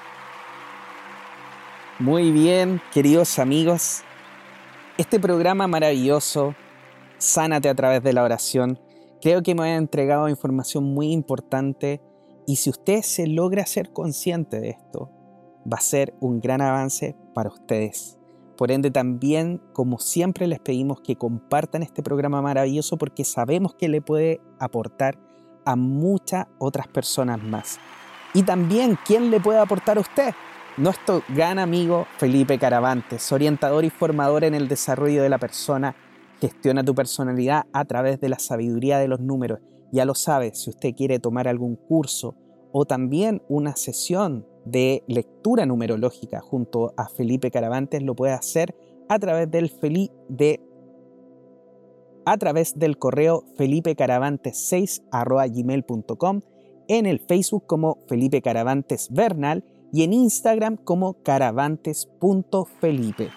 [1.98, 4.02] Muy bien, queridos amigos.
[4.96, 6.54] Este programa maravilloso,
[7.18, 8.80] Sánate a través de la oración,
[9.20, 12.00] creo que me ha entregado información muy importante
[12.46, 15.10] y si usted se logra ser consciente de esto,
[15.70, 18.18] va a ser un gran avance para ustedes.
[18.56, 23.88] Por ende, también, como siempre, les pedimos que compartan este programa maravilloso porque sabemos que
[23.88, 25.18] le puede aportar
[25.64, 27.78] a muchas otras personas más.
[28.34, 30.34] Y también, ¿quién le puede aportar a usted?
[30.76, 35.94] Nuestro gran amigo Felipe Caravantes, orientador y formador en el desarrollo de la persona,
[36.40, 39.58] gestiona tu personalidad a través de la sabiduría de los números.
[39.92, 42.36] Ya lo sabe, si usted quiere tomar algún curso
[42.72, 48.76] o también una sesión de lectura numerológica junto a Felipe Caravantes, lo puede hacer
[49.08, 49.72] a través del
[50.28, 50.60] de
[52.26, 55.02] a través del correo felipecaravantes6
[56.88, 63.30] en el Facebook como Felipe Caravantes Bernal y en Instagram como caravantes.felipe.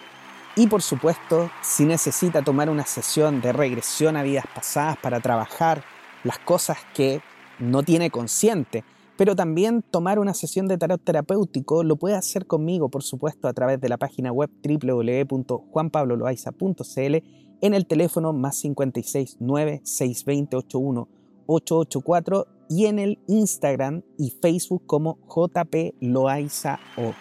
[0.54, 5.82] Y por supuesto, si necesita tomar una sesión de regresión a vidas pasadas para trabajar
[6.24, 7.22] las cosas que
[7.58, 8.84] no tiene consciente,
[9.16, 13.54] pero también tomar una sesión de tarot terapéutico lo puede hacer conmigo, por supuesto, a
[13.54, 17.16] través de la página web www.juanpabloloaiza.cl
[17.62, 21.08] en el teléfono más 56 9 620 81
[21.46, 27.14] 884 y en el Instagram y Facebook como JP Loaiza O.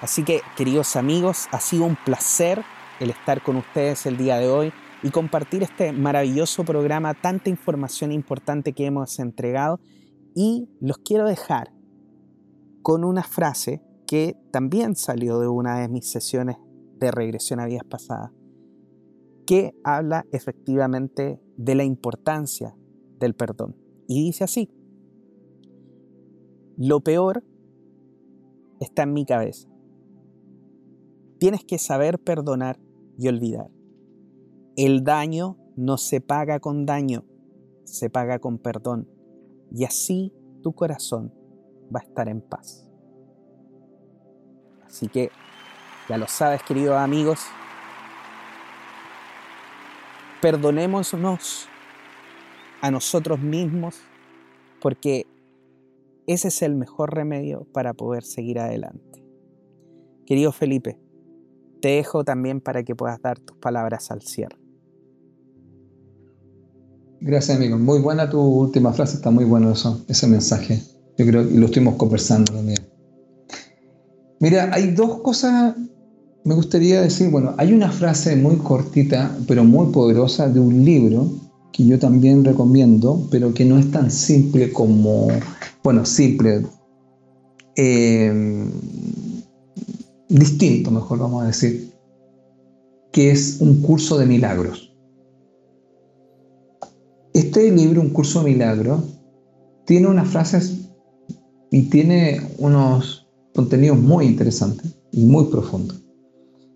[0.00, 2.62] Así que, queridos amigos, ha sido un placer
[3.00, 4.72] el estar con ustedes el día de hoy
[5.02, 9.80] y compartir este maravilloso programa, tanta información importante que hemos entregado.
[10.34, 11.72] Y los quiero dejar
[12.82, 16.56] con una frase que también salió de una de mis sesiones
[16.98, 18.30] de regresión a días pasadas,
[19.46, 22.76] que habla efectivamente de la importancia
[23.18, 23.76] del perdón.
[24.06, 24.70] Y dice así,
[26.76, 27.44] lo peor
[28.80, 29.73] está en mi cabeza.
[31.44, 32.78] Tienes que saber perdonar
[33.18, 33.68] y olvidar.
[34.76, 37.26] El daño no se paga con daño,
[37.84, 39.10] se paga con perdón.
[39.70, 41.34] Y así tu corazón
[41.94, 42.90] va a estar en paz.
[44.86, 45.28] Así que,
[46.08, 47.40] ya lo sabes, queridos amigos,
[50.40, 51.68] perdonémonos
[52.80, 54.00] a nosotros mismos
[54.80, 55.26] porque
[56.26, 59.22] ese es el mejor remedio para poder seguir adelante.
[60.24, 61.03] Querido Felipe,
[61.84, 64.56] te dejo también para que puedas dar tus palabras al cierre.
[67.20, 67.76] Gracias, amigo.
[67.76, 70.80] Muy buena tu última frase, está muy bueno eso, ese mensaje.
[71.18, 72.78] Yo creo que lo estuvimos conversando también.
[74.40, 75.74] Mira, hay dos cosas,
[76.44, 81.28] me gustaría decir, bueno, hay una frase muy cortita, pero muy poderosa de un libro
[81.70, 85.28] que yo también recomiendo, pero que no es tan simple como,
[85.82, 86.64] bueno, simple,
[87.76, 88.70] eh,
[90.28, 91.92] distinto, mejor vamos a decir,
[93.12, 94.92] que es un curso de milagros.
[97.32, 99.02] Este libro, un curso de milagros,
[99.84, 100.88] tiene unas frases
[101.70, 106.00] y tiene unos contenidos muy interesantes y muy profundos.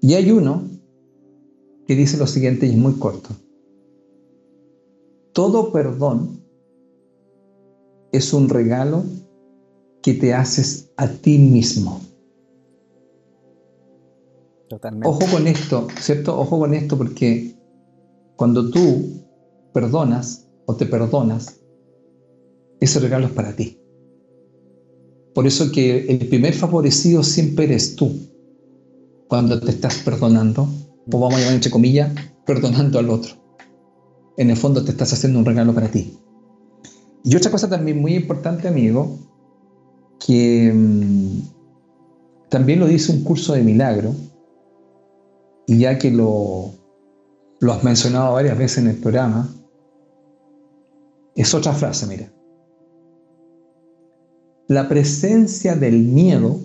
[0.00, 0.62] Y hay uno
[1.86, 3.30] que dice lo siguiente y es muy corto
[5.38, 6.42] todo perdón
[8.10, 9.04] es un regalo
[10.02, 12.00] que te haces a ti mismo.
[14.68, 15.08] Totalmente.
[15.08, 16.38] Ojo con esto, ¿cierto?
[16.38, 17.54] Ojo con esto porque
[18.36, 19.24] cuando tú
[19.72, 21.60] perdonas o te perdonas,
[22.80, 23.80] ese regalo es para ti.
[25.34, 28.12] Por eso que el primer favorecido siempre eres tú.
[29.28, 30.68] Cuando te estás perdonando,
[31.12, 32.12] o vamos a llamar entre comillas,
[32.46, 33.34] perdonando al otro.
[34.36, 36.18] En el fondo te estás haciendo un regalo para ti.
[37.24, 39.18] Y otra cosa también muy importante, amigo,
[40.24, 41.40] que mm,
[42.48, 44.14] también lo dice un curso de milagro,
[45.68, 46.72] y ya que lo,
[47.60, 49.54] lo has mencionado varias veces en el programa,
[51.36, 52.32] es otra frase, mira.
[54.66, 56.58] La presencia del miedo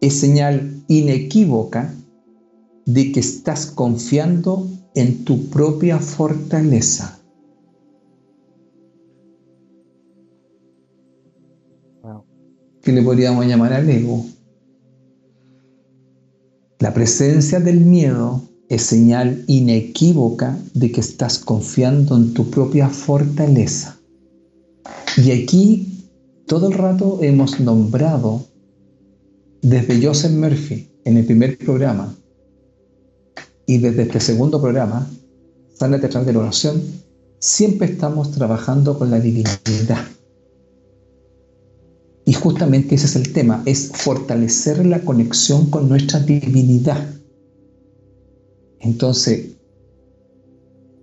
[0.00, 1.94] es señal inequívoca
[2.86, 7.18] de que estás confiando en tu propia fortaleza.
[12.82, 14.24] ¿Qué le podríamos llamar al ego.
[16.82, 24.00] La presencia del miedo es señal inequívoca de que estás confiando en tu propia fortaleza.
[25.16, 26.08] Y aquí
[26.48, 28.44] todo el rato hemos nombrado
[29.62, 32.16] desde Joseph Murphy en el primer programa
[33.64, 35.08] y desde este segundo programa,
[35.78, 36.82] Sana Teatral de la Oración,
[37.38, 40.04] siempre estamos trabajando con la divinidad.
[42.24, 47.04] Y justamente ese es el tema, es fortalecer la conexión con nuestra divinidad.
[48.80, 49.52] Entonces,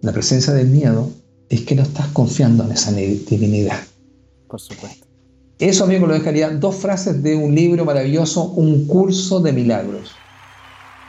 [0.02, 1.12] la presencia del miedo
[1.50, 3.80] es que no estás confiando en esa divinidad.
[4.48, 5.08] Por supuesto.
[5.60, 10.16] Eso, amigo, lo dejaría dos frases de un libro maravilloso, Un curso de milagros.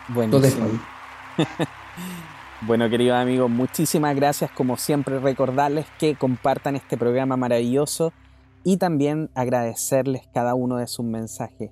[0.08, 0.40] Bueno,
[2.62, 4.50] bueno, queridos amigos, muchísimas gracias.
[4.50, 8.12] Como siempre, recordarles que compartan este programa maravilloso
[8.64, 11.70] y también agradecerles cada uno de sus mensajes.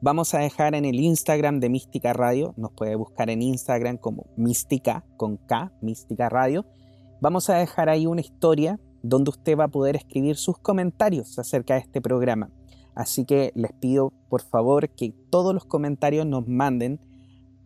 [0.00, 4.26] Vamos a dejar en el Instagram de Mística Radio, nos puede buscar en Instagram como
[4.36, 6.66] Mística con K, Mística Radio.
[7.20, 11.74] Vamos a dejar ahí una historia donde usted va a poder escribir sus comentarios acerca
[11.74, 12.50] de este programa.
[12.94, 17.00] Así que les pido por favor que todos los comentarios nos manden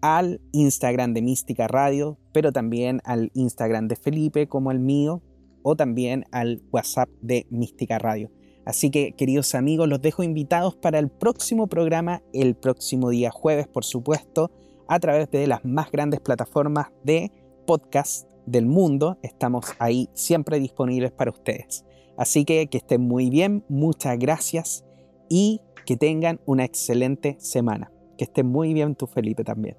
[0.03, 5.23] al Instagram de Mística Radio, pero también al Instagram de Felipe como el mío,
[5.63, 8.31] o también al WhatsApp de Mística Radio.
[8.67, 13.69] Así que, queridos amigos, los dejo invitados para el próximo programa, el próximo día jueves,
[13.69, 14.51] por supuesto,
[14.89, 17.31] a través de las más grandes plataformas de
[17.65, 19.19] podcast del mundo.
[19.23, 21.85] Estamos ahí siempre disponibles para ustedes.
[22.19, 24.85] Así que que estén muy bien, muchas gracias
[25.29, 27.93] y que tengan una excelente semana.
[28.19, 29.77] Que estén muy bien tú, Felipe, también.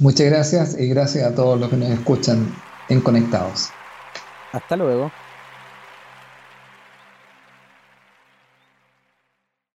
[0.00, 2.52] Muchas gracias y gracias a todos los que nos escuchan
[2.88, 3.68] en Conectados.
[4.52, 5.12] Hasta luego.